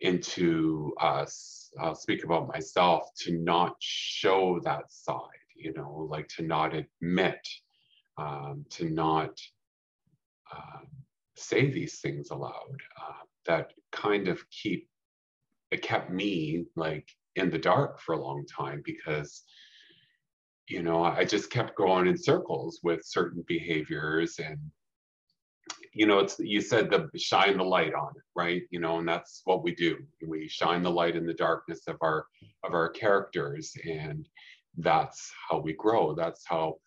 into 0.00 0.92
us. 1.00 1.70
I'll 1.80 1.94
speak 1.94 2.24
about 2.24 2.48
myself 2.48 3.08
to 3.20 3.32
not 3.32 3.76
show 3.80 4.60
that 4.64 4.90
side, 4.90 5.18
you 5.54 5.72
know, 5.72 6.08
like 6.10 6.28
to 6.28 6.42
not 6.42 6.74
admit, 6.74 7.46
um, 8.18 8.64
to 8.70 8.90
not 8.90 9.38
uh, 10.52 10.84
say 11.36 11.70
these 11.70 12.00
things 12.00 12.30
aloud. 12.30 12.80
Uh, 13.00 13.12
that 13.46 13.72
kind 13.92 14.28
of 14.28 14.42
keep 14.50 14.88
it 15.74 15.82
kept 15.82 16.10
me 16.10 16.64
like 16.76 17.08
in 17.36 17.50
the 17.50 17.58
dark 17.58 18.00
for 18.00 18.14
a 18.14 18.20
long 18.20 18.44
time 18.46 18.82
because 18.84 19.42
you 20.68 20.82
know 20.82 21.04
i 21.04 21.24
just 21.24 21.50
kept 21.50 21.76
going 21.76 22.06
in 22.06 22.16
circles 22.16 22.80
with 22.82 23.00
certain 23.04 23.44
behaviors 23.46 24.38
and 24.38 24.58
you 25.94 26.06
know, 26.06 26.18
it's 26.18 26.38
you 26.40 26.60
said 26.60 26.90
the 26.90 27.08
shine 27.16 27.56
the 27.56 27.64
light 27.64 27.94
on 27.94 28.10
it, 28.16 28.22
right? 28.34 28.62
You 28.70 28.80
know, 28.80 28.98
and 28.98 29.08
that's 29.08 29.42
what 29.44 29.62
we 29.62 29.74
do. 29.74 29.98
We 30.26 30.48
shine 30.48 30.82
the 30.82 30.90
light 30.90 31.14
in 31.14 31.24
the 31.24 31.34
darkness 31.34 31.82
of 31.86 31.96
our 32.02 32.26
of 32.64 32.74
our 32.74 32.88
characters, 32.88 33.72
and 33.88 34.28
that's 34.76 35.32
how 35.48 35.60
we 35.60 35.72
grow. 35.74 36.14
That's 36.14 36.44
how 36.46 36.78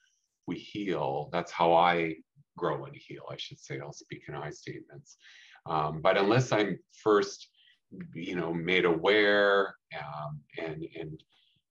we 0.46 0.58
heal. 0.58 1.30
That's 1.32 1.54
how 1.54 1.74
I 1.74 2.16
grow 2.58 2.84
and 2.84 2.96
heal. 2.96 3.24
I 3.32 3.38
should 3.38 3.60
say. 3.60 3.80
I'll 3.80 3.94
speak 3.94 4.24
in 4.28 4.36
I 4.36 4.50
statements. 4.50 5.18
Um, 5.66 6.02
but 6.02 6.18
unless 6.18 6.52
I'm 6.52 6.78
first 7.02 7.48
you 8.14 8.36
know 8.36 8.54
made 8.54 8.86
aware 8.86 9.76
um, 9.98 10.40
and 10.58 10.86
and 11.00 11.24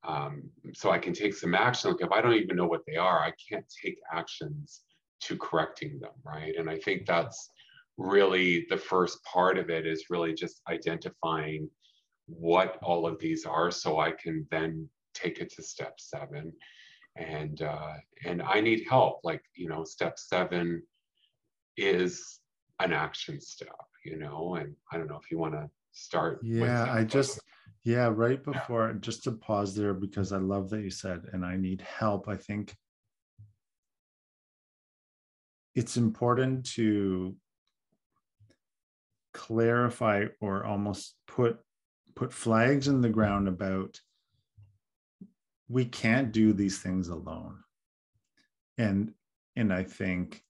um, 0.05 0.45
so 0.73 0.91
I 0.91 0.99
can 0.99 1.12
take 1.12 1.35
some 1.35 1.55
action. 1.55 1.91
Like 1.91 2.01
if 2.01 2.12
I 2.12 2.21
don't 2.21 2.35
even 2.35 2.57
know 2.57 2.67
what 2.67 2.87
they 2.87 2.97
are, 2.97 3.21
I 3.21 3.33
can't 3.49 3.64
take 3.83 3.99
actions 4.12 4.83
to 5.23 5.37
correcting 5.37 5.99
them, 5.99 6.12
right? 6.25 6.55
And 6.57 6.71
I 6.71 6.79
think 6.79 7.07
that's 7.07 7.51
really 7.99 8.67
the 8.69 8.77
first 8.77 9.23
part 9.25 9.59
of 9.59 9.69
it 9.69 9.87
is 9.87 10.11
really 10.11 10.33
just 10.33 10.61
identifying 10.69 11.69
what 12.27 12.79
all 12.83 13.07
of 13.07 13.19
these 13.19 13.45
are 13.45 13.71
so 13.71 13.99
I 13.99 14.12
can 14.12 14.47
then 14.51 14.89
take 15.14 15.39
it 15.39 15.51
to 15.55 15.62
step 15.62 15.95
seven. 15.99 16.53
And 17.17 17.62
uh, 17.62 17.95
and 18.25 18.43
I 18.43 18.61
need 18.61 18.85
help. 18.89 19.21
Like, 19.25 19.43
you 19.55 19.69
know, 19.69 19.85
step 19.85 20.19
seven 20.19 20.83
is 21.77 22.41
an 22.81 22.93
action 22.93 23.41
step, 23.41 23.75
you 24.05 24.19
know, 24.19 24.57
and 24.57 24.75
I 24.93 24.99
don't 24.99 25.09
know 25.09 25.19
if 25.23 25.31
you 25.31 25.39
want 25.39 25.55
to 25.55 25.69
start. 25.97 26.40
Yeah, 26.42 26.86
I 26.92 27.05
just 27.05 27.40
yeah, 27.84 28.11
right 28.12 28.42
before 28.42 28.92
just 28.94 29.24
to 29.24 29.32
pause 29.32 29.74
there 29.74 29.94
because 29.94 30.32
I 30.32 30.38
love 30.38 30.70
that 30.70 30.82
you 30.82 30.90
said, 30.90 31.22
and 31.32 31.44
I 31.44 31.57
need 31.57 31.80
help. 31.80 32.28
I 32.28 32.36
think 32.36 32.74
it's 35.74 35.97
important 35.97 36.66
to 36.72 37.36
clarify 39.32 40.24
or 40.40 40.64
almost 40.64 41.14
put 41.26 41.59
put 42.14 42.32
flags 42.32 42.88
in 42.88 43.03
the 43.03 43.11
ground 43.11 43.47
about 43.47 44.01
we 45.68 45.84
can't 45.84 46.32
do 46.32 46.55
these 46.55 46.78
things 46.78 47.09
alone 47.09 47.59
and 48.78 49.12
and 49.55 49.70
i 49.70 49.82
think 49.82 50.42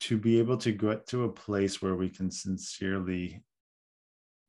to 0.00 0.18
be 0.18 0.40
able 0.40 0.56
to 0.56 0.72
get 0.72 1.06
to 1.06 1.22
a 1.22 1.32
place 1.32 1.80
where 1.80 1.94
we 1.94 2.08
can 2.08 2.32
sincerely 2.32 3.44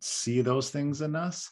see 0.06 0.42
those 0.42 0.70
things 0.70 1.02
in 1.02 1.16
us 1.16 1.50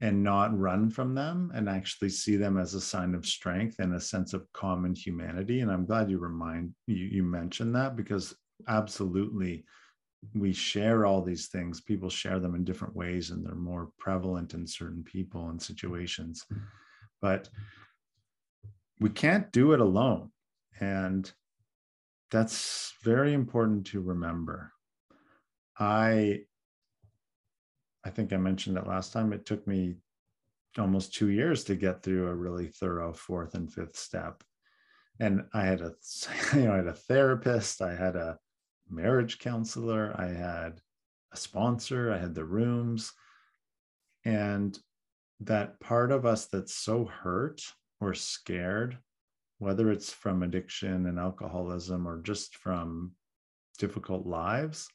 and 0.00 0.22
not 0.22 0.58
run 0.58 0.90
from 0.90 1.14
them 1.14 1.50
and 1.54 1.68
actually 1.68 2.10
see 2.10 2.36
them 2.36 2.58
as 2.58 2.74
a 2.74 2.80
sign 2.80 3.14
of 3.14 3.26
strength 3.26 3.78
and 3.78 3.94
a 3.94 4.00
sense 4.00 4.34
of 4.34 4.50
common 4.52 4.94
humanity. 4.94 5.60
And 5.60 5.70
i'm 5.70 5.86
glad 5.86 6.10
you 6.10 6.18
remind 6.18 6.74
you, 6.86 6.96
you 6.96 7.22
mentioned 7.22 7.74
that 7.74 7.96
because 7.96 8.34
absolutely 8.68 9.64
we 10.34 10.52
share 10.52 11.06
all 11.06 11.22
these 11.22 11.48
things. 11.48 11.80
People 11.80 12.10
share 12.10 12.40
them 12.40 12.54
in 12.54 12.64
different 12.64 12.96
ways 12.96 13.30
and 13.30 13.44
they're 13.44 13.54
more 13.54 13.90
prevalent 13.98 14.54
in 14.54 14.66
certain 14.66 15.04
people 15.04 15.48
and 15.50 15.60
situations. 15.60 16.44
But 17.22 17.48
we 19.00 19.10
can't 19.10 19.50
do 19.52 19.72
it 19.72 19.80
alone. 19.80 20.30
And 20.80 21.30
that's 22.30 22.94
very 23.02 23.34
important 23.34 23.86
to 23.88 24.00
remember. 24.00 24.72
I 25.78 26.40
I 28.06 28.10
think 28.10 28.32
I 28.32 28.36
mentioned 28.36 28.78
it 28.78 28.86
last 28.86 29.12
time. 29.12 29.32
It 29.32 29.44
took 29.44 29.66
me 29.66 29.96
almost 30.78 31.12
two 31.12 31.30
years 31.30 31.64
to 31.64 31.74
get 31.74 32.04
through 32.04 32.28
a 32.28 32.34
really 32.34 32.68
thorough 32.68 33.12
fourth 33.12 33.56
and 33.56 33.72
fifth 33.72 33.96
step. 33.96 34.44
And 35.18 35.42
I 35.52 35.64
had 35.64 35.80
a, 35.80 35.92
you 36.54 36.66
know, 36.66 36.74
I 36.74 36.76
had 36.76 36.86
a 36.86 36.92
therapist, 36.92 37.82
I 37.82 37.96
had 37.96 38.14
a 38.14 38.38
marriage 38.88 39.40
counselor, 39.40 40.14
I 40.16 40.28
had 40.28 40.80
a 41.32 41.36
sponsor, 41.36 42.12
I 42.12 42.18
had 42.18 42.32
the 42.32 42.44
rooms. 42.44 43.12
And 44.24 44.78
that 45.40 45.80
part 45.80 46.12
of 46.12 46.24
us 46.24 46.46
that's 46.46 46.74
so 46.74 47.06
hurt 47.06 47.60
or 48.00 48.14
scared, 48.14 48.98
whether 49.58 49.90
it's 49.90 50.12
from 50.12 50.44
addiction 50.44 51.06
and 51.06 51.18
alcoholism 51.18 52.06
or 52.06 52.22
just 52.22 52.54
from 52.54 53.16
difficult 53.78 54.26
lives, 54.26 54.88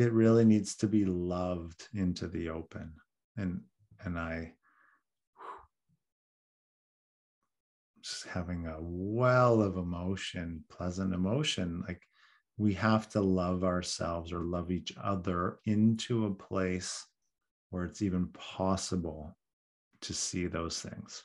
it 0.00 0.12
really 0.12 0.44
needs 0.44 0.74
to 0.76 0.86
be 0.86 1.04
loved 1.04 1.88
into 1.94 2.26
the 2.26 2.48
open. 2.48 2.94
And 3.36 3.60
and 4.04 4.18
i 4.18 4.52
just 8.02 8.26
having 8.26 8.66
a 8.66 8.76
well 8.80 9.60
of 9.60 9.76
emotion 9.76 10.64
pleasant 10.70 11.12
emotion 11.12 11.84
like 11.86 12.00
we 12.56 12.72
have 12.72 13.10
to 13.10 13.20
love 13.20 13.62
ourselves 13.62 14.32
or 14.32 14.40
love 14.40 14.70
each 14.70 14.94
other 15.02 15.58
into 15.66 16.24
a 16.24 16.34
place 16.34 17.06
where 17.68 17.84
it's 17.84 18.00
even 18.00 18.26
possible 18.28 19.36
to 20.00 20.14
see 20.14 20.46
those 20.46 20.80
things 20.80 21.24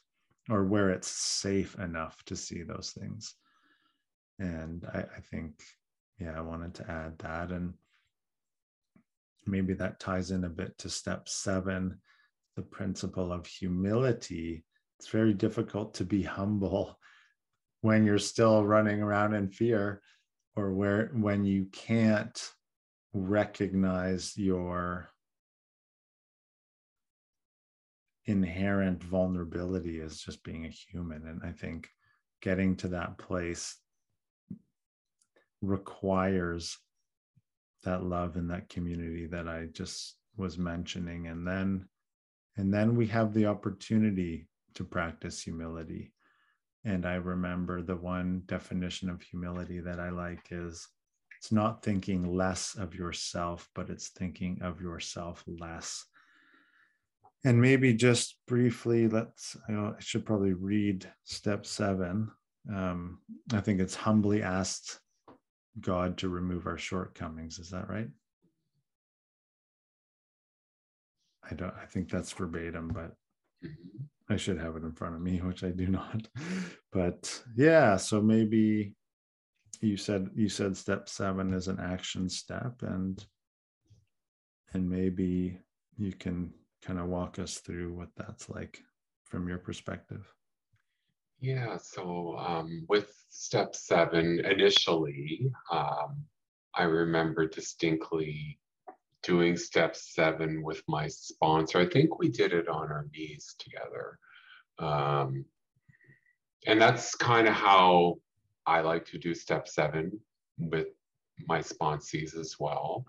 or 0.50 0.66
where 0.66 0.90
it's 0.90 1.08
safe 1.08 1.80
enough 1.80 2.24
to 2.26 2.36
see 2.36 2.62
those 2.62 2.92
things. 2.92 3.36
And 4.40 4.86
i, 4.94 5.00
I 5.00 5.22
think 5.32 5.64
yeah 6.20 6.38
i 6.38 6.42
wanted 6.42 6.74
to 6.76 6.92
add 6.92 7.18
that. 7.20 7.52
And 7.52 7.74
maybe 9.48 9.74
that 9.76 10.00
ties 10.00 10.32
in 10.32 10.44
a 10.44 10.50
bit 10.50 10.78
to 10.80 10.90
step 10.90 11.28
seven, 11.30 12.00
the 12.56 12.62
principle 12.62 13.32
of 13.32 13.46
humility. 13.46 14.64
It's 15.00 15.10
very 15.10 15.34
difficult 15.34 15.94
to 15.96 16.06
be 16.06 16.24
humble 16.24 17.00
when 17.82 18.06
you're 18.06 18.18
still 18.18 18.66
running 18.66 19.02
around 19.02 19.34
in 19.34 19.50
fear 19.50 20.02
or 20.56 20.74
where 20.74 21.12
when 21.14 21.46
you 21.46 21.68
can't 21.72 22.52
recognize 23.14 24.38
your 24.38 25.12
inherent 28.26 29.04
vulnerability 29.04 30.02
as 30.02 30.20
just 30.20 30.44
being 30.44 30.66
a 30.66 30.70
human 30.70 31.28
and 31.28 31.42
i 31.44 31.52
think 31.52 31.88
getting 32.42 32.76
to 32.76 32.88
that 32.88 33.18
place 33.18 33.78
requires 35.62 36.78
that 37.86 38.04
love 38.04 38.36
and 38.36 38.50
that 38.50 38.70
community 38.70 39.26
that 39.28 39.48
I 39.48 39.68
just 39.72 40.18
was 40.38 40.58
mentioning. 40.58 41.28
And 41.28 41.48
then 41.48 41.88
and 42.58 42.74
then 42.74 42.96
we 42.96 43.08
have 43.08 43.34
the 43.34 43.48
opportunity 43.48 44.48
to 44.76 44.84
practice 44.84 45.42
humility. 45.42 46.14
And 46.86 47.06
I 47.06 47.16
remember 47.16 47.82
the 47.82 47.96
one 47.96 48.44
definition 48.46 49.10
of 49.10 49.22
humility 49.22 49.80
that 49.80 50.00
I 50.00 50.10
like 50.10 50.48
is 50.52 50.88
it's 51.38 51.52
not 51.52 51.84
thinking 51.84 52.36
less 52.36 52.76
of 52.76 52.96
yourself, 52.96 53.70
but 53.76 53.90
it's 53.90 54.10
thinking 54.10 54.60
of 54.62 54.82
yourself 54.82 55.44
less. 55.48 56.06
And 57.44 57.62
maybe 57.62 57.94
just 57.94 58.38
briefly, 58.48 59.08
let's, 59.08 59.56
know, 59.68 59.96
I 59.98 60.02
should 60.02 60.26
probably 60.26 60.54
read 60.54 61.08
step 61.24 61.66
seven. 61.66 62.32
Um, 62.74 63.20
I 63.54 63.62
think 63.62 63.80
it's 63.80 63.96
humbly 63.96 64.42
asked 64.42 65.00
God 65.80 66.18
to 66.20 66.30
remove 66.30 66.68
our 66.68 66.78
shortcomings. 66.78 67.60
Is 67.60 67.70
that 67.72 67.90
right? 67.90 68.10
I 71.50 71.54
don't, 71.54 71.74
I 71.82 71.86
think 71.86 72.10
that's 72.10 72.32
verbatim, 72.32 72.88
but 72.90 73.12
mm-hmm. 73.64 74.04
I 74.30 74.38
should 74.38 74.58
have 74.58 74.76
it 74.76 74.84
in 74.84 74.94
front 74.94 75.16
of 75.16 75.22
me, 75.22 75.38
which 75.40 75.64
I 75.64 75.70
do 75.70 75.88
not. 75.88 76.28
But 76.92 77.42
yeah, 77.58 77.98
so 77.98 78.22
maybe 78.22 78.96
you 79.82 79.98
said 79.98 80.30
you 80.34 80.48
said 80.48 80.78
step 80.78 81.10
seven 81.10 81.54
is 81.54 81.68
an 81.68 81.80
action 81.80 82.30
step 82.30 82.82
and 82.82 83.24
and 84.74 84.90
maybe 84.90 85.60
you 85.98 86.14
can 86.14 86.54
kind 86.82 87.00
of 87.00 87.08
walk 87.08 87.40
us 87.40 87.58
through 87.58 87.94
what 87.94 88.10
that's 88.16 88.50
like 88.50 88.80
from 89.26 89.48
your 89.48 89.58
perspective 89.58 90.26
yeah, 91.40 91.78
so 91.78 92.38
um, 92.38 92.86
with 92.88 93.14
step 93.30 93.76
seven, 93.76 94.44
initially, 94.46 95.52
um, 95.72 96.24
I 96.74 96.84
remember 96.84 97.48
distinctly 97.48 98.60
doing 99.24 99.58
step 99.58 99.96
seven 99.96 100.64
with 100.64 100.84
my 100.88 101.08
sponsor. 101.08 101.80
I 101.80 101.88
think 101.88 102.20
we 102.20 102.30
did 102.30 102.54
it 102.54 102.68
on 102.68 102.92
our 102.92 103.08
knees 103.14 103.56
together. 103.58 104.20
Um, 104.78 105.46
and 106.68 106.82
that's 106.82 107.16
kind 107.16 107.48
of 107.48 107.54
how 107.54 108.16
I 108.66 108.82
like 108.82 109.06
to 109.08 109.18
do 109.18 109.34
step 109.34 109.68
seven 109.68 110.20
with 110.58 110.88
my 111.48 111.60
sponsees 111.60 112.38
as 112.38 112.56
well. 112.60 113.06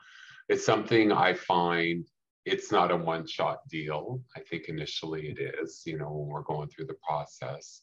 It's 0.48 0.64
something 0.64 1.12
I 1.12 1.34
find 1.34 2.06
it's 2.44 2.70
not 2.70 2.92
a 2.92 2.96
one 2.96 3.26
shot 3.26 3.68
deal. 3.68 4.22
I 4.36 4.40
think 4.40 4.68
initially 4.68 5.34
it 5.36 5.54
is, 5.60 5.82
you 5.84 5.98
know, 5.98 6.10
when 6.12 6.28
we're 6.28 6.42
going 6.42 6.68
through 6.68 6.86
the 6.86 6.96
process. 7.06 7.82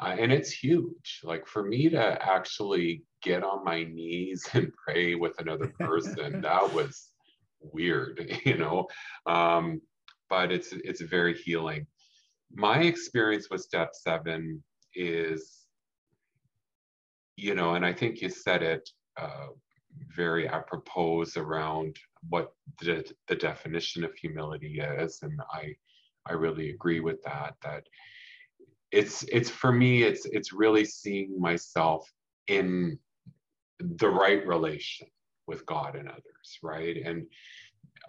Uh, 0.00 0.16
and 0.18 0.32
it's 0.32 0.50
huge. 0.50 1.20
Like 1.22 1.46
for 1.46 1.62
me 1.62 1.88
to 1.90 2.18
actually 2.22 3.04
get 3.22 3.42
on 3.44 3.64
my 3.64 3.84
knees 3.84 4.46
and 4.54 4.72
pray 4.84 5.14
with 5.14 5.38
another 5.38 5.72
person, 5.78 6.40
that 6.42 6.72
was 6.74 7.10
weird, 7.60 8.32
you 8.44 8.56
know. 8.56 8.86
Um, 9.26 9.80
but 10.30 10.50
it's 10.50 10.72
it's 10.72 11.02
very 11.02 11.34
healing. 11.34 11.86
My 12.54 12.80
experience 12.80 13.48
with 13.50 13.60
step 13.60 13.90
seven 13.92 14.62
is, 14.94 15.66
you 17.36 17.54
know, 17.54 17.74
and 17.74 17.84
I 17.84 17.92
think 17.92 18.20
you 18.20 18.28
said 18.28 18.62
it 18.62 18.88
uh, 19.18 19.48
very 20.14 20.48
apropos 20.48 21.26
around 21.36 21.96
what 22.28 22.52
the, 22.80 23.10
the 23.28 23.36
definition 23.36 24.04
of 24.04 24.14
humility 24.14 24.80
is, 24.80 25.20
and 25.22 25.38
I 25.52 25.74
I 26.26 26.32
really 26.32 26.70
agree 26.70 27.00
with 27.00 27.22
that. 27.24 27.54
That 27.62 27.84
it's 28.92 29.22
it's 29.24 29.50
for 29.50 29.72
me 29.72 30.02
it's 30.02 30.26
it's 30.26 30.52
really 30.52 30.84
seeing 30.84 31.40
myself 31.40 32.08
in 32.48 32.98
the 33.80 34.08
right 34.08 34.46
relation 34.46 35.08
with 35.46 35.66
God 35.66 35.96
and 35.96 36.08
others, 36.08 36.58
right? 36.62 36.96
And 37.04 37.26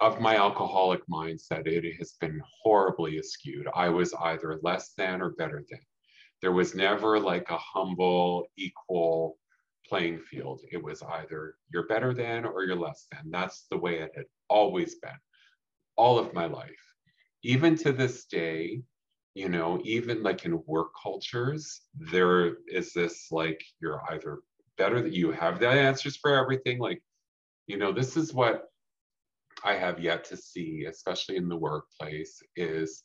of 0.00 0.20
my 0.20 0.36
alcoholic 0.36 1.00
mindset, 1.08 1.66
it 1.66 1.96
has 1.98 2.12
been 2.20 2.40
horribly 2.62 3.18
askewed. 3.18 3.66
I 3.74 3.88
was 3.88 4.14
either 4.14 4.60
less 4.62 4.92
than 4.96 5.20
or 5.20 5.30
better 5.30 5.64
than. 5.68 5.80
There 6.42 6.52
was 6.52 6.74
never 6.74 7.18
like 7.18 7.50
a 7.50 7.58
humble, 7.58 8.46
equal 8.56 9.38
playing 9.86 10.20
field. 10.20 10.60
It 10.70 10.82
was 10.82 11.02
either 11.02 11.56
you're 11.72 11.86
better 11.86 12.12
than 12.12 12.44
or 12.44 12.64
you're 12.64 12.76
less 12.76 13.06
than. 13.10 13.30
That's 13.30 13.66
the 13.70 13.78
way 13.78 13.98
it 13.98 14.12
had 14.14 14.26
always 14.48 14.96
been, 14.96 15.18
all 15.96 16.18
of 16.18 16.34
my 16.34 16.46
life. 16.46 16.70
Even 17.42 17.76
to 17.76 17.92
this 17.92 18.24
day, 18.26 18.82
you 19.34 19.48
know, 19.48 19.80
even 19.84 20.22
like 20.22 20.44
in 20.44 20.62
work 20.66 20.92
cultures, 21.00 21.82
there 21.94 22.56
is 22.68 22.92
this 22.92 23.28
like 23.30 23.60
you're 23.80 24.00
either 24.10 24.40
better 24.78 25.02
that 25.02 25.12
you 25.12 25.32
have 25.32 25.58
the 25.58 25.68
answers 25.68 26.16
for 26.16 26.34
everything. 26.34 26.78
Like, 26.78 27.02
you 27.66 27.76
know, 27.76 27.92
this 27.92 28.16
is 28.16 28.32
what 28.32 28.64
I 29.64 29.74
have 29.74 29.98
yet 29.98 30.24
to 30.26 30.36
see, 30.36 30.86
especially 30.88 31.36
in 31.36 31.48
the 31.48 31.56
workplace, 31.56 32.40
is, 32.54 33.02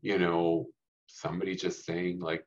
you 0.00 0.18
know, 0.18 0.66
somebody 1.06 1.54
just 1.54 1.84
saying, 1.84 2.20
like, 2.20 2.46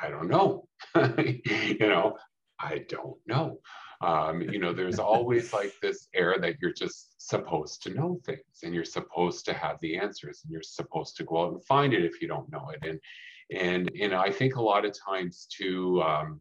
I 0.00 0.08
don't 0.08 0.28
know. 0.28 0.68
you 0.96 1.76
know, 1.78 2.16
I 2.60 2.84
don't 2.88 3.16
know. 3.26 3.60
Um, 4.02 4.42
you 4.42 4.58
know, 4.58 4.72
there's 4.72 4.98
always 4.98 5.52
like 5.52 5.74
this 5.80 6.08
air 6.14 6.36
that 6.40 6.56
you're 6.60 6.72
just 6.72 7.28
supposed 7.28 7.82
to 7.84 7.90
know 7.90 8.20
things 8.24 8.40
and 8.64 8.74
you're 8.74 8.84
supposed 8.84 9.44
to 9.46 9.52
have 9.52 9.78
the 9.80 9.96
answers 9.96 10.40
and 10.42 10.52
you're 10.52 10.62
supposed 10.62 11.16
to 11.16 11.24
go 11.24 11.44
out 11.44 11.52
and 11.52 11.64
find 11.64 11.94
it 11.94 12.04
if 12.04 12.20
you 12.20 12.26
don't 12.26 12.50
know 12.50 12.70
it. 12.70 12.86
And 12.88 13.00
and 13.56 13.90
and 14.00 14.14
I 14.14 14.30
think 14.30 14.56
a 14.56 14.62
lot 14.62 14.84
of 14.84 14.96
times 14.98 15.46
too, 15.50 16.02
um, 16.02 16.40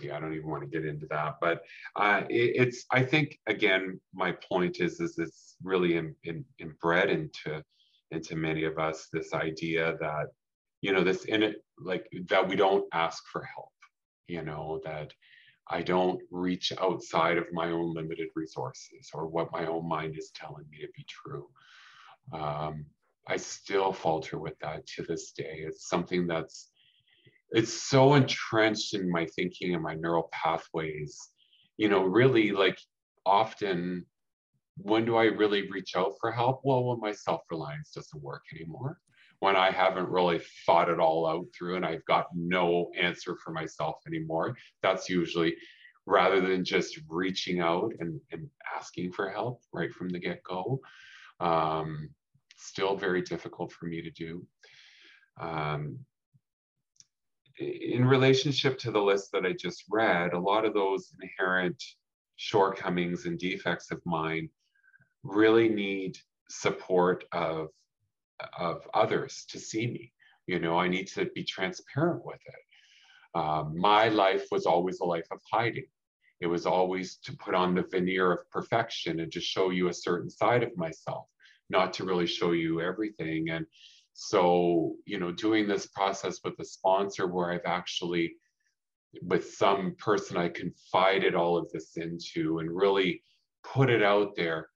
yeah, 0.00 0.16
I 0.16 0.20
don't 0.20 0.34
even 0.34 0.50
want 0.50 0.62
to 0.62 0.68
get 0.68 0.86
into 0.86 1.06
that, 1.10 1.36
but 1.40 1.62
uh, 1.96 2.22
it, 2.28 2.52
it's 2.56 2.84
I 2.90 3.02
think 3.02 3.38
again, 3.46 4.00
my 4.12 4.32
point 4.32 4.80
is 4.80 5.00
is 5.00 5.18
it's 5.18 5.56
really 5.62 5.96
in, 5.96 6.14
in, 6.24 6.44
inbred 6.58 7.10
into 7.10 7.62
into 8.10 8.36
many 8.36 8.64
of 8.64 8.78
us 8.78 9.08
this 9.12 9.32
idea 9.32 9.96
that 10.00 10.26
you 10.82 10.92
know 10.92 11.02
this 11.02 11.24
in 11.24 11.42
it 11.42 11.64
like 11.78 12.06
that 12.28 12.46
we 12.46 12.54
don't 12.54 12.86
ask 12.92 13.24
for 13.32 13.42
help 13.42 13.70
you 14.28 14.42
know 14.42 14.80
that 14.84 15.12
i 15.68 15.82
don't 15.82 16.20
reach 16.30 16.72
outside 16.80 17.38
of 17.38 17.46
my 17.52 17.70
own 17.70 17.94
limited 17.94 18.28
resources 18.34 19.10
or 19.14 19.26
what 19.26 19.52
my 19.52 19.66
own 19.66 19.86
mind 19.88 20.16
is 20.18 20.30
telling 20.34 20.64
me 20.70 20.78
to 20.78 20.88
be 20.96 21.04
true. 21.08 21.48
Um, 22.32 22.86
i 23.26 23.36
still 23.36 23.92
falter 23.92 24.38
with 24.38 24.58
that 24.60 24.86
to 24.86 25.02
this 25.02 25.32
day. 25.32 25.64
It's 25.66 25.88
something 25.88 26.26
that's 26.26 26.70
it's 27.50 27.72
so 27.72 28.14
entrenched 28.14 28.94
in 28.94 29.10
my 29.10 29.26
thinking 29.36 29.74
and 29.74 29.82
my 29.82 29.94
neural 29.94 30.28
pathways. 30.32 31.30
You 31.76 31.88
know 31.88 32.04
really 32.04 32.50
like 32.52 32.78
often 33.24 34.04
when 34.76 35.04
do 35.04 35.16
i 35.16 35.24
really 35.24 35.70
reach 35.70 35.96
out 35.96 36.12
for 36.20 36.30
help? 36.32 36.60
Well 36.64 36.84
when 36.84 37.00
my 37.00 37.12
self-reliance 37.12 37.92
doesn't 37.92 38.22
work 38.22 38.42
anymore 38.54 38.98
when 39.44 39.56
I 39.56 39.70
haven't 39.70 40.08
really 40.08 40.40
thought 40.64 40.88
it 40.88 40.98
all 40.98 41.26
out 41.26 41.44
through 41.54 41.76
and 41.76 41.84
I've 41.84 42.04
got 42.06 42.28
no 42.34 42.90
answer 42.98 43.36
for 43.36 43.52
myself 43.52 43.96
anymore. 44.06 44.56
That's 44.82 45.10
usually 45.10 45.54
rather 46.06 46.40
than 46.40 46.64
just 46.64 46.98
reaching 47.10 47.60
out 47.60 47.92
and, 48.00 48.18
and 48.32 48.48
asking 48.74 49.12
for 49.12 49.28
help 49.28 49.60
right 49.70 49.92
from 49.92 50.08
the 50.08 50.18
get 50.18 50.42
go. 50.44 50.80
Um, 51.40 52.08
still 52.56 52.96
very 52.96 53.20
difficult 53.20 53.70
for 53.70 53.84
me 53.84 54.00
to 54.00 54.10
do. 54.12 54.46
Um, 55.38 55.98
in 57.58 58.02
relationship 58.06 58.78
to 58.78 58.90
the 58.90 59.02
list 59.02 59.30
that 59.32 59.44
I 59.44 59.52
just 59.52 59.84
read, 59.90 60.32
a 60.32 60.38
lot 60.38 60.64
of 60.64 60.72
those 60.72 61.12
inherent 61.20 61.82
shortcomings 62.36 63.26
and 63.26 63.38
defects 63.38 63.90
of 63.90 64.00
mine 64.06 64.48
really 65.22 65.68
need 65.68 66.16
support 66.48 67.24
of 67.32 67.68
of 68.58 68.82
others 68.94 69.44
to 69.50 69.58
see 69.58 69.86
me. 69.86 70.12
You 70.46 70.58
know, 70.58 70.78
I 70.78 70.88
need 70.88 71.06
to 71.08 71.26
be 71.34 71.44
transparent 71.44 72.24
with 72.24 72.40
it. 72.46 73.38
Um, 73.38 73.76
my 73.76 74.08
life 74.08 74.46
was 74.50 74.66
always 74.66 75.00
a 75.00 75.04
life 75.04 75.26
of 75.30 75.40
hiding. 75.50 75.86
It 76.40 76.46
was 76.46 76.66
always 76.66 77.16
to 77.24 77.36
put 77.36 77.54
on 77.54 77.74
the 77.74 77.84
veneer 77.90 78.32
of 78.32 78.50
perfection 78.50 79.20
and 79.20 79.32
to 79.32 79.40
show 79.40 79.70
you 79.70 79.88
a 79.88 79.94
certain 79.94 80.30
side 80.30 80.62
of 80.62 80.76
myself, 80.76 81.26
not 81.70 81.92
to 81.94 82.04
really 82.04 82.26
show 82.26 82.52
you 82.52 82.80
everything. 82.80 83.50
And 83.50 83.66
so, 84.12 84.94
you 85.06 85.18
know, 85.18 85.32
doing 85.32 85.66
this 85.66 85.86
process 85.86 86.40
with 86.44 86.54
a 86.60 86.64
sponsor 86.64 87.26
where 87.26 87.52
I've 87.52 87.66
actually, 87.66 88.36
with 89.22 89.54
some 89.54 89.96
person 89.98 90.36
I 90.36 90.48
confided 90.48 91.34
all 91.34 91.56
of 91.56 91.70
this 91.72 91.96
into 91.96 92.58
and 92.58 92.70
really 92.70 93.22
put 93.64 93.90
it 93.90 94.02
out 94.02 94.36
there. 94.36 94.68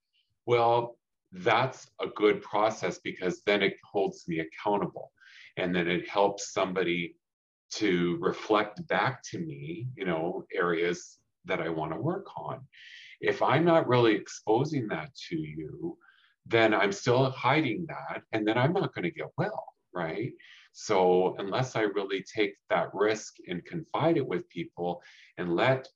Well, 0.46 0.97
that's 1.32 1.90
a 2.00 2.06
good 2.06 2.42
process 2.42 2.98
because 2.98 3.42
then 3.44 3.62
it 3.62 3.76
holds 3.84 4.26
me 4.28 4.40
accountable 4.40 5.12
and 5.56 5.74
then 5.74 5.88
it 5.88 6.08
helps 6.08 6.52
somebody 6.52 7.16
to 7.70 8.16
reflect 8.20 8.86
back 8.88 9.22
to 9.22 9.38
me 9.38 9.88
you 9.94 10.06
know 10.06 10.44
areas 10.54 11.18
that 11.44 11.60
i 11.60 11.68
want 11.68 11.92
to 11.92 12.00
work 12.00 12.26
on. 12.36 12.60
If 13.20 13.42
i'm 13.42 13.64
not 13.64 13.88
really 13.88 14.14
exposing 14.14 14.88
that 14.88 15.14
to 15.28 15.36
you 15.36 15.98
then 16.46 16.72
i'm 16.72 16.92
still 16.92 17.30
hiding 17.30 17.86
that 17.88 18.22
and 18.32 18.46
then 18.46 18.56
i'm 18.56 18.72
not 18.72 18.94
going 18.94 19.04
to 19.04 19.10
get 19.10 19.28
well 19.36 19.64
right? 19.94 20.32
So 20.72 21.34
unless 21.38 21.76
i 21.76 21.82
really 21.82 22.22
take 22.22 22.54
that 22.70 22.94
risk 22.94 23.34
and 23.48 23.64
confide 23.64 24.16
it 24.16 24.26
with 24.26 24.48
people 24.48 25.02
and 25.36 25.56
let 25.56 25.88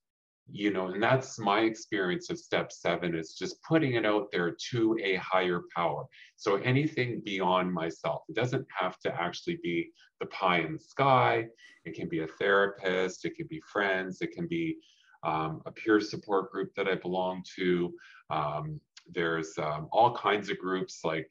you 0.51 0.73
know, 0.73 0.89
and 0.89 1.03
that's 1.03 1.39
my 1.39 1.61
experience 1.61 2.31
of 2.31 2.39
step 2.39 2.73
seven 2.73 3.15
is 3.15 3.35
just 3.35 3.63
putting 3.63 3.95
it 3.95 4.05
out 4.05 4.27
there 4.33 4.55
to 4.71 4.99
a 5.03 5.17
higher 5.17 5.63
power. 5.75 6.05
So 6.37 6.57
anything 6.57 7.23
beyond 7.25 7.73
myself, 7.73 8.23
it 8.29 8.35
doesn't 8.35 8.67
have 8.79 8.99
to 9.01 9.15
actually 9.21 9.59
be 9.63 9.91
the 10.21 10.27
pie 10.27 10.61
in 10.61 10.75
the 10.75 10.79
sky. 10.79 11.47
It 11.85 11.95
can 11.95 12.09
be 12.09 12.21
a 12.21 12.27
therapist, 12.27 13.25
it 13.25 13.35
can 13.37 13.47
be 13.49 13.63
friends, 13.73 14.21
it 14.21 14.33
can 14.33 14.47
be 14.47 14.77
um, 15.25 15.63
a 15.67 15.73
peer 15.73 16.01
support 16.01 16.51
group 16.51 16.75
that 16.77 16.89
I 16.89 16.97
belong 16.97 17.43
to. 17.57 17.93
Um, 18.31 18.81
there's 19.13 19.57
um, 19.59 19.89
all 19.93 20.15
kinds 20.15 20.51
of 20.51 20.59
groups 20.59 21.01
like 21.05 21.29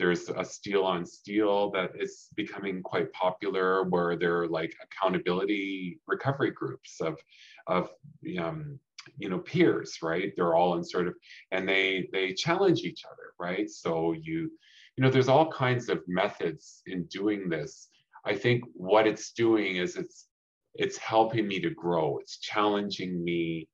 there's 0.00 0.30
a 0.30 0.44
steel 0.44 0.84
on 0.84 1.04
steel 1.04 1.70
that 1.72 1.90
is 1.94 2.28
becoming 2.34 2.82
quite 2.82 3.12
popular 3.12 3.84
where 3.84 4.16
there 4.16 4.40
are 4.40 4.48
like 4.48 4.74
accountability 4.82 6.00
recovery 6.06 6.50
groups 6.50 7.02
of 7.02 7.18
of 7.66 7.90
um, 8.38 8.78
you 9.18 9.28
know 9.28 9.38
peers 9.38 9.98
right? 10.02 10.32
They're 10.36 10.54
all 10.54 10.78
in 10.78 10.84
sort 10.84 11.06
of 11.06 11.14
and 11.52 11.68
they 11.68 12.08
they 12.14 12.32
challenge 12.32 12.80
each 12.80 13.04
other 13.04 13.34
right? 13.38 13.68
So 13.68 14.12
you 14.12 14.50
you 14.96 15.04
know 15.04 15.10
there's 15.10 15.28
all 15.28 15.52
kinds 15.52 15.90
of 15.90 16.02
methods 16.08 16.82
in 16.86 17.04
doing 17.04 17.50
this. 17.50 17.90
I 18.24 18.34
think 18.34 18.64
what 18.72 19.06
it's 19.06 19.32
doing 19.32 19.76
is 19.76 19.96
it's 19.96 20.28
it's 20.76 20.96
helping 20.96 21.46
me 21.46 21.60
to 21.60 21.70
grow. 21.70 22.18
It's 22.22 22.38
challenging 22.38 23.22
me 23.22 23.68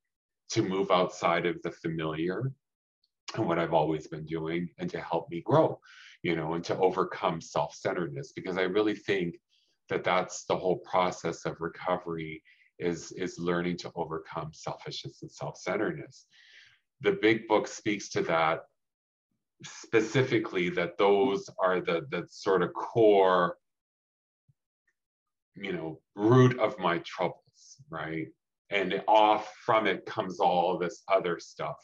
to 0.51 0.63
move 0.63 0.91
outside 0.91 1.47
of 1.47 1.63
the 1.63 1.71
familiar 1.71 2.53
and 3.35 3.47
what 3.47 3.59
i've 3.59 3.75
always 3.75 4.07
been 4.07 4.25
doing 4.25 4.69
and 4.79 4.89
to 4.91 5.01
help 5.01 5.29
me 5.31 5.41
grow 5.43 5.79
you 6.23 6.37
know, 6.37 6.55
and 6.55 6.65
to 6.65 6.77
overcome 6.79 7.41
self-centeredness 7.41 8.33
because 8.33 8.59
I 8.59 8.63
really 8.63 8.95
think 8.95 9.37
that 9.89 10.05
that's 10.05 10.45
the 10.45 10.57
whole 10.57 10.79
process 10.79 11.45
of 11.45 11.61
recovery 11.61 12.43
is 12.79 13.13
is 13.13 13.39
learning 13.39 13.79
to 13.79 13.93
overcome 13.95 14.51
selfishness 14.53 15.23
and 15.23 15.31
self-centeredness. 15.31 16.27
The 17.01 17.13
big 17.13 17.49
book 17.49 17.69
speaks 17.69 18.09
to 18.11 18.23
that 18.23 18.63
specifically 19.65 20.69
that 20.71 20.99
those 20.99 21.49
are 21.59 21.81
the 21.81 22.07
the 22.11 22.27
sort 22.29 22.63
of 22.63 22.73
core 22.75 23.57
you 25.55 25.73
know 25.73 25.99
root 26.15 26.59
of 26.59 26.79
my 26.79 26.99
troubles 26.99 27.77
right 27.91 28.27
and 28.71 29.03
off 29.09 29.55
from 29.65 29.87
it 29.87 30.05
comes 30.05 30.41
all 30.41 30.79
this 30.79 31.03
other 31.09 31.39
stuff 31.39 31.77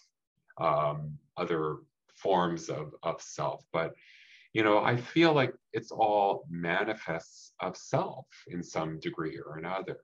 um 0.61 1.16
other 1.39 1.76
forms 2.14 2.68
of 2.68 2.95
of 3.03 3.20
self 3.22 3.64
but 3.72 3.95
you 4.53 4.63
know, 4.63 4.79
I 4.79 4.97
feel 4.97 5.33
like 5.33 5.55
it's 5.73 5.91
all 5.91 6.45
manifests 6.51 7.53
of 7.61 7.77
self 7.77 8.27
in 8.49 8.63
some 8.63 9.01
degree 9.01 9.39
or 9.39 9.57
another. 9.57 9.99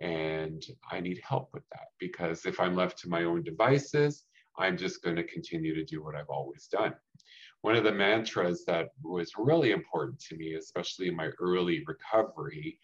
And 0.00 0.62
I 0.90 1.00
need 1.00 1.20
help 1.26 1.48
with 1.52 1.64
that 1.72 1.88
because 1.98 2.46
if 2.46 2.60
I'm 2.60 2.76
left 2.76 2.98
to 3.00 3.08
my 3.08 3.24
own 3.24 3.42
devices, 3.42 4.24
I'm 4.58 4.76
just 4.76 5.02
going 5.02 5.16
to 5.16 5.24
continue 5.24 5.74
to 5.74 5.84
do 5.84 6.04
what 6.04 6.14
I've 6.14 6.28
always 6.28 6.68
done. 6.70 6.94
One 7.62 7.76
of 7.76 7.84
the 7.84 7.92
mantras 7.92 8.64
that 8.66 8.88
was 9.02 9.32
really 9.36 9.72
important 9.72 10.20
to 10.20 10.36
me, 10.36 10.54
especially 10.54 11.08
in 11.08 11.16
my 11.16 11.30
early 11.40 11.82
recovery, 11.86 12.78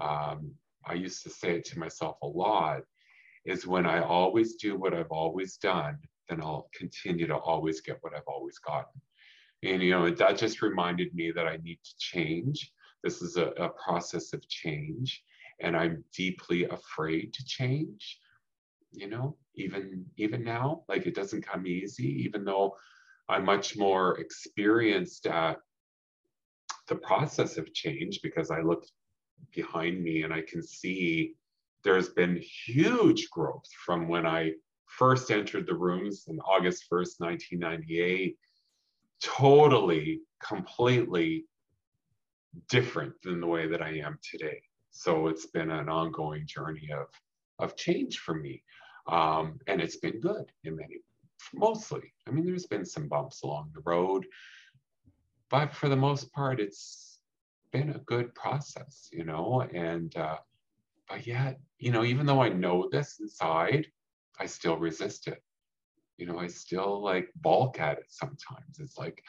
um, 0.00 0.52
I 0.86 0.94
used 0.94 1.22
to 1.24 1.30
say 1.30 1.56
it 1.56 1.64
to 1.66 1.78
myself 1.78 2.16
a 2.22 2.26
lot, 2.26 2.82
is 3.44 3.66
when 3.66 3.86
I 3.86 4.00
always 4.00 4.54
do 4.54 4.76
what 4.76 4.94
I've 4.94 5.10
always 5.10 5.56
done, 5.56 5.98
then 6.28 6.40
I'll 6.40 6.68
continue 6.74 7.26
to 7.26 7.36
always 7.36 7.80
get 7.80 7.98
what 8.00 8.14
I've 8.14 8.22
always 8.26 8.58
gotten. 8.58 9.00
And, 9.62 9.82
you 9.82 9.90
know, 9.90 10.10
that 10.10 10.38
just 10.38 10.62
reminded 10.62 11.14
me 11.14 11.32
that 11.32 11.46
I 11.46 11.56
need 11.58 11.80
to 11.84 11.94
change. 11.98 12.72
This 13.02 13.22
is 13.22 13.36
a, 13.36 13.46
a 13.52 13.68
process 13.70 14.32
of 14.32 14.46
change, 14.48 15.22
and 15.60 15.76
I'm 15.76 16.04
deeply 16.14 16.64
afraid 16.64 17.32
to 17.34 17.44
change. 17.44 18.18
you 18.92 19.08
know, 19.08 19.36
even 19.54 20.06
even 20.16 20.44
now, 20.44 20.82
like 20.88 21.06
it 21.06 21.14
doesn't 21.14 21.46
come 21.46 21.66
easy, 21.66 22.08
even 22.24 22.44
though 22.44 22.76
I'm 23.28 23.44
much 23.44 23.76
more 23.76 24.18
experienced 24.20 25.26
at 25.26 25.58
the 26.88 26.96
process 26.96 27.58
of 27.58 27.72
change 27.74 28.20
because 28.22 28.50
I 28.50 28.60
look 28.62 28.84
behind 29.54 30.02
me 30.02 30.22
and 30.22 30.32
I 30.32 30.42
can 30.42 30.62
see 30.62 31.34
there's 31.84 32.08
been 32.10 32.42
huge 32.66 33.28
growth 33.30 33.66
from 33.84 34.08
when 34.08 34.26
I 34.26 34.52
first 34.86 35.30
entered 35.30 35.66
the 35.66 35.76
rooms 35.76 36.24
in 36.28 36.38
August 36.40 36.84
1st, 36.90 37.20
1998. 37.20 38.36
Totally, 39.22 40.20
completely 40.42 41.44
different 42.68 43.14
than 43.22 43.40
the 43.40 43.46
way 43.46 43.66
that 43.66 43.82
I 43.82 43.90
am 43.98 44.18
today. 44.22 44.62
So 44.90 45.28
it's 45.28 45.46
been 45.46 45.70
an 45.70 45.88
ongoing 45.88 46.46
journey 46.46 46.90
of, 46.92 47.06
of 47.58 47.76
change 47.76 48.18
for 48.18 48.34
me. 48.34 48.62
Um, 49.06 49.58
and 49.66 49.80
it's 49.80 49.96
been 49.96 50.20
good 50.20 50.50
in 50.64 50.76
many, 50.76 50.96
mostly. 51.54 52.12
I 52.26 52.30
mean, 52.30 52.44
there's 52.44 52.66
been 52.66 52.84
some 52.84 53.08
bumps 53.08 53.42
along 53.42 53.70
the 53.74 53.82
road, 53.84 54.26
but 55.50 55.74
for 55.74 55.88
the 55.88 55.96
most 55.96 56.32
part, 56.32 56.60
it's 56.60 57.20
been 57.72 57.90
a 57.90 57.98
good 58.00 58.34
process, 58.34 59.08
you 59.12 59.24
know, 59.24 59.62
and, 59.74 60.14
uh, 60.16 60.36
but 61.08 61.26
yet, 61.26 61.58
you 61.78 61.90
know, 61.90 62.04
even 62.04 62.26
though 62.26 62.42
I 62.42 62.50
know 62.50 62.88
this 62.90 63.18
inside, 63.20 63.86
I 64.38 64.46
still 64.46 64.76
resist 64.76 65.26
it. 65.26 65.42
You 66.18 66.26
know, 66.26 66.38
I 66.38 66.48
still 66.48 67.02
like 67.02 67.30
balk 67.36 67.80
at 67.80 67.98
it 67.98 68.06
sometimes. 68.08 68.78
It's 68.80 68.98
like, 68.98 69.22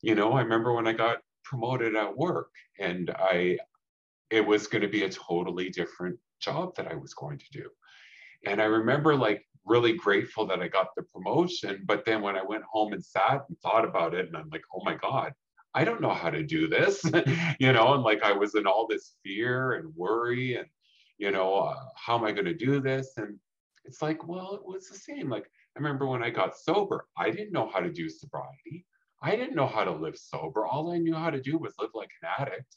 you 0.00 0.14
know, 0.14 0.32
I 0.32 0.42
remember 0.42 0.72
when 0.72 0.86
I 0.86 0.92
got 0.92 1.18
promoted 1.44 1.94
at 1.94 2.16
work 2.16 2.50
and 2.78 3.10
I, 3.10 3.58
it 4.30 4.46
was 4.46 4.66
going 4.66 4.82
to 4.82 4.88
be 4.88 5.04
a 5.04 5.10
totally 5.10 5.70
different 5.70 6.18
job 6.40 6.74
that 6.76 6.90
I 6.90 6.94
was 6.94 7.14
going 7.14 7.38
to 7.38 7.50
do. 7.50 7.68
And 8.46 8.60
I 8.62 8.64
remember 8.64 9.14
like 9.14 9.44
really 9.64 9.94
grateful 9.94 10.46
that 10.46 10.60
I 10.60 10.68
got 10.68 10.94
the 10.96 11.02
promotion. 11.02 11.82
But 11.86 12.04
then 12.04 12.22
when 12.22 12.36
I 12.36 12.42
went 12.42 12.64
home 12.64 12.92
and 12.92 13.04
sat 13.04 13.44
and 13.48 13.58
thought 13.60 13.84
about 13.84 14.14
it, 14.14 14.26
and 14.26 14.36
I'm 14.36 14.48
like, 14.50 14.64
oh 14.74 14.82
my 14.84 14.94
God, 14.94 15.32
I 15.74 15.84
don't 15.84 16.00
know 16.00 16.14
how 16.14 16.30
to 16.30 16.42
do 16.42 16.68
this, 16.68 17.04
you 17.58 17.72
know, 17.72 17.94
and 17.94 18.02
like 18.02 18.22
I 18.22 18.32
was 18.32 18.54
in 18.54 18.66
all 18.66 18.86
this 18.86 19.16
fear 19.22 19.72
and 19.72 19.94
worry 19.96 20.56
and, 20.56 20.66
you 21.18 21.30
know, 21.30 21.54
uh, 21.54 21.76
how 21.96 22.16
am 22.16 22.24
I 22.24 22.32
going 22.32 22.44
to 22.44 22.54
do 22.54 22.80
this? 22.80 23.16
And 23.16 23.38
it's 23.84 24.02
like, 24.02 24.26
well, 24.26 24.54
it 24.54 24.64
was 24.64 24.88
the 24.88 24.96
same. 24.96 25.28
Like 25.28 25.50
I 25.76 25.80
remember 25.80 26.06
when 26.06 26.22
I 26.22 26.30
got 26.30 26.56
sober, 26.56 27.06
I 27.16 27.30
didn't 27.30 27.52
know 27.52 27.68
how 27.72 27.80
to 27.80 27.90
do 27.90 28.08
sobriety. 28.08 28.86
I 29.22 29.36
didn't 29.36 29.56
know 29.56 29.66
how 29.66 29.84
to 29.84 29.90
live 29.90 30.16
sober. 30.16 30.66
All 30.66 30.92
I 30.92 30.98
knew 30.98 31.14
how 31.14 31.30
to 31.30 31.40
do 31.40 31.58
was 31.58 31.74
live 31.78 31.90
like 31.94 32.10
an 32.22 32.28
addict 32.38 32.76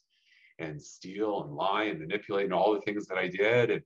and 0.60 0.82
steal 0.82 1.44
and 1.44 1.54
lie 1.54 1.84
and 1.84 2.00
manipulate 2.00 2.46
and 2.46 2.54
all 2.54 2.74
the 2.74 2.82
things 2.82 3.06
that 3.08 3.18
I 3.18 3.28
did. 3.28 3.70
And, 3.70 3.82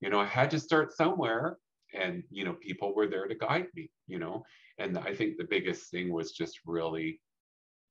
you 0.00 0.08
know, 0.10 0.20
I 0.20 0.26
had 0.26 0.50
to 0.52 0.60
start 0.60 0.96
somewhere 0.96 1.58
and, 1.92 2.22
you 2.30 2.44
know, 2.44 2.54
people 2.54 2.94
were 2.94 3.06
there 3.06 3.26
to 3.26 3.34
guide 3.34 3.66
me, 3.74 3.90
you 4.06 4.18
know. 4.18 4.44
And 4.78 4.98
I 4.98 5.14
think 5.14 5.36
the 5.36 5.44
biggest 5.44 5.90
thing 5.90 6.12
was 6.12 6.32
just 6.32 6.60
really 6.66 7.20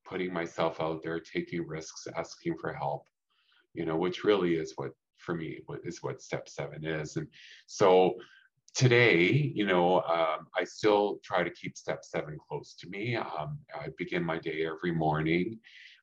putting 0.04 0.32
myself 0.32 0.80
out 0.80 1.02
there, 1.02 1.20
taking 1.20 1.66
risks, 1.66 2.06
asking 2.16 2.56
for 2.58 2.72
help, 2.72 3.06
you 3.74 3.86
know, 3.86 3.96
which 3.96 4.24
really 4.24 4.56
is 4.56 4.72
what, 4.76 4.90
for 5.18 5.34
me, 5.34 5.60
is 5.84 6.02
what 6.02 6.20
step 6.20 6.48
seven 6.48 6.84
is. 6.84 7.16
And 7.16 7.28
so 7.66 8.14
today, 8.74 9.52
you 9.54 9.66
know, 9.66 10.00
um, 10.02 10.46
I 10.58 10.64
still 10.64 11.20
try 11.24 11.42
to 11.42 11.50
keep 11.50 11.76
step 11.76 12.04
seven 12.04 12.38
close 12.48 12.74
to 12.80 12.88
me. 12.88 13.16
Um, 13.16 13.58
I 13.74 13.88
begin 13.98 14.24
my 14.24 14.38
day 14.38 14.66
every 14.66 14.92
morning 14.92 15.58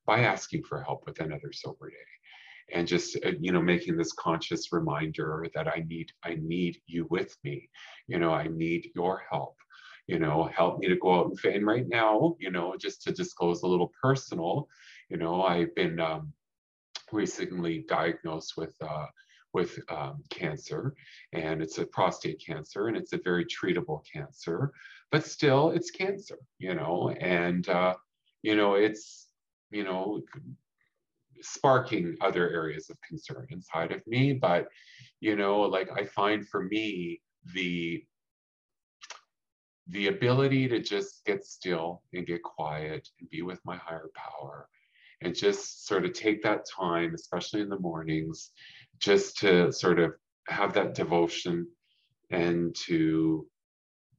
by 0.06 0.22
asking 0.22 0.64
for 0.64 0.82
help 0.82 1.04
with 1.06 1.20
another 1.20 1.52
sober 1.52 1.90
day 1.90 1.96
and 2.74 2.88
just 2.88 3.18
uh, 3.26 3.32
you 3.40 3.52
know 3.52 3.62
making 3.62 3.98
this 3.98 4.14
conscious 4.14 4.72
reminder 4.72 5.46
that 5.54 5.68
i 5.68 5.84
need 5.88 6.12
i 6.24 6.38
need 6.42 6.78
you 6.88 7.06
with 7.10 7.36
me 7.44 7.70
you 8.08 8.18
know 8.18 8.32
i 8.32 8.48
need 8.48 8.90
your 8.96 9.22
help 9.30 9.56
you 10.08 10.20
know 10.20 10.50
help 10.56 10.80
me 10.80 10.88
to 10.88 10.96
go 10.96 11.20
out 11.20 11.32
and 11.44 11.56
and 11.56 11.66
right 11.66 11.88
now 11.88 12.36
you 12.40 12.52
know 12.52 12.76
just 12.80 13.02
to 13.02 13.12
disclose 13.12 13.64
a 13.64 13.68
little 13.68 13.92
personal 14.02 14.68
you 15.10 15.18
know 15.18 15.44
i've 15.44 15.74
been 15.76 16.00
um, 16.00 16.32
recently 17.12 17.86
diagnosed 17.88 18.54
with 18.58 18.74
uh, 18.82 19.06
with 19.54 19.78
um, 19.90 20.24
cancer 20.30 20.96
and 21.34 21.62
it's 21.62 21.78
a 21.78 21.86
prostate 21.86 22.42
cancer 22.46 22.88
and 22.88 22.98
it's 22.98 23.14
a 23.14 23.20
very 23.24 23.46
treatable 23.46 24.02
cancer 24.12 24.72
but 25.12 25.26
still 25.26 25.72
it's 25.72 25.92
cancer 25.92 26.38
you 26.60 26.74
know? 26.74 27.14
And 27.20 27.68
uh, 27.68 27.96
you 28.42 28.56
know 28.56 28.76
it's 28.76 29.28
you 29.72 29.84
know 29.84 30.22
sparking 31.42 32.16
other 32.22 32.50
areas 32.50 32.90
of 32.90 32.98
concern 33.02 33.48
inside 33.50 33.92
of 33.92 34.06
me 34.08 34.34
but 34.34 34.68
you 35.20 35.36
know 35.36 35.62
like 35.62 35.90
i 35.96 36.06
find 36.06 36.48
for 36.48 36.64
me 36.64 37.20
the 37.54 38.04
the 39.88 40.08
ability 40.08 40.68
to 40.68 40.80
just 40.80 41.26
get 41.26 41.44
still 41.44 42.04
and 42.14 42.28
get 42.28 42.44
quiet 42.44 43.10
and 43.20 43.30
be 43.30 43.42
with 43.42 43.60
my 43.66 43.76
higher 43.78 44.10
power 44.16 44.68
and 45.22 45.36
just 45.36 45.88
sort 45.88 46.06
of 46.06 46.14
take 46.14 46.42
that 46.44 46.66
time 46.66 47.14
especially 47.16 47.62
in 47.62 47.70
the 47.70 47.80
mornings 47.80 48.52
just 49.02 49.38
to 49.40 49.72
sort 49.72 50.00
of 50.00 50.14
have 50.48 50.74
that 50.74 50.94
devotion 50.94 51.68
and 52.32 52.76
to 52.76 53.46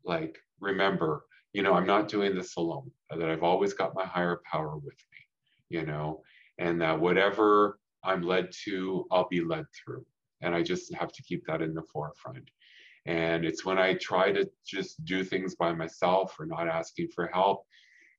like 0.05 0.37
remember 0.61 1.25
you 1.53 1.63
know 1.63 1.75
i'm 1.75 1.87
not 1.87 2.09
doing 2.09 2.35
this 2.35 2.57
alone 2.57 2.91
that 3.11 3.29
i've 3.31 3.43
always 3.43 3.73
got 3.73 3.95
my 3.95 4.05
higher 4.05 4.41
power 4.51 4.77
with 4.77 4.97
me 5.13 5.79
you 5.79 5.87
know 5.87 6.21
and 6.59 6.81
that 6.81 6.99
whatever 6.99 7.79
i'm 8.05 8.23
led 8.23 8.49
to 8.65 9.07
i'll 9.11 9.29
be 9.29 9.41
led 9.41 9.65
through. 9.73 10.05
And 10.41 10.55
i 10.55 10.63
just 10.63 10.93
have 10.95 11.13
to 11.13 11.23
keep 11.23 11.47
that 11.47 11.63
in 11.63 11.73
the 11.73 11.83
forefront. 11.93 12.51
And 13.07 13.45
it's 13.45 13.65
when 13.65 13.79
i 13.79 13.95
try 13.95 14.33
to 14.33 14.49
just 14.67 15.05
do 15.05 15.25
things 15.25 15.55
by 15.55 15.73
myself 15.73 16.37
or 16.39 16.47
not 16.47 16.69
asking 16.69 17.09
for 17.15 17.29
help 17.33 17.65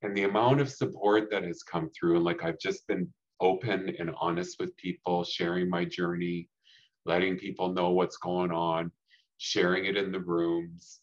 and 0.02 0.16
the 0.16 0.24
amount 0.24 0.62
of 0.62 0.70
support 0.70 1.30
that 1.32 1.44
has 1.44 1.64
come 1.64 1.90
through 1.90 2.16
and 2.16 2.26
like 2.26 2.44
i've 2.44 2.60
just 2.60 2.88
been 2.88 3.08
open 3.42 3.94
and 4.00 4.12
honest 4.20 4.58
with 4.60 4.76
people 4.78 5.24
sharing 5.24 5.70
my 5.70 5.84
journey 5.84 6.48
letting 7.06 7.38
people 7.38 7.74
know 7.74 7.92
what's 7.92 8.18
going 8.18 8.52
on, 8.52 8.92
sharing 9.38 9.86
it 9.86 9.98
in 9.98 10.12
the 10.12 10.20
rooms. 10.20 11.02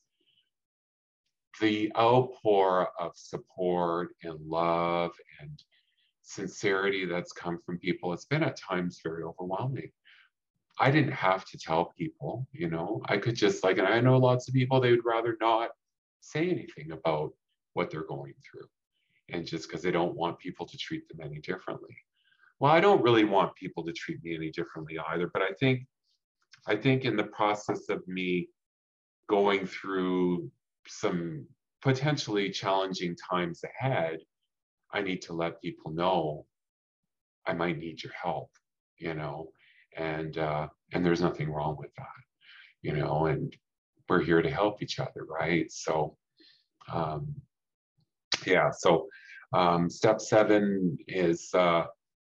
The 1.61 1.93
outpour 1.97 2.89
of 2.99 3.13
support 3.15 4.15
and 4.23 4.41
love 4.41 5.13
and 5.41 5.63
sincerity 6.23 7.05
that's 7.05 7.33
come 7.33 7.59
from 7.65 7.79
people, 7.79 8.13
it's 8.13 8.25
been 8.25 8.43
at 8.43 8.59
times 8.59 9.01
very 9.03 9.23
overwhelming. 9.25 9.91
I 10.79 10.91
didn't 10.91 11.13
have 11.13 11.45
to 11.47 11.59
tell 11.59 11.93
people, 11.99 12.47
you 12.53 12.71
know, 12.71 13.03
I 13.07 13.19
could 13.19 13.35
just 13.35 13.63
like, 13.63 13.77
and 13.77 13.87
I 13.87 14.01
know 14.01 14.17
lots 14.17 14.49
of 14.49 14.55
people, 14.55 14.81
they 14.81 14.91
would 14.91 15.05
rather 15.05 15.37
not 15.41 15.71
say 16.21 16.49
anything 16.49 16.93
about 16.93 17.33
what 17.75 17.91
they're 17.91 18.07
going 18.07 18.35
through. 18.51 18.67
And 19.29 19.47
just 19.47 19.69
because 19.69 19.83
they 19.83 19.91
don't 19.91 20.17
want 20.17 20.39
people 20.39 20.67
to 20.67 20.79
treat 20.79 21.07
them 21.09 21.21
any 21.23 21.41
differently 21.41 21.97
well, 22.61 22.73
I 22.73 22.81
don't 22.81 23.03
really 23.03 23.25
want 23.25 23.57
people 23.57 23.85
to 23.85 23.93
treat 23.93 24.23
me 24.23 24.35
any 24.35 24.51
differently 24.51 24.99
either, 25.09 25.31
but 25.33 25.43
I 25.43 25.53
think 25.59 25.87
I 26.67 26.77
think 26.77 27.05
in 27.05 27.17
the 27.17 27.25
process 27.25 27.89
of 27.89 28.07
me 28.07 28.49
going 29.29 29.67
through 29.67 30.51
some 30.87 31.47
potentially 31.81 32.51
challenging 32.51 33.17
times 33.31 33.63
ahead, 33.65 34.19
I 34.93 35.01
need 35.01 35.23
to 35.23 35.33
let 35.33 35.63
people 35.63 35.93
know 35.93 36.45
I 37.47 37.55
might 37.55 37.79
need 37.79 38.03
your 38.03 38.13
help, 38.13 38.51
you 38.99 39.15
know, 39.15 39.51
and 39.97 40.37
uh, 40.37 40.69
and 40.93 41.05
there's 41.05 41.23
nothing 41.23 41.51
wrong 41.51 41.77
with 41.79 41.95
that, 41.97 42.23
you 42.83 42.93
know, 42.93 43.27
and 43.27 43.57
we're 44.09 44.23
here 44.23 44.43
to 44.43 44.51
help 44.51 44.83
each 44.83 44.99
other, 44.99 45.25
right? 45.29 45.71
So, 45.73 46.17
um, 46.93 47.35
yeah, 48.47 48.71
so 48.71 49.09
um, 49.55 49.89
step 49.89 50.21
seven 50.21 50.99
is 51.09 51.49
uh, 51.55 51.85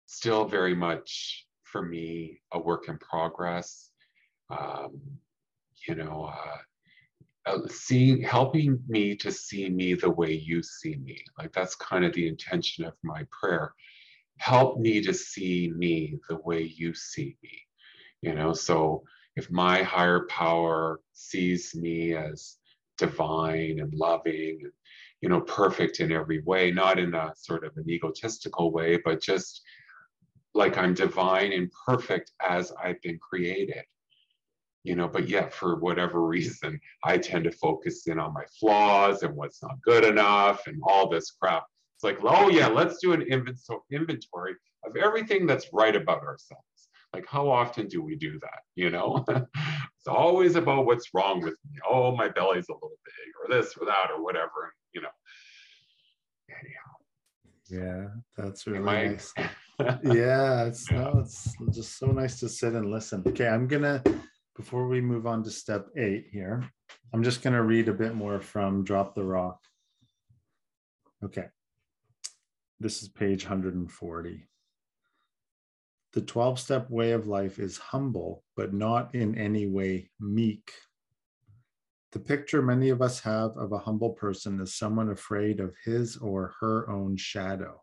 still 0.08 0.44
very 0.46 0.74
much 0.74 1.46
for 1.64 1.82
me 1.82 2.40
a 2.52 2.58
work 2.58 2.88
in 2.88 2.98
progress 2.98 3.90
um, 4.50 5.00
you 5.86 5.94
know, 5.94 6.32
uh, 6.32 7.50
uh, 7.50 7.68
seeing, 7.68 8.22
helping 8.22 8.78
me 8.88 9.16
to 9.16 9.30
see 9.30 9.68
me 9.68 9.94
the 9.94 10.10
way 10.10 10.32
you 10.32 10.62
see 10.62 10.96
me. 10.96 11.22
Like 11.38 11.52
that's 11.52 11.74
kind 11.74 12.04
of 12.04 12.12
the 12.14 12.28
intention 12.28 12.84
of 12.84 12.94
my 13.02 13.26
prayer. 13.30 13.72
Help 14.38 14.78
me 14.78 15.02
to 15.02 15.14
see 15.14 15.72
me 15.76 16.18
the 16.28 16.38
way 16.44 16.62
you 16.62 16.94
see 16.94 17.36
me. 17.42 17.52
You 18.22 18.34
know, 18.34 18.52
so 18.52 19.02
if 19.36 19.50
my 19.50 19.82
higher 19.82 20.26
power 20.28 21.00
sees 21.12 21.74
me 21.74 22.14
as 22.14 22.56
divine 22.96 23.78
and 23.80 23.94
loving 23.94 24.58
and 24.62 24.72
you 25.20 25.28
know 25.28 25.40
perfect 25.40 26.00
in 26.00 26.10
every 26.10 26.42
way 26.42 26.72
not 26.72 26.98
in 26.98 27.14
a 27.14 27.32
sort 27.36 27.64
of 27.64 27.72
an 27.76 27.88
egotistical 27.88 28.72
way 28.72 28.98
but 29.04 29.22
just 29.22 29.62
like 30.58 30.76
i'm 30.76 30.92
divine 30.92 31.52
and 31.52 31.70
perfect 31.86 32.32
as 32.46 32.72
i've 32.82 33.00
been 33.02 33.18
created 33.18 33.84
you 34.84 34.94
know 34.94 35.08
but 35.08 35.28
yet 35.28 35.52
for 35.52 35.76
whatever 35.76 36.26
reason 36.36 36.78
i 37.04 37.16
tend 37.16 37.44
to 37.44 37.52
focus 37.52 38.06
in 38.06 38.18
on 38.18 38.34
my 38.34 38.44
flaws 38.58 39.22
and 39.22 39.34
what's 39.34 39.62
not 39.62 39.80
good 39.82 40.04
enough 40.04 40.66
and 40.66 40.80
all 40.86 41.08
this 41.08 41.30
crap 41.30 41.64
it's 41.96 42.04
like 42.04 42.18
oh 42.24 42.48
yeah 42.48 42.66
let's 42.66 42.98
do 42.98 43.12
an 43.12 43.22
inventory 43.22 44.54
of 44.84 44.96
everything 44.96 45.46
that's 45.46 45.72
right 45.72 45.96
about 45.96 46.22
ourselves 46.22 46.64
Like, 47.14 47.26
how 47.26 47.48
often 47.48 47.88
do 47.88 48.02
we 48.02 48.16
do 48.16 48.38
that? 48.40 48.60
You 48.76 48.90
know, 48.90 49.24
it's 49.28 50.06
always 50.06 50.56
about 50.56 50.84
what's 50.84 51.08
wrong 51.14 51.40
with 51.40 51.56
me. 51.64 51.78
Oh, 51.88 52.14
my 52.14 52.28
belly's 52.28 52.68
a 52.68 52.74
little 52.74 52.98
big, 53.04 53.28
or 53.40 53.46
this 53.54 53.74
or 53.76 53.86
that, 53.86 54.10
or 54.14 54.22
whatever. 54.22 54.74
You 54.92 55.02
know. 55.02 55.14
Anyhow. 56.50 56.92
Yeah, 57.70 58.08
that's 58.36 58.66
really 58.66 58.84
nice. 58.84 59.32
yeah, 59.80 60.64
it's 60.64 60.88
yeah. 60.90 61.02
no, 61.02 61.20
it's 61.20 61.54
just 61.70 61.98
so 61.98 62.06
nice 62.06 62.40
to 62.40 62.48
sit 62.48 62.74
and 62.74 62.90
listen. 62.90 63.22
Okay, 63.26 63.48
I'm 63.48 63.66
gonna 63.66 64.02
before 64.56 64.88
we 64.88 65.00
move 65.00 65.26
on 65.26 65.42
to 65.44 65.50
step 65.50 65.86
eight 65.96 66.26
here, 66.32 66.68
I'm 67.14 67.22
just 67.22 67.42
gonna 67.42 67.62
read 67.62 67.88
a 67.88 67.92
bit 67.94 68.14
more 68.14 68.40
from 68.40 68.84
Drop 68.84 69.14
the 69.14 69.24
Rock. 69.24 69.60
Okay. 71.24 71.46
This 72.80 73.02
is 73.02 73.08
page 73.08 73.44
140. 73.44 74.46
The 76.12 76.20
12 76.20 76.58
step 76.58 76.88
way 76.90 77.10
of 77.10 77.26
life 77.26 77.58
is 77.58 77.76
humble, 77.76 78.44
but 78.56 78.72
not 78.72 79.14
in 79.14 79.36
any 79.36 79.66
way 79.66 80.10
meek. 80.20 80.72
The 82.12 82.20
picture 82.20 82.62
many 82.62 82.88
of 82.88 83.02
us 83.02 83.20
have 83.20 83.56
of 83.56 83.72
a 83.72 83.78
humble 83.78 84.10
person 84.10 84.60
is 84.60 84.74
someone 84.74 85.10
afraid 85.10 85.60
of 85.60 85.74
his 85.84 86.16
or 86.16 86.54
her 86.60 86.88
own 86.88 87.16
shadow, 87.16 87.82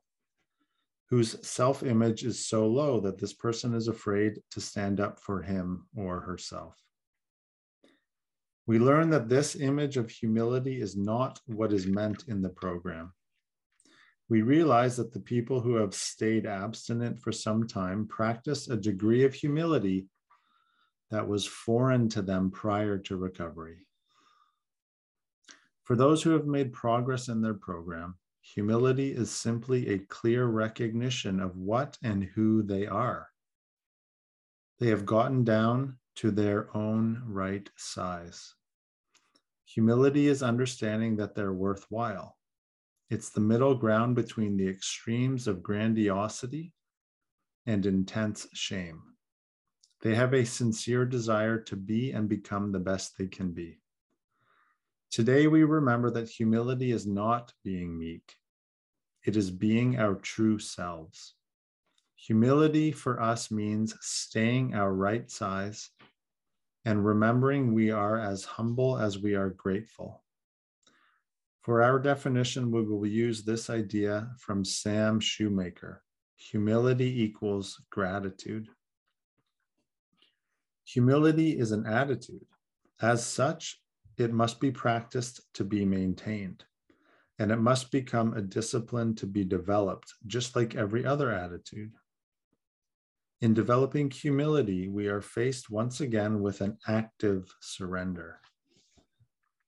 whose 1.15 1.47
self 1.47 1.81
image 1.81 2.23
is 2.23 2.45
so 2.45 2.67
low 2.67 2.99
that 2.99 3.17
this 3.17 3.33
person 3.33 3.73
is 3.73 3.87
afraid 3.87 4.39
to 4.51 4.59
stand 4.59 4.99
up 4.99 5.19
for 5.19 5.41
him 5.41 5.87
or 5.95 6.19
herself. 6.19 6.75
We 8.67 8.79
learn 8.79 9.11
that 9.11 9.29
this 9.29 9.55
image 9.55 9.95
of 9.95 10.09
humility 10.09 10.81
is 10.81 10.97
not 10.97 11.39
what 11.45 11.71
is 11.71 11.87
meant 11.87 12.25
in 12.27 12.41
the 12.41 12.49
program 12.49 13.13
we 14.27 14.41
realize 14.41 14.97
that 14.97 15.13
the 15.13 15.19
people 15.19 15.61
who 15.61 15.75
have 15.75 15.93
stayed 15.93 16.45
abstinent 16.47 17.19
for 17.19 17.31
some 17.31 17.67
time 17.67 18.07
practice 18.07 18.67
a 18.67 18.75
degree 18.75 19.23
of 19.23 19.33
humility 19.33 20.07
that 21.11 21.27
was 21.27 21.45
foreign 21.45 22.09
to 22.09 22.21
them 22.21 22.49
prior 22.49 22.97
to 22.97 23.17
recovery. 23.17 23.77
For 25.83 25.95
those 25.95 26.23
who 26.23 26.31
have 26.31 26.47
made 26.47 26.73
progress 26.73 27.27
in 27.27 27.41
their 27.41 27.53
program, 27.53 28.15
humility 28.53 29.11
is 29.11 29.31
simply 29.31 29.89
a 29.89 29.99
clear 29.99 30.45
recognition 30.45 31.39
of 31.39 31.57
what 31.57 31.97
and 32.03 32.23
who 32.23 32.63
they 32.63 32.85
are. 32.85 33.29
They 34.79 34.87
have 34.87 35.05
gotten 35.05 35.43
down 35.43 35.97
to 36.15 36.31
their 36.31 36.75
own 36.75 37.23
right 37.25 37.69
size. 37.75 38.53
Humility 39.65 40.27
is 40.27 40.43
understanding 40.43 41.17
that 41.17 41.35
they're 41.35 41.53
worthwhile 41.53 42.35
it's 43.09 43.29
the 43.29 43.41
middle 43.41 43.75
ground 43.75 44.15
between 44.15 44.57
the 44.57 44.67
extremes 44.67 45.47
of 45.47 45.61
grandiosity 45.61 46.73
and 47.67 47.85
intense 47.85 48.47
shame. 48.53 49.01
They 50.01 50.15
have 50.15 50.33
a 50.33 50.43
sincere 50.43 51.05
desire 51.05 51.59
to 51.61 51.75
be 51.75 52.11
and 52.11 52.27
become 52.27 52.71
the 52.71 52.79
best 52.79 53.17
they 53.17 53.27
can 53.27 53.51
be. 53.51 53.79
Today, 55.15 55.47
we 55.47 55.63
remember 55.63 56.11
that 56.11 56.27
humility 56.27 56.91
is 56.91 57.07
not 57.07 57.53
being 57.63 57.97
meek, 57.97 58.35
it 59.23 59.37
is 59.37 59.49
being 59.49 59.97
our 59.97 60.15
true 60.15 60.59
selves. 60.59 61.35
Humility 62.17 62.91
for 62.91 63.21
us 63.21 63.49
means 63.49 63.95
staying 64.01 64.73
our 64.73 64.93
right 64.93 65.31
size 65.31 65.89
and 66.83 67.05
remembering 67.05 67.73
we 67.73 67.91
are 67.91 68.19
as 68.19 68.43
humble 68.43 68.97
as 68.97 69.17
we 69.17 69.35
are 69.35 69.51
grateful. 69.51 70.21
For 71.61 71.81
our 71.81 71.97
definition, 71.97 72.69
we 72.69 72.81
will 72.81 73.07
use 73.07 73.41
this 73.41 73.69
idea 73.69 74.31
from 74.37 74.65
Sam 74.65 75.21
Shoemaker 75.21 76.03
humility 76.35 77.23
equals 77.23 77.81
gratitude. 77.89 78.67
Humility 80.83 81.57
is 81.57 81.71
an 81.71 81.85
attitude. 81.85 82.45
As 83.01 83.25
such, 83.25 83.79
it 84.19 84.33
must 84.33 84.59
be 84.59 84.71
practiced 84.71 85.41
to 85.53 85.63
be 85.63 85.85
maintained, 85.85 86.63
and 87.39 87.51
it 87.51 87.59
must 87.59 87.91
become 87.91 88.33
a 88.33 88.41
discipline 88.41 89.15
to 89.15 89.25
be 89.25 89.43
developed, 89.43 90.13
just 90.27 90.55
like 90.55 90.75
every 90.75 91.05
other 91.05 91.31
attitude. 91.31 91.93
In 93.41 93.53
developing 93.53 94.09
humility, 94.09 94.87
we 94.87 95.07
are 95.07 95.21
faced 95.21 95.69
once 95.69 95.99
again 95.99 96.41
with 96.41 96.61
an 96.61 96.77
active 96.87 97.53
surrender. 97.59 98.39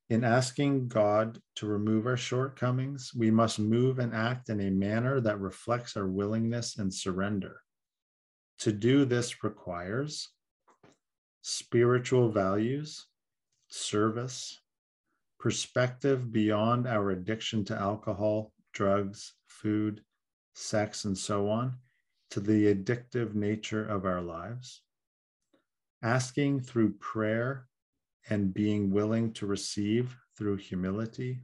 In 0.09 0.23
asking 0.23 0.87
God 0.87 1.41
to 1.55 1.67
remove 1.67 2.07
our 2.07 2.15
shortcomings, 2.15 3.11
we 3.13 3.29
must 3.29 3.59
move 3.59 3.99
and 3.99 4.15
act 4.15 4.49
in 4.49 4.61
a 4.61 4.71
manner 4.71 5.19
that 5.19 5.41
reflects 5.41 5.97
our 5.97 6.07
willingness 6.07 6.77
and 6.77 6.93
surrender. 6.93 7.61
To 8.59 8.71
do 8.71 9.03
this 9.03 9.43
requires 9.43 10.29
spiritual 11.41 12.29
values, 12.29 13.05
service, 13.67 14.59
perspective 15.39 16.31
beyond 16.31 16.87
our 16.87 17.11
addiction 17.11 17.63
to 17.65 17.75
alcohol, 17.75 18.53
drugs, 18.73 19.33
food, 19.47 20.01
sex, 20.55 21.05
and 21.05 21.17
so 21.17 21.49
on, 21.49 21.77
to 22.31 22.39
the 22.39 22.73
addictive 22.73 23.33
nature 23.33 23.85
of 23.85 24.05
our 24.05 24.21
lives. 24.21 24.81
Asking 26.03 26.59
through 26.59 26.93
prayer 26.93 27.67
and 28.29 28.53
being 28.53 28.91
willing 28.91 29.33
to 29.33 29.45
receive 29.45 30.15
through 30.37 30.57
humility, 30.57 31.41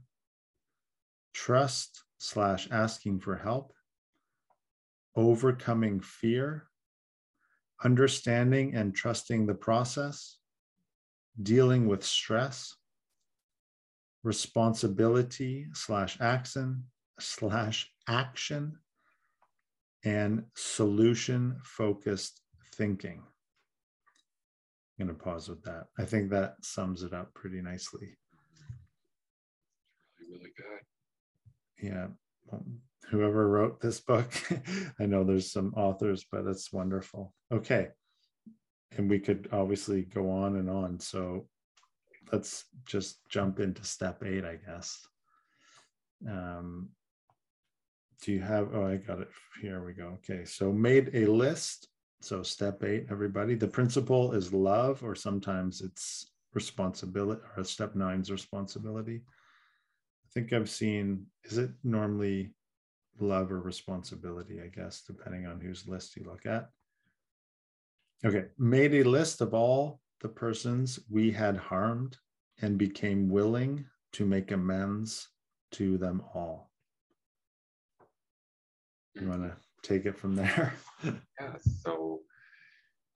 trust 1.32 2.04
slash 2.18 2.68
asking 2.70 3.20
for 3.20 3.36
help, 3.36 3.72
overcoming 5.16 6.00
fear, 6.00 6.68
understanding 7.82 8.74
and 8.74 8.94
trusting 8.94 9.46
the 9.46 9.54
process, 9.54 10.38
dealing 11.42 11.86
with 11.86 12.04
stress, 12.04 12.74
responsibility 14.22 15.66
slash 15.74 16.18
action 16.20 16.84
slash 17.20 17.90
action, 18.08 18.78
and 20.04 20.44
solution 20.54 21.56
focused 21.62 22.40
thinking. 22.74 23.22
I'm 24.98 25.06
going 25.06 25.16
to 25.16 25.24
pause 25.24 25.48
with 25.48 25.62
that. 25.64 25.86
I 25.98 26.04
think 26.04 26.30
that 26.30 26.56
sums 26.62 27.02
it 27.02 27.12
up 27.12 27.34
pretty 27.34 27.60
nicely. 27.60 28.16
Really, 30.20 30.32
really 30.32 30.52
good. 30.56 31.92
Yeah. 31.92 32.06
Well, 32.46 32.64
whoever 33.10 33.48
wrote 33.48 33.80
this 33.80 34.00
book, 34.00 34.30
I 35.00 35.06
know 35.06 35.24
there's 35.24 35.50
some 35.50 35.74
authors, 35.74 36.24
but 36.30 36.46
it's 36.46 36.72
wonderful. 36.72 37.32
Okay. 37.52 37.88
And 38.96 39.10
we 39.10 39.18
could 39.18 39.48
obviously 39.52 40.02
go 40.02 40.30
on 40.30 40.56
and 40.56 40.70
on. 40.70 41.00
So 41.00 41.48
let's 42.32 42.64
just 42.86 43.18
jump 43.28 43.60
into 43.60 43.84
step 43.84 44.22
eight, 44.24 44.44
I 44.44 44.56
guess. 44.56 45.06
Um, 46.28 46.90
do 48.22 48.32
you 48.32 48.40
have, 48.40 48.74
oh, 48.74 48.86
I 48.86 48.96
got 48.96 49.20
it. 49.20 49.28
Here 49.60 49.84
we 49.84 49.92
go. 49.92 50.18
Okay. 50.18 50.44
So 50.44 50.72
made 50.72 51.10
a 51.14 51.26
list 51.26 51.88
so 52.24 52.42
step 52.42 52.82
eight, 52.84 53.08
everybody, 53.10 53.54
the 53.54 53.68
principle 53.68 54.32
is 54.32 54.50
love, 54.50 55.04
or 55.04 55.14
sometimes 55.14 55.82
it's 55.82 56.30
responsibility, 56.54 57.42
or 57.54 57.64
step 57.64 57.94
nine's 57.94 58.30
responsibility. 58.30 59.20
I 59.26 60.28
think 60.32 60.54
I've 60.54 60.70
seen, 60.70 61.26
is 61.44 61.58
it 61.58 61.70
normally 61.82 62.54
love 63.20 63.52
or 63.52 63.60
responsibility, 63.60 64.62
I 64.62 64.68
guess, 64.68 65.02
depending 65.06 65.44
on 65.44 65.60
whose 65.60 65.86
list 65.86 66.16
you 66.16 66.24
look 66.24 66.46
at. 66.46 66.70
Okay, 68.24 68.46
made 68.58 68.94
a 68.94 69.04
list 69.04 69.42
of 69.42 69.52
all 69.52 70.00
the 70.22 70.28
persons 70.28 70.98
we 71.10 71.30
had 71.30 71.58
harmed 71.58 72.16
and 72.62 72.78
became 72.78 73.28
willing 73.28 73.84
to 74.12 74.24
make 74.24 74.50
amends 74.50 75.28
to 75.72 75.98
them 75.98 76.22
all. 76.34 76.70
You 79.14 79.28
want 79.28 79.42
to 79.42 79.54
take 79.82 80.06
it 80.06 80.16
from 80.16 80.36
there. 80.36 80.72
yeah. 81.04 81.56
So 81.82 82.20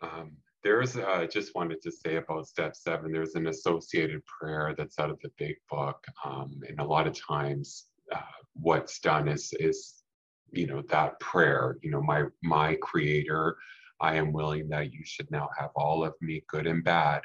um, 0.02 0.36
there's 0.62 0.96
uh, 0.96 1.26
just 1.32 1.54
wanted 1.54 1.80
to 1.82 1.90
say 1.90 2.16
about 2.16 2.46
step 2.46 2.76
seven. 2.76 3.10
There's 3.10 3.34
an 3.34 3.46
associated 3.46 4.20
prayer 4.26 4.74
that's 4.76 4.98
out 4.98 5.10
of 5.10 5.18
the 5.22 5.30
big 5.38 5.56
book, 5.70 6.04
um, 6.24 6.60
and 6.68 6.80
a 6.80 6.84
lot 6.84 7.06
of 7.06 7.18
times, 7.18 7.86
uh, 8.14 8.20
what's 8.54 8.98
done 8.98 9.28
is 9.28 9.54
is 9.58 10.02
you 10.50 10.66
know 10.66 10.82
that 10.90 11.18
prayer. 11.20 11.78
You 11.82 11.90
know, 11.90 12.02
my 12.02 12.24
my 12.42 12.76
Creator, 12.82 13.56
I 14.00 14.16
am 14.16 14.32
willing 14.32 14.68
that 14.68 14.92
you 14.92 15.00
should 15.04 15.30
now 15.30 15.48
have 15.58 15.70
all 15.74 16.04
of 16.04 16.14
me, 16.20 16.44
good 16.48 16.66
and 16.66 16.84
bad. 16.84 17.22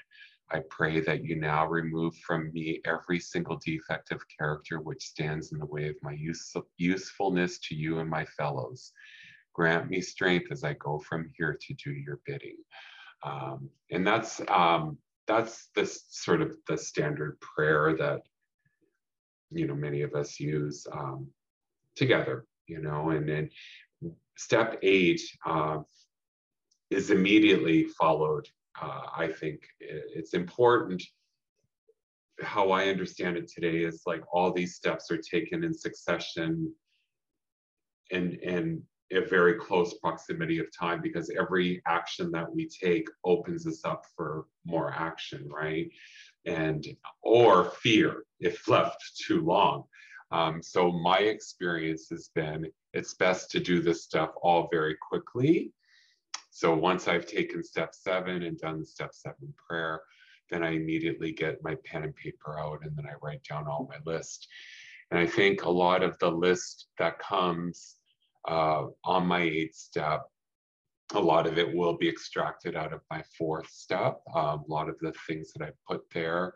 I 0.51 0.61
pray 0.69 0.99
that 1.01 1.23
you 1.23 1.35
now 1.35 1.65
remove 1.65 2.15
from 2.17 2.51
me 2.53 2.81
every 2.85 3.19
single 3.19 3.59
defective 3.63 4.21
character 4.37 4.79
which 4.79 5.03
stands 5.03 5.51
in 5.51 5.59
the 5.59 5.65
way 5.65 5.87
of 5.87 5.95
my 6.03 6.13
use, 6.13 6.53
usefulness 6.77 7.59
to 7.59 7.75
you 7.75 7.99
and 7.99 8.09
my 8.09 8.25
fellows. 8.25 8.91
Grant 9.53 9.89
me 9.89 10.01
strength 10.01 10.51
as 10.51 10.63
I 10.63 10.73
go 10.73 10.99
from 10.99 11.31
here 11.37 11.57
to 11.59 11.73
do 11.73 11.91
your 11.91 12.19
bidding. 12.25 12.57
Um, 13.23 13.69
and 13.91 14.05
that's 14.05 14.41
um, 14.47 14.97
that's 15.27 15.69
this 15.75 16.05
sort 16.09 16.41
of 16.41 16.55
the 16.67 16.77
standard 16.77 17.39
prayer 17.39 17.95
that 17.97 18.21
you 19.51 19.65
know 19.65 19.75
many 19.75 20.01
of 20.01 20.13
us 20.13 20.39
use 20.39 20.85
um, 20.91 21.27
together. 21.95 22.45
You 22.67 22.81
know, 22.81 23.11
and 23.11 23.27
then 23.27 23.49
step 24.37 24.79
eight 24.81 25.21
uh, 25.45 25.79
is 26.93 27.09
immediately 27.09 27.85
followed. 27.99 28.47
Uh, 28.81 29.01
I 29.15 29.27
think 29.27 29.61
it's 29.79 30.33
important. 30.33 31.01
How 32.41 32.71
I 32.71 32.87
understand 32.87 33.37
it 33.37 33.47
today 33.47 33.83
is 33.83 34.03
like 34.05 34.23
all 34.31 34.51
these 34.51 34.75
steps 34.75 35.11
are 35.11 35.17
taken 35.17 35.63
in 35.63 35.73
succession 35.73 36.73
and 38.11 38.33
and 38.43 38.81
a 39.11 39.21
very 39.21 39.55
close 39.55 39.93
proximity 39.99 40.59
of 40.59 40.65
time 40.77 40.99
because 41.01 41.29
every 41.39 41.81
action 41.87 42.31
that 42.31 42.51
we 42.51 42.67
take 42.67 43.07
opens 43.23 43.67
us 43.67 43.81
up 43.85 44.05
for 44.15 44.45
more 44.65 44.91
action, 44.91 45.47
right? 45.49 45.89
And 46.45 46.85
or 47.21 47.65
fear 47.65 48.23
if 48.39 48.67
left 48.67 49.01
too 49.27 49.41
long. 49.41 49.83
Um, 50.31 50.63
so 50.63 50.91
my 50.91 51.19
experience 51.19 52.07
has 52.09 52.29
been 52.33 52.65
it's 52.93 53.13
best 53.13 53.51
to 53.51 53.59
do 53.59 53.81
this 53.81 54.03
stuff 54.03 54.31
all 54.41 54.67
very 54.71 54.95
quickly. 55.09 55.71
So 56.55 56.75
once 56.75 57.07
I've 57.07 57.25
taken 57.25 57.63
step 57.63 57.93
seven 57.93 58.43
and 58.43 58.57
done 58.59 58.79
the 58.79 58.85
step 58.85 59.09
seven 59.13 59.53
prayer, 59.67 60.01
then 60.49 60.63
I 60.63 60.71
immediately 60.71 61.31
get 61.31 61.63
my 61.63 61.75
pen 61.83 62.03
and 62.03 62.15
paper 62.15 62.59
out 62.59 62.79
and 62.83 62.95
then 62.95 63.05
I 63.07 63.15
write 63.21 63.43
down 63.43 63.67
all 63.67 63.89
my 63.89 63.97
list. 64.05 64.47
And 65.09 65.19
I 65.19 65.25
think 65.25 65.63
a 65.63 65.69
lot 65.69 66.03
of 66.03 66.17
the 66.19 66.29
list 66.29 66.87
that 66.99 67.19
comes 67.19 67.95
uh, 68.47 68.85
on 69.03 69.25
my 69.25 69.41
eighth 69.41 69.75
step, 69.75 70.21
a 71.13 71.19
lot 71.19 71.47
of 71.47 71.57
it 71.57 71.75
will 71.75 71.97
be 71.97 72.07
extracted 72.07 72.75
out 72.75 72.93
of 72.93 73.01
my 73.09 73.23
fourth 73.37 73.69
step. 73.69 74.21
Um, 74.35 74.63
a 74.67 74.71
lot 74.71 74.89
of 74.89 74.95
the 74.99 75.13
things 75.27 75.51
that 75.53 75.65
I 75.65 75.71
put 75.87 76.03
there 76.13 76.53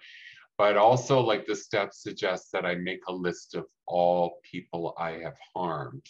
but 0.57 0.75
also 0.75 1.19
like 1.19 1.45
the 1.45 1.55
step 1.55 1.93
suggests 1.93 2.49
that 2.51 2.65
I 2.65 2.75
make 2.75 3.01
a 3.07 3.13
list 3.13 3.55
of 3.55 3.65
all 3.85 4.39
people 4.43 4.95
I 4.97 5.11
have 5.23 5.37
harmed 5.55 6.05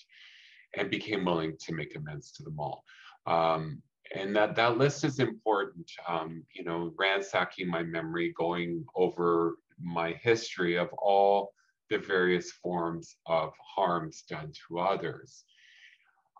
and 0.78 0.90
became 0.90 1.26
willing 1.26 1.58
to 1.60 1.74
make 1.74 1.96
amends 1.96 2.32
to 2.34 2.44
them 2.44 2.60
all. 2.60 2.84
Um, 3.28 3.82
and 4.16 4.36
that 4.36 4.56
that 4.56 4.78
list 4.78 5.04
is 5.04 5.20
important. 5.20 5.92
Um, 6.08 6.44
you 6.54 6.64
know, 6.64 6.94
ransacking 6.98 7.68
my 7.68 7.84
memory, 7.84 8.34
going 8.38 8.86
over 8.96 9.58
my 9.80 10.14
history 10.24 10.78
of 10.78 10.90
all 10.94 11.52
the 11.90 11.98
various 11.98 12.52
forms 12.52 13.18
of 13.28 13.52
harms 13.76 14.24
done 14.30 14.52
to 14.68 14.80
others. 14.80 15.44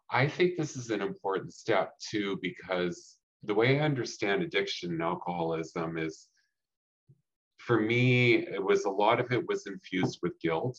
I 0.10 0.28
think 0.28 0.58
this 0.58 0.78
is 0.78 0.90
an 0.90 1.02
important 1.02 1.54
step 1.54 1.94
too, 2.00 2.40
because 2.42 3.18
the 3.44 3.54
way 3.54 3.80
I 3.80 3.84
understand 3.84 4.42
addiction 4.42 4.92
and 4.92 5.02
alcoholism 5.02 5.98
is 5.98 6.28
for 7.58 7.80
me, 7.80 8.36
it 8.36 8.64
was 8.64 8.86
a 8.86 8.90
lot 8.90 9.20
of 9.20 9.32
it 9.32 9.46
was 9.48 9.68
infused 9.68 10.20
with 10.24 10.40
guilt. 10.40 10.78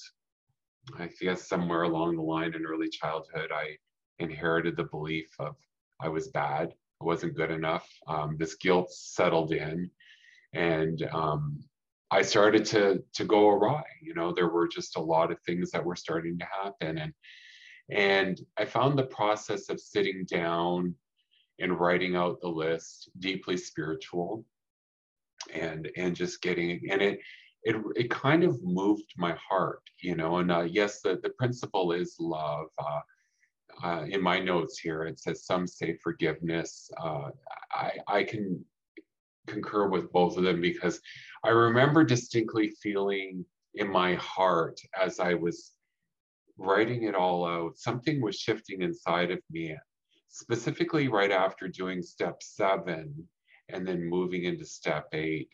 I 0.98 1.10
guess 1.20 1.48
somewhere 1.48 1.82
along 1.82 2.16
the 2.16 2.22
line 2.22 2.54
in 2.54 2.64
early 2.64 2.88
childhood, 2.88 3.50
I 3.52 3.76
inherited 4.18 4.76
the 4.76 4.84
belief 4.84 5.28
of 5.38 5.54
I 6.00 6.08
was 6.08 6.28
bad, 6.28 6.72
I 7.00 7.04
wasn't 7.04 7.36
good 7.36 7.50
enough. 7.50 7.88
Um, 8.06 8.36
this 8.38 8.54
guilt 8.54 8.90
settled 8.90 9.52
in, 9.52 9.90
and 10.54 11.02
um, 11.12 11.60
I 12.10 12.22
started 12.22 12.64
to 12.66 13.02
to 13.14 13.24
go 13.24 13.48
awry. 13.48 13.84
You 14.02 14.14
know, 14.14 14.32
there 14.32 14.48
were 14.48 14.68
just 14.68 14.96
a 14.96 15.00
lot 15.00 15.30
of 15.30 15.40
things 15.40 15.70
that 15.70 15.84
were 15.84 15.96
starting 15.96 16.38
to 16.38 16.46
happen, 16.62 16.98
and 16.98 17.12
and 17.90 18.40
I 18.58 18.64
found 18.64 18.98
the 18.98 19.04
process 19.04 19.68
of 19.68 19.80
sitting 19.80 20.26
down 20.26 20.94
and 21.58 21.78
writing 21.78 22.16
out 22.16 22.40
the 22.40 22.48
list 22.48 23.10
deeply 23.18 23.56
spiritual 23.56 24.44
and 25.52 25.90
and 25.96 26.14
just 26.14 26.42
getting 26.42 26.80
and 26.90 27.00
it 27.00 27.20
it 27.64 27.76
it 27.96 28.10
kind 28.10 28.44
of 28.44 28.62
moved 28.62 29.12
my 29.16 29.36
heart 29.48 29.82
you 30.00 30.14
know 30.14 30.38
and 30.38 30.50
uh, 30.50 30.60
yes 30.60 31.00
the 31.00 31.18
the 31.22 31.30
principle 31.30 31.92
is 31.92 32.16
love 32.18 32.66
uh, 32.78 33.00
uh, 33.82 34.04
in 34.08 34.22
my 34.22 34.38
notes 34.38 34.78
here 34.78 35.04
it 35.04 35.18
says 35.18 35.44
some 35.44 35.66
say 35.66 35.96
forgiveness 36.02 36.90
uh, 37.02 37.30
i 37.72 37.92
i 38.06 38.22
can 38.22 38.64
concur 39.46 39.88
with 39.88 40.12
both 40.12 40.36
of 40.36 40.44
them 40.44 40.60
because 40.60 41.00
i 41.44 41.48
remember 41.48 42.04
distinctly 42.04 42.72
feeling 42.82 43.44
in 43.74 43.90
my 43.90 44.14
heart 44.14 44.78
as 45.00 45.20
i 45.20 45.32
was 45.32 45.72
writing 46.58 47.04
it 47.04 47.14
all 47.14 47.46
out 47.46 47.78
something 47.78 48.20
was 48.20 48.36
shifting 48.36 48.82
inside 48.82 49.30
of 49.30 49.38
me 49.50 49.76
specifically 50.28 51.08
right 51.08 51.30
after 51.30 51.68
doing 51.68 52.02
step 52.02 52.42
seven 52.42 53.26
and 53.68 53.86
then 53.86 54.08
moving 54.08 54.44
into 54.44 54.64
step 54.64 55.08
eight, 55.12 55.48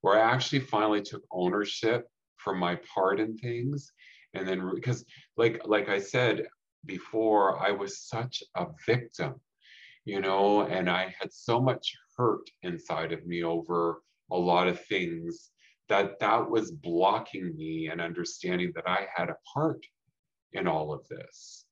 where 0.00 0.18
I 0.18 0.32
actually 0.32 0.60
finally 0.60 1.02
took 1.02 1.22
ownership 1.30 2.08
for 2.36 2.54
my 2.54 2.78
part 2.94 3.20
in 3.20 3.36
things. 3.36 3.92
And 4.34 4.46
then 4.46 4.70
because 4.74 5.04
like 5.36 5.60
like 5.66 5.88
I 5.88 5.98
said 5.98 6.46
before, 6.86 7.58
I 7.58 7.70
was 7.70 8.00
such 8.00 8.42
a 8.56 8.66
victim, 8.86 9.40
you 10.04 10.20
know, 10.20 10.62
and 10.62 10.88
I 10.88 11.14
had 11.18 11.32
so 11.32 11.60
much 11.60 11.94
hurt 12.16 12.48
inside 12.62 13.12
of 13.12 13.26
me 13.26 13.42
over 13.42 14.02
a 14.30 14.36
lot 14.36 14.68
of 14.68 14.84
things 14.86 15.50
that 15.88 16.20
that 16.20 16.48
was 16.48 16.70
blocking 16.70 17.56
me 17.56 17.88
and 17.88 18.00
understanding 18.00 18.72
that 18.74 18.88
I 18.88 19.06
had 19.14 19.28
a 19.28 19.36
part 19.52 19.84
in 20.52 20.66
all 20.66 20.92
of 20.92 21.06
this. 21.08 21.64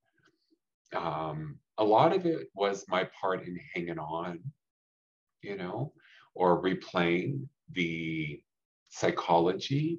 Um, 0.94 1.58
a 1.78 1.84
lot 1.84 2.14
of 2.14 2.26
it 2.26 2.48
was 2.54 2.84
my 2.88 3.08
part 3.20 3.46
in 3.46 3.58
hanging 3.74 3.98
on 3.98 4.40
you 5.42 5.56
know, 5.56 5.92
or 6.34 6.62
replaying 6.62 7.46
the 7.72 8.40
psychology 8.88 9.98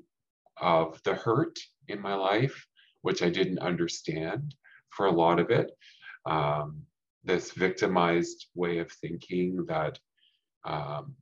of 0.57 0.99
the 1.03 1.13
hurt 1.13 1.57
in 1.87 2.01
my 2.01 2.13
life, 2.13 2.65
which 3.01 3.21
I 3.21 3.29
didn't 3.29 3.59
understand 3.59 4.55
for 4.95 5.05
a 5.05 5.11
lot 5.11 5.39
of 5.39 5.49
it. 5.49 5.71
Um, 6.25 6.83
this 7.23 7.51
victimized 7.51 8.47
way 8.55 8.79
of 8.79 8.91
thinking 8.91 9.65
that, 9.67 9.99
um, 10.65 11.15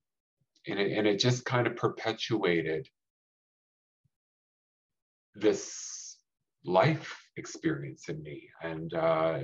and, 0.67 0.79
it, 0.79 0.97
and 0.97 1.07
it 1.07 1.19
just 1.19 1.45
kind 1.45 1.67
of 1.67 1.75
perpetuated 1.75 2.87
this 5.35 6.17
life 6.65 7.15
experience 7.37 8.09
in 8.09 8.21
me. 8.21 8.49
And 8.63 8.93
uh, 8.93 9.39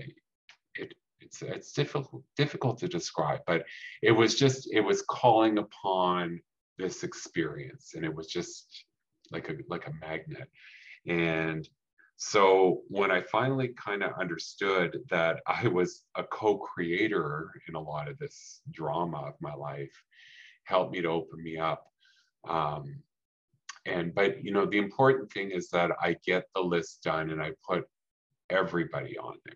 it, 0.75 0.93
it's 1.19 1.41
it's 1.41 1.71
difficult 1.71 2.23
difficult 2.35 2.77
to 2.79 2.87
describe, 2.87 3.41
but 3.47 3.63
it 4.01 4.11
was 4.11 4.35
just 4.35 4.69
it 4.71 4.81
was 4.81 5.03
calling 5.03 5.57
upon 5.57 6.39
this 6.77 7.03
experience, 7.03 7.93
and 7.95 8.03
it 8.03 8.13
was 8.13 8.27
just 8.27 8.85
like 9.31 9.49
a 9.49 9.55
like 9.69 9.87
a 9.87 9.93
magnet. 10.05 10.49
And 11.07 11.67
so 12.17 12.81
when 12.87 13.11
I 13.11 13.21
finally 13.21 13.69
kind 13.69 14.03
of 14.03 14.11
understood 14.19 14.99
that 15.09 15.41
I 15.47 15.67
was 15.67 16.03
a 16.15 16.23
co-creator 16.23 17.51
in 17.67 17.75
a 17.75 17.81
lot 17.81 18.07
of 18.07 18.17
this 18.19 18.61
drama 18.71 19.17
of 19.17 19.33
my 19.41 19.53
life, 19.53 19.91
helped 20.65 20.93
me 20.93 21.01
to 21.01 21.09
open 21.09 21.43
me 21.43 21.57
up. 21.57 21.85
Um, 22.47 23.01
and 23.85 24.15
but 24.15 24.43
you 24.43 24.53
know 24.53 24.65
the 24.65 24.77
important 24.77 25.31
thing 25.31 25.51
is 25.51 25.69
that 25.69 25.91
I 26.01 26.15
get 26.25 26.45
the 26.55 26.61
list 26.61 27.03
done 27.03 27.31
and 27.31 27.41
I 27.41 27.51
put 27.67 27.85
everybody 28.49 29.17
on 29.17 29.35
there 29.45 29.55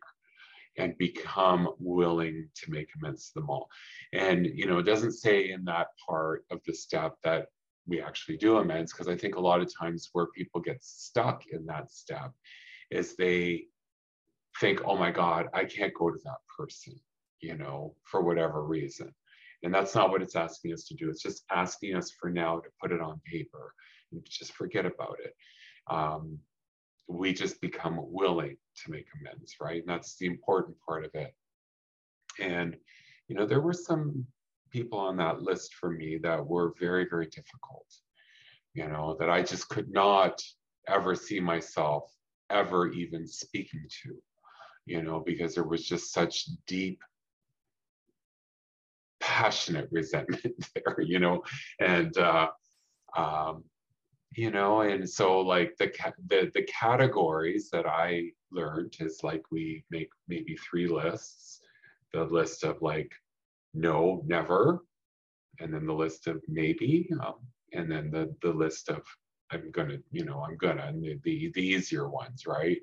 and 0.77 0.97
become 0.97 1.69
willing 1.79 2.49
to 2.55 2.71
make 2.71 2.89
amends 2.95 3.29
to 3.29 3.39
them 3.39 3.49
all. 3.49 3.69
And 4.13 4.45
you 4.45 4.67
know, 4.67 4.79
it 4.79 4.83
doesn't 4.83 5.13
say 5.13 5.49
in 5.49 5.65
that 5.65 5.87
part 6.07 6.45
of 6.51 6.59
the 6.65 6.73
step 6.73 7.15
that 7.23 7.47
we 7.87 8.01
actually 8.01 8.37
do 8.37 8.57
amends, 8.57 8.91
because 8.91 9.07
I 9.07 9.15
think 9.15 9.35
a 9.35 9.41
lot 9.41 9.61
of 9.61 9.73
times 9.73 10.09
where 10.13 10.27
people 10.27 10.61
get 10.61 10.83
stuck 10.83 11.43
in 11.47 11.65
that 11.67 11.91
step 11.91 12.31
is 12.91 13.15
they 13.15 13.65
think, 14.59 14.81
oh 14.85 14.97
my 14.97 15.11
God, 15.11 15.47
I 15.53 15.65
can't 15.65 15.93
go 15.93 16.11
to 16.11 16.19
that 16.25 16.39
person, 16.57 16.99
you 17.39 17.57
know, 17.57 17.95
for 18.03 18.21
whatever 18.21 18.63
reason. 18.63 19.13
And 19.63 19.73
that's 19.73 19.95
not 19.95 20.11
what 20.11 20.21
it's 20.21 20.35
asking 20.35 20.73
us 20.73 20.83
to 20.85 20.95
do. 20.95 21.09
It's 21.09 21.21
just 21.21 21.43
asking 21.51 21.95
us 21.95 22.11
for 22.11 22.29
now 22.29 22.59
to 22.59 22.69
put 22.81 22.91
it 22.91 23.01
on 23.01 23.21
paper 23.25 23.73
and 24.11 24.21
just 24.29 24.53
forget 24.53 24.85
about 24.85 25.17
it. 25.23 25.33
Um, 25.89 26.39
we 27.07 27.33
just 27.33 27.61
become 27.61 27.99
willing 28.01 28.57
to 28.83 28.91
make 28.91 29.07
amends, 29.19 29.55
right? 29.61 29.79
And 29.79 29.87
that's 29.87 30.17
the 30.17 30.25
important 30.25 30.77
part 30.85 31.05
of 31.05 31.11
it. 31.15 31.33
And, 32.39 32.75
you 33.27 33.35
know, 33.35 33.45
there 33.45 33.61
were 33.61 33.73
some 33.73 34.25
people 34.71 34.99
on 34.99 35.17
that 35.17 35.41
list 35.41 35.75
for 35.75 35.89
me 35.89 36.17
that 36.23 36.45
were 36.45 36.73
very, 36.79 37.07
very 37.09 37.27
difficult, 37.27 37.85
you 38.73 38.87
know, 38.87 39.15
that 39.19 39.29
I 39.29 39.41
just 39.41 39.69
could 39.69 39.89
not 39.91 40.41
ever 40.87 41.15
see 41.15 41.39
myself 41.39 42.11
ever 42.49 42.91
even 42.91 43.27
speaking 43.27 43.85
to, 44.03 44.15
you 44.85 45.01
know, 45.01 45.21
because 45.25 45.55
there 45.55 45.63
was 45.63 45.85
just 45.85 46.13
such 46.13 46.47
deep, 46.65 47.01
passionate 49.19 49.89
resentment 49.91 50.69
there, 50.75 51.01
you 51.01 51.19
know, 51.19 51.43
and, 51.79 52.17
uh, 52.17 52.47
um, 53.15 53.63
you 54.35 54.51
know 54.51 54.81
and 54.81 55.09
so 55.09 55.39
like 55.39 55.73
the 55.77 55.89
the 56.27 56.51
the 56.53 56.63
categories 56.63 57.69
that 57.71 57.85
i 57.85 58.29
learned 58.51 58.95
is 58.99 59.21
like 59.23 59.43
we 59.51 59.83
make 59.89 60.09
maybe 60.27 60.55
three 60.57 60.87
lists. 60.87 61.61
The 62.13 62.23
list 62.23 62.63
of 62.63 62.81
like 62.81 63.11
no 63.73 64.21
never. 64.25 64.83
And 65.59 65.73
then 65.73 65.85
the 65.87 65.93
list 65.93 66.27
of 66.27 66.41
maybe 66.47 67.09
um, 67.25 67.35
and 67.73 67.91
then 67.91 68.11
the 68.11 68.33
the 68.41 68.53
list 68.53 68.89
of 68.89 69.01
i'm 69.51 69.71
gonna 69.71 69.97
you 70.11 70.23
know 70.25 70.43
i'm 70.47 70.57
gonna 70.57 70.93
the 70.99 71.19
the, 71.23 71.51
the 71.55 71.61
easier 71.61 72.09
ones 72.09 72.45
right? 72.45 72.79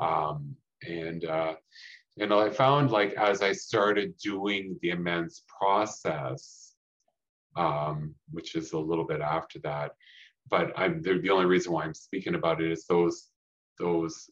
Um 0.00 0.56
And 0.86 1.24
uh, 1.24 1.54
and 2.18 2.32
I 2.32 2.50
found 2.50 2.90
like 2.90 3.12
as 3.14 3.42
I 3.42 3.52
started 3.52 4.16
doing 4.18 4.78
the 4.82 4.90
amends 4.90 5.42
process, 5.58 6.74
um, 7.56 8.14
which 8.30 8.54
is 8.54 8.72
a 8.72 8.78
little 8.78 9.06
bit 9.06 9.20
after 9.20 9.58
that, 9.60 9.92
but 10.50 10.72
I'm 10.76 11.02
the 11.02 11.30
only 11.30 11.46
reason 11.46 11.72
why 11.72 11.84
I'm 11.84 11.94
speaking 11.94 12.34
about 12.34 12.60
it 12.60 12.70
is 12.70 12.86
those 12.86 13.30
those 13.78 14.30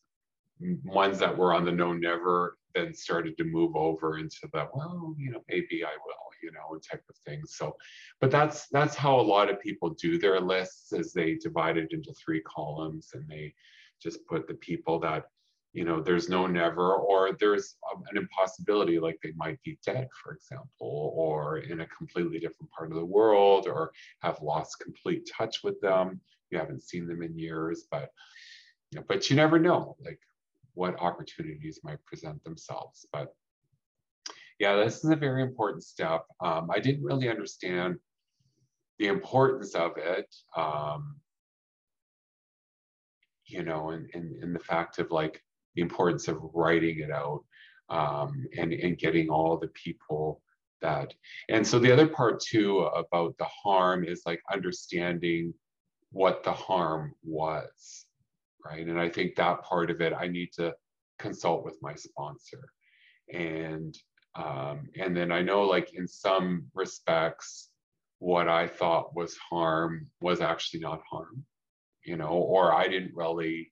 ones 0.84 1.18
that 1.18 1.36
were 1.36 1.52
on 1.54 1.64
the 1.64 1.72
no 1.72 1.92
never 1.92 2.56
then 2.74 2.92
started 2.94 3.36
to 3.36 3.44
move 3.44 3.76
over 3.76 4.18
into 4.18 4.48
the 4.52 4.68
well 4.74 5.14
you 5.18 5.30
know 5.30 5.42
maybe 5.48 5.84
i 5.84 5.94
will 6.04 6.24
you 6.44 6.52
know 6.52 6.78
type 6.78 7.02
of 7.08 7.16
thing. 7.26 7.42
So 7.46 7.76
but 8.20 8.30
that's 8.30 8.68
that's 8.68 8.94
how 8.94 9.18
a 9.18 9.22
lot 9.22 9.50
of 9.50 9.60
people 9.60 9.90
do 9.90 10.18
their 10.18 10.40
lists 10.40 10.92
as 10.92 11.12
they 11.12 11.34
divide 11.34 11.78
it 11.78 11.92
into 11.92 12.12
three 12.12 12.42
columns 12.42 13.10
and 13.14 13.28
they 13.28 13.54
just 14.02 14.26
put 14.26 14.46
the 14.46 14.54
people 14.54 15.00
that 15.00 15.24
you 15.72 15.84
know 15.84 16.00
there's 16.00 16.28
no 16.28 16.46
never 16.46 16.94
or 16.94 17.32
there's 17.40 17.76
um, 17.92 18.04
an 18.10 18.18
impossibility 18.18 19.00
like 19.00 19.18
they 19.22 19.32
might 19.36 19.60
be 19.64 19.78
dead 19.84 20.08
for 20.22 20.32
example 20.34 21.12
or 21.16 21.58
in 21.58 21.80
a 21.80 21.86
completely 21.86 22.38
different 22.38 22.70
part 22.70 22.90
of 22.90 22.98
the 22.98 23.04
world 23.04 23.66
or 23.66 23.90
have 24.20 24.40
lost 24.42 24.80
complete 24.80 25.28
touch 25.36 25.64
with 25.64 25.80
them. 25.80 26.20
You 26.50 26.58
haven't 26.58 26.82
seen 26.82 27.08
them 27.08 27.22
in 27.22 27.38
years 27.38 27.84
but 27.90 28.10
but 29.08 29.28
you 29.28 29.34
never 29.34 29.58
know 29.58 29.96
like 30.04 30.20
what 30.74 31.00
opportunities 31.00 31.80
might 31.82 32.04
present 32.04 32.42
themselves 32.44 33.06
but 33.12 33.34
yeah 34.58 34.76
this 34.76 35.04
is 35.04 35.10
a 35.10 35.16
very 35.16 35.42
important 35.42 35.82
step 35.82 36.24
um, 36.40 36.68
i 36.70 36.78
didn't 36.78 37.04
really 37.04 37.28
understand 37.28 37.96
the 38.98 39.06
importance 39.06 39.74
of 39.74 39.92
it 39.96 40.32
um, 40.56 41.16
you 43.46 43.62
know 43.62 43.90
and 43.90 44.08
in, 44.14 44.22
in, 44.22 44.42
in 44.42 44.52
the 44.52 44.58
fact 44.60 44.98
of 44.98 45.10
like 45.10 45.42
the 45.74 45.82
importance 45.82 46.28
of 46.28 46.38
writing 46.54 47.00
it 47.00 47.10
out 47.10 47.44
um, 47.90 48.46
and, 48.56 48.72
and 48.72 48.98
getting 48.98 49.28
all 49.28 49.58
the 49.58 49.68
people 49.68 50.40
that. 50.84 51.12
And 51.48 51.66
so 51.66 51.78
the 51.78 51.92
other 51.92 52.06
part 52.06 52.40
too 52.40 52.80
about 52.80 53.36
the 53.38 53.46
harm 53.46 54.04
is 54.04 54.22
like 54.24 54.40
understanding 54.52 55.52
what 56.10 56.44
the 56.44 56.52
harm 56.52 57.14
was, 57.24 58.03
right? 58.64 58.86
And 58.86 58.98
I 58.98 59.08
think 59.08 59.34
that 59.36 59.62
part 59.62 59.90
of 59.90 60.00
it, 60.00 60.12
I 60.12 60.26
need 60.26 60.50
to 60.54 60.74
consult 61.18 61.64
with 61.64 61.76
my 61.82 61.94
sponsor. 61.94 62.68
And 63.32 63.96
um, 64.36 64.88
and 64.98 65.16
then 65.16 65.30
I 65.30 65.42
know 65.42 65.62
like 65.62 65.94
in 65.94 66.08
some 66.08 66.66
respects, 66.74 67.70
what 68.18 68.48
I 68.48 68.66
thought 68.66 69.14
was 69.14 69.36
harm 69.36 70.10
was 70.20 70.40
actually 70.40 70.80
not 70.80 71.02
harm, 71.08 71.44
you 72.04 72.16
know, 72.16 72.30
or 72.30 72.74
I 72.74 72.88
didn't 72.88 73.14
really 73.14 73.70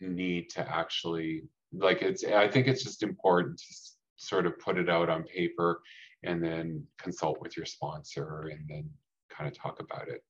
need 0.00 0.50
to 0.50 0.60
actually 0.72 1.42
like 1.72 2.02
it's 2.02 2.24
i 2.24 2.48
think 2.48 2.66
it's 2.66 2.82
just 2.84 3.02
important 3.02 3.58
to 3.58 3.74
sort 4.16 4.46
of 4.46 4.58
put 4.58 4.78
it 4.78 4.88
out 4.88 5.08
on 5.08 5.24
paper 5.24 5.80
and 6.22 6.42
then 6.42 6.84
consult 6.98 7.40
with 7.40 7.56
your 7.56 7.66
sponsor 7.66 8.50
and 8.52 8.60
then 8.68 8.88
kind 9.30 9.48
of 9.50 9.56
talk 9.56 9.80
about 9.80 10.08
it 10.08 10.22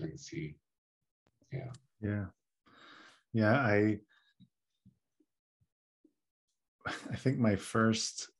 and 0.00 0.18
see 0.18 0.54
yeah 1.52 1.70
yeah 2.00 2.24
yeah 3.32 3.58
i 3.60 3.98
i 7.10 7.16
think 7.16 7.38
my 7.38 7.56
first 7.56 8.30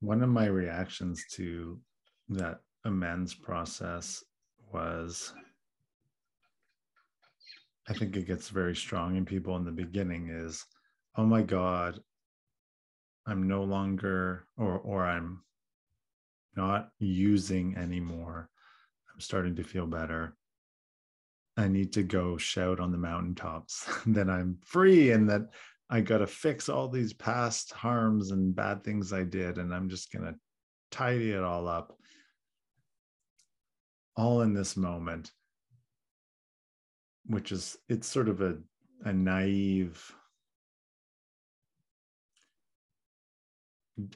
one 0.00 0.22
of 0.22 0.30
my 0.30 0.46
reactions 0.46 1.24
to 1.30 1.78
that 2.28 2.60
amends 2.84 3.34
process 3.34 4.24
was 4.72 5.34
I 7.88 7.92
think 7.92 8.16
it 8.16 8.26
gets 8.26 8.50
very 8.50 8.76
strong 8.76 9.16
in 9.16 9.24
people 9.24 9.56
in 9.56 9.64
the 9.64 9.72
beginning 9.72 10.28
is, 10.28 10.64
oh 11.16 11.24
my 11.24 11.42
God, 11.42 11.98
I'm 13.26 13.48
no 13.48 13.64
longer, 13.64 14.44
or 14.56 14.78
or 14.78 15.04
I'm 15.04 15.42
not 16.56 16.90
using 17.00 17.76
anymore. 17.76 18.48
I'm 19.12 19.20
starting 19.20 19.56
to 19.56 19.64
feel 19.64 19.86
better. 19.86 20.36
I 21.56 21.68
need 21.68 21.92
to 21.94 22.02
go 22.02 22.36
shout 22.36 22.80
on 22.80 22.92
the 22.92 22.98
mountaintops 22.98 23.88
that 24.06 24.30
I'm 24.30 24.58
free 24.64 25.10
and 25.10 25.28
that 25.30 25.42
I 25.88 26.00
got 26.00 26.18
to 26.18 26.26
fix 26.26 26.68
all 26.68 26.88
these 26.88 27.12
past 27.12 27.72
harms 27.72 28.30
and 28.30 28.54
bad 28.54 28.84
things 28.84 29.12
I 29.12 29.24
did. 29.24 29.58
And 29.58 29.74
I'm 29.74 29.88
just 29.88 30.12
going 30.12 30.24
to 30.24 30.34
tidy 30.90 31.32
it 31.32 31.42
all 31.42 31.68
up, 31.68 31.96
all 34.16 34.42
in 34.42 34.54
this 34.54 34.76
moment 34.76 35.30
which 37.30 37.52
is 37.52 37.76
it's 37.88 38.08
sort 38.08 38.28
of 38.28 38.40
a 38.40 38.56
a 39.04 39.12
naive 39.12 40.12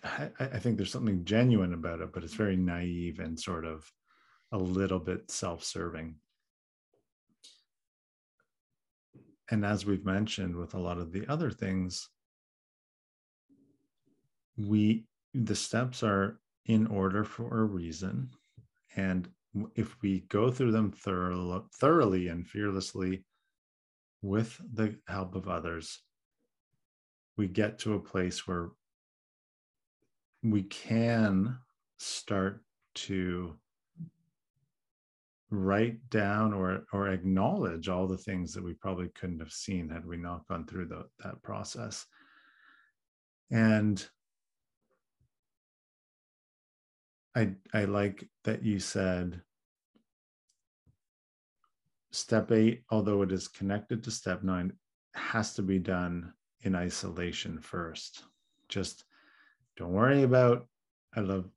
I, 0.03 0.31
I, 0.41 0.59
think 0.59 0.79
there's 0.79 0.91
something 0.91 1.27
genuine 1.27 1.75
about 1.75 2.01
it, 2.01 2.11
but 2.11 2.25
it's 2.25 2.33
very 2.33 2.57
naive 2.57 3.19
and 3.19 3.39
sort 3.39 3.67
of 3.67 3.85
a 4.51 4.57
little 4.57 4.99
bit 4.99 5.31
self-serving. 5.31 6.15
And 9.51 9.65
as 9.65 9.85
we've 9.85 10.05
mentioned 10.05 10.57
with 10.57 10.75
a 10.75 10.79
lot 10.79 10.99
of 10.99 11.13
the 11.13 11.27
other 11.29 11.51
things, 11.51 12.09
we 14.57 15.07
the 15.35 15.55
steps 15.55 16.03
are 16.03 16.39
in 16.67 16.87
order 16.87 17.25
for 17.25 17.61
a 17.61 17.65
reason. 17.65 18.31
And 18.97 19.29
if 19.75 20.01
we 20.01 20.21
go 20.29 20.51
through 20.51 20.73
them 20.73 20.93
thorough, 20.93 21.67
thoroughly 21.75 22.29
and 22.29 22.47
fearlessly 22.47 23.25
with 24.23 24.61
the 24.73 24.97
help 25.09 25.35
of 25.35 25.49
others, 25.49 26.01
we 27.37 27.49
get 27.49 27.79
to 27.81 27.95
a 27.95 28.01
place 28.01 28.47
where 28.47 28.71
we 30.43 30.63
can 30.63 31.59
start 31.99 32.63
to 32.95 33.57
write 35.55 35.99
down 36.11 36.53
or 36.53 36.85
or 36.93 37.09
acknowledge 37.09 37.89
all 37.89 38.07
the 38.07 38.19
things 38.19 38.53
that 38.53 38.65
we 38.65 38.75
probably 38.75 39.09
couldn't 39.15 39.41
have 39.41 39.53
seen 39.53 39.89
had 39.89 40.07
we 40.07 40.17
not 40.17 40.47
gone 40.49 40.67
through 40.67 40.87
the, 40.87 41.05
that 41.23 41.43
process 41.43 42.07
and 43.51 44.07
I 47.35 47.55
I 47.73 47.85
like 47.85 48.29
that 48.45 48.65
you 48.65 48.79
said 48.79 49.43
step 52.13 52.53
eight, 52.53 52.83
although 52.91 53.23
it 53.23 53.33
is 53.33 53.49
connected 53.49 54.03
to 54.05 54.11
step 54.11 54.43
nine, 54.43 54.73
has 55.15 55.55
to 55.55 55.63
be 55.63 55.79
done 55.79 56.33
in 56.63 56.75
isolation 56.75 57.59
first. 57.59 58.25
Just 58.69 59.05
don't 59.77 59.93
worry 59.93 60.23
about. 60.23 60.67
I 61.17 61.21
love. 61.21 61.49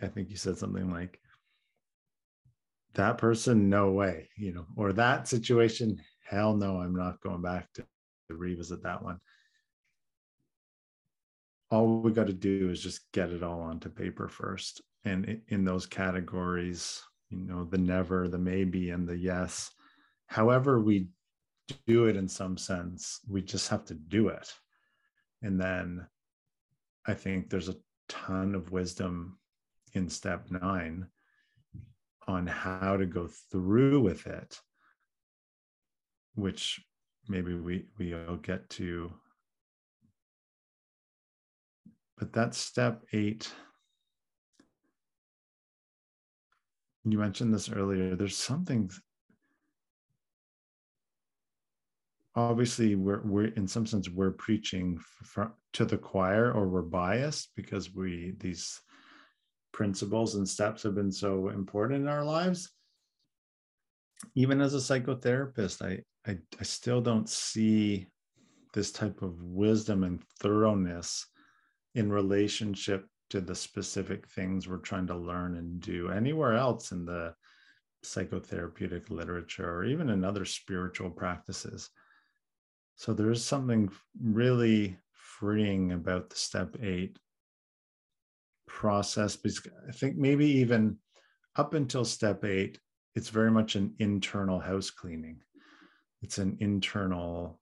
I 0.00 0.06
think 0.06 0.30
you 0.30 0.36
said 0.36 0.56
something 0.56 0.90
like 0.90 1.19
that 2.94 3.18
person, 3.18 3.68
no 3.68 3.90
way, 3.90 4.28
you 4.36 4.52
know, 4.52 4.66
or 4.76 4.92
that 4.92 5.28
situation, 5.28 6.00
hell 6.28 6.54
no, 6.56 6.78
I'm 6.80 6.94
not 6.94 7.20
going 7.20 7.42
back 7.42 7.72
to, 7.74 7.82
to 8.28 8.36
revisit 8.36 8.82
that 8.82 9.02
one. 9.02 9.18
All 11.70 12.00
we 12.00 12.12
got 12.12 12.26
to 12.26 12.32
do 12.32 12.70
is 12.70 12.82
just 12.82 13.12
get 13.12 13.30
it 13.30 13.42
all 13.42 13.60
onto 13.60 13.88
paper 13.88 14.28
first 14.28 14.82
and 15.04 15.40
in 15.48 15.64
those 15.64 15.86
categories 15.86 17.02
you 17.30 17.38
know 17.46 17.64
the 17.64 17.78
never 17.78 18.28
the 18.28 18.38
maybe 18.38 18.90
and 18.90 19.08
the 19.08 19.16
yes. 19.16 19.70
However 20.26 20.80
we 20.80 21.08
do 21.86 22.06
it 22.06 22.16
in 22.16 22.28
some 22.28 22.58
sense 22.58 23.20
we 23.28 23.40
just 23.40 23.68
have 23.68 23.84
to 23.86 23.94
do 23.94 24.28
it. 24.28 24.52
And 25.42 25.60
then 25.60 26.06
i 27.06 27.14
think 27.14 27.48
there's 27.48 27.68
a 27.68 27.76
ton 28.08 28.54
of 28.54 28.72
wisdom 28.72 29.38
in 29.94 30.08
step 30.08 30.50
9 30.50 31.06
on 32.30 32.46
how 32.46 32.96
to 32.96 33.06
go 33.06 33.28
through 33.50 34.00
with 34.00 34.26
it 34.26 34.58
which 36.34 36.80
maybe 37.28 37.54
we 37.54 37.84
we'll 37.98 38.36
get 38.36 38.68
to. 38.70 39.12
But 42.18 42.32
that's 42.32 42.58
step 42.58 43.02
8 43.12 43.50
you 47.04 47.18
mentioned 47.18 47.52
this 47.52 47.70
earlier. 47.70 48.14
There's 48.14 48.36
something 48.36 48.90
obviously 52.36 52.94
we're, 52.94 53.22
we're 53.22 53.46
in 53.46 53.66
some 53.66 53.86
sense 53.86 54.08
we're 54.08 54.32
preaching 54.32 54.98
for, 55.24 55.52
to 55.72 55.84
the 55.84 55.96
choir 55.98 56.52
or 56.52 56.68
we're 56.68 56.82
biased 56.82 57.50
because 57.56 57.94
we 57.94 58.34
these 58.38 58.80
principles 59.72 60.34
and 60.34 60.48
steps 60.48 60.82
have 60.82 60.94
been 60.94 61.12
so 61.12 61.48
important 61.48 62.00
in 62.02 62.08
our 62.08 62.24
lives 62.24 62.70
even 64.34 64.60
as 64.60 64.74
a 64.74 64.78
psychotherapist 64.78 65.82
I, 65.82 66.00
I 66.30 66.38
i 66.58 66.62
still 66.62 67.00
don't 67.00 67.28
see 67.28 68.06
this 68.74 68.92
type 68.92 69.22
of 69.22 69.42
wisdom 69.42 70.04
and 70.04 70.22
thoroughness 70.40 71.26
in 71.94 72.12
relationship 72.12 73.06
to 73.30 73.40
the 73.40 73.54
specific 73.54 74.26
things 74.28 74.68
we're 74.68 74.78
trying 74.78 75.06
to 75.06 75.16
learn 75.16 75.56
and 75.56 75.80
do 75.80 76.10
anywhere 76.10 76.54
else 76.54 76.92
in 76.92 77.04
the 77.04 77.34
psychotherapeutic 78.04 79.10
literature 79.10 79.70
or 79.70 79.84
even 79.84 80.10
in 80.10 80.24
other 80.24 80.44
spiritual 80.44 81.10
practices. 81.10 81.90
So 82.96 83.12
there's 83.12 83.44
something 83.44 83.90
really 84.20 84.98
freeing 85.12 85.92
about 85.92 86.30
the 86.30 86.36
step 86.36 86.76
eight 86.82 87.18
process 88.70 89.36
because 89.36 89.60
I 89.88 89.92
think 89.92 90.16
maybe 90.16 90.46
even 90.46 90.96
up 91.56 91.74
until 91.74 92.04
step 92.04 92.44
eight, 92.44 92.78
it's 93.14 93.28
very 93.28 93.50
much 93.50 93.74
an 93.74 93.94
internal 93.98 94.60
house 94.60 94.90
cleaning. 94.90 95.40
It's 96.22 96.38
an 96.38 96.56
internal, 96.60 97.60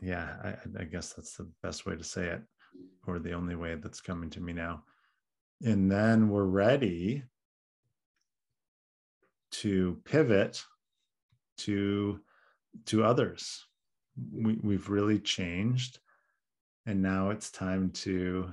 yeah, 0.00 0.28
I, 0.44 0.80
I 0.80 0.84
guess 0.84 1.14
that's 1.14 1.34
the 1.34 1.48
best 1.62 1.86
way 1.86 1.96
to 1.96 2.04
say 2.04 2.26
it, 2.26 2.42
or 3.06 3.18
the 3.18 3.32
only 3.32 3.56
way 3.56 3.74
that's 3.76 4.00
coming 4.00 4.30
to 4.30 4.40
me 4.40 4.52
now. 4.52 4.84
And 5.64 5.90
then 5.90 6.28
we're 6.28 6.44
ready 6.44 7.24
to 9.50 10.00
pivot 10.04 10.62
to 11.58 12.20
to 12.84 13.02
others 13.02 13.64
we, 14.30 14.58
we've 14.62 14.90
really 14.90 15.18
changed 15.18 15.98
and 16.86 17.02
now 17.02 17.30
it's 17.30 17.50
time 17.50 17.90
to 17.90 18.52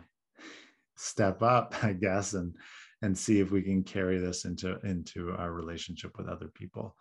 step 0.96 1.42
up 1.42 1.76
i 1.84 1.94
guess 1.94 2.34
and 2.34 2.54
and 3.02 3.18
see 3.18 3.40
if 3.40 3.52
we 3.52 3.62
can 3.62 3.84
carry 3.84 4.18
this 4.18 4.46
into 4.46 4.80
into 4.84 5.32
our 5.34 5.52
relationship 5.52 6.18
with 6.18 6.28
other 6.28 6.48
people. 6.48 6.96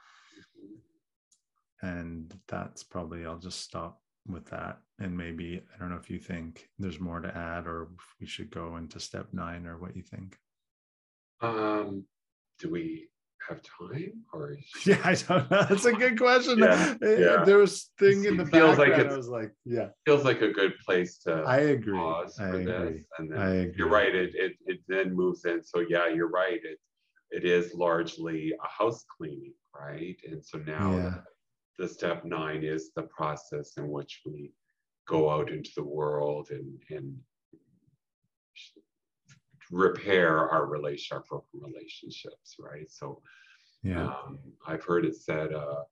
And 1.83 2.33
that's 2.47 2.83
probably 2.83 3.25
i'll 3.25 3.39
just 3.39 3.61
stop 3.61 4.01
with 4.27 4.45
that. 4.51 4.79
And 4.99 5.16
maybe 5.16 5.62
i 5.75 5.79
don't 5.79 5.91
know 5.91 5.97
if 5.97 6.11
you 6.11 6.19
think 6.19 6.69
there's 6.79 7.01
more 7.01 7.21
to 7.21 7.37
add 7.37 7.66
or 7.66 7.89
we 8.21 8.27
should 8.27 8.51
go 8.51 8.77
into 8.77 9.01
step 9.01 9.29
nine 9.33 9.66
or 9.66 9.79
what 9.79 9.97
you 9.97 10.03
think. 10.03 10.37
Um 11.41 12.05
do 12.59 12.71
we 12.71 13.09
have 13.49 13.61
time 13.62 14.12
or 14.33 14.57
yeah 14.87 14.99
i 15.05 15.15
don't 15.15 15.51
know 15.51 15.66
that's 15.69 15.85
a 15.85 15.93
good 15.93 16.19
question 16.19 16.59
yeah, 16.59 16.95
eh, 17.03 17.07
eh, 17.07 17.16
yeah. 17.19 17.45
there 17.45 17.59
was 17.59 17.91
thing 17.99 18.25
in 18.25 18.37
the 18.37 18.47
feels 18.47 18.77
background 18.77 19.03
like 19.03 19.12
i 19.12 19.16
was 19.16 19.29
like 19.29 19.53
yeah 19.65 19.89
feels 20.05 20.25
like 20.25 20.41
a 20.43 20.51
good 20.51 20.73
place 20.85 21.19
to 21.19 21.33
i 21.47 21.59
agree 21.59 21.97
pause 21.97 22.39
I 22.39 22.51
for 22.51 22.61
agree. 22.61 22.93
this 22.93 23.05
and 23.19 23.31
then 23.31 23.39
I 23.39 23.51
agree. 23.55 23.75
you're 23.77 23.89
right 23.89 24.15
it, 24.15 24.35
it 24.35 24.53
it 24.66 24.81
then 24.89 25.15
moves 25.15 25.45
in 25.45 25.62
so 25.62 25.85
yeah 25.89 26.09
you're 26.09 26.31
right 26.31 26.61
it 26.62 26.79
it 27.31 27.45
is 27.45 27.75
largely 27.75 28.53
a 28.53 28.69
house 28.69 29.05
cleaning 29.16 29.55
right 29.75 30.16
and 30.31 30.45
so 30.45 30.59
now 30.59 30.93
yeah. 30.93 31.15
the, 31.79 31.87
the 31.87 31.89
step 31.89 32.25
nine 32.25 32.62
is 32.62 32.93
the 32.97 33.03
process 33.03 33.73
in 33.77 33.89
which 33.89 34.23
we 34.25 34.53
go 35.07 35.31
out 35.31 35.51
into 35.51 35.71
the 35.77 35.85
world 35.85 36.49
and 36.51 36.79
and 36.91 37.15
repair 39.75 40.49
our 40.51 40.67
relation, 40.67 41.17
our 41.17 41.25
broken 41.29 41.61
relationships, 41.61 42.57
right? 42.61 42.91
So, 42.91 43.21
yeah, 43.83 44.07
um, 44.07 44.39
I've 44.67 44.85
heard 44.85 45.05
it 45.05 45.17
said, 45.17 45.53
uh, 45.53 45.83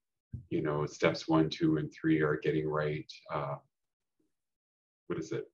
you 0.50 0.62
know, 0.62 0.86
steps 0.86 1.28
one, 1.28 1.50
two, 1.50 1.76
and 1.78 1.92
three 1.92 2.20
are 2.22 2.38
getting 2.42 2.68
right. 2.68 3.10
Uh, 3.32 3.56
what 5.08 5.18
is 5.18 5.32
it? 5.32 5.50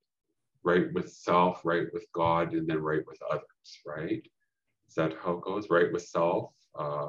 Right 0.63 0.93
with 0.93 1.11
self, 1.11 1.63
right 1.65 1.87
with 1.93 2.07
God, 2.13 2.53
and 2.53 2.69
then 2.69 2.79
right 2.79 3.07
with 3.07 3.19
others, 3.31 3.81
right? 3.87 4.23
Is 4.89 4.95
that 4.97 5.15
how 5.23 5.33
it 5.33 5.43
goes? 5.43 5.69
Right 5.71 5.91
with 5.93 6.03
self, 6.03 6.53
uh, 6.79 7.09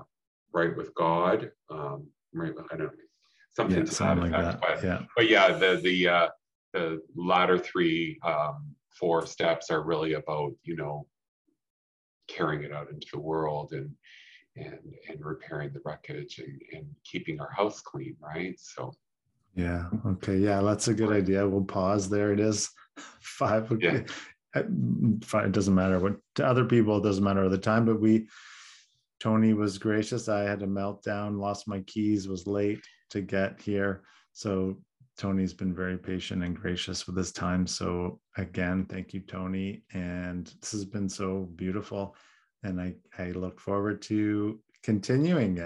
right 0.54 0.76
with 0.76 0.94
God, 0.96 1.52
um, 1.70 2.08
right 2.34 2.56
with, 2.56 2.66
I 2.72 2.78
don't 2.78 2.88
know, 2.88 3.10
something 3.52 3.80
yeah, 3.80 3.84
to 3.84 3.92
something 3.92 4.32
that 4.32 4.38
like 4.38 4.56
effect. 4.56 4.62
that. 4.62 4.80
But, 4.80 4.84
yeah, 4.88 5.00
but 5.18 5.30
yeah, 5.30 5.52
the 5.52 5.82
the 5.84 6.08
uh, 6.08 6.28
the 6.74 7.02
latter 7.16 7.58
three, 7.58 8.20
um, 8.24 8.76
four 9.00 9.26
steps 9.26 9.70
are 9.70 9.84
really 9.84 10.14
about 10.14 10.52
you 10.64 10.76
know 10.76 11.08
carrying 12.28 12.64
it 12.64 12.72
out 12.72 12.90
into 12.92 13.08
the 13.14 13.20
world 13.20 13.72
and 13.72 13.90
and 14.56 14.80
and 15.10 15.24
repairing 15.24 15.72
the 15.74 15.82
wreckage 15.86 16.40
and, 16.40 16.62
and 16.74 16.86
keeping 17.04 17.40
our 17.40 17.52
house 17.52 17.82
clean, 17.82 18.16
right? 18.20 18.56
So 18.60 18.92
yeah, 19.56 19.86
okay, 20.06 20.38
yeah, 20.38 20.62
that's 20.62 20.88
a 20.88 20.94
good 20.94 21.12
idea. 21.12 21.48
We'll 21.48 21.64
pause 21.64 22.10
there. 22.10 22.34
It 22.34 22.40
is 22.40 22.70
five. 23.22 23.72
Yeah. 23.80 24.02
Uh, 24.56 24.64
five, 25.24 25.46
it 25.46 25.52
doesn't 25.52 25.76
matter 25.76 26.00
what 26.00 26.16
to 26.36 26.46
other 26.46 26.66
people. 26.66 26.98
It 26.98 27.04
doesn't 27.04 27.24
matter 27.24 27.48
the 27.50 27.58
time, 27.58 27.86
but 27.86 28.00
we. 28.00 28.28
Tony 29.20 29.52
was 29.52 29.78
gracious. 29.78 30.30
I 30.30 30.44
had 30.44 30.64
a 30.64 30.66
meltdown, 30.66 31.38
lost 31.38 31.68
my 31.68 31.82
keys, 31.82 32.30
was 32.30 32.48
late 32.48 32.80
to 33.10 33.20
get 33.20 33.60
here. 33.60 34.04
So 34.32 34.78
Tony's 35.20 35.54
been 35.54 35.76
very 35.76 35.98
patient 35.98 36.44
and 36.46 36.56
gracious 36.56 37.06
with 37.06 37.18
his 37.18 37.34
time. 37.34 37.68
So 37.68 38.22
again, 38.38 38.86
thank 38.86 39.14
you, 39.14 39.20
Tony. 39.20 39.84
And 39.94 40.46
this 40.62 40.72
has 40.72 40.86
been 40.86 41.10
so 41.10 41.50
beautiful. 41.58 42.16
And 42.64 42.80
I, 42.80 42.96
I 43.18 43.32
look 43.32 43.60
forward 43.60 44.02
to 44.04 44.60
continuing 44.82 45.58
it. 45.58 45.66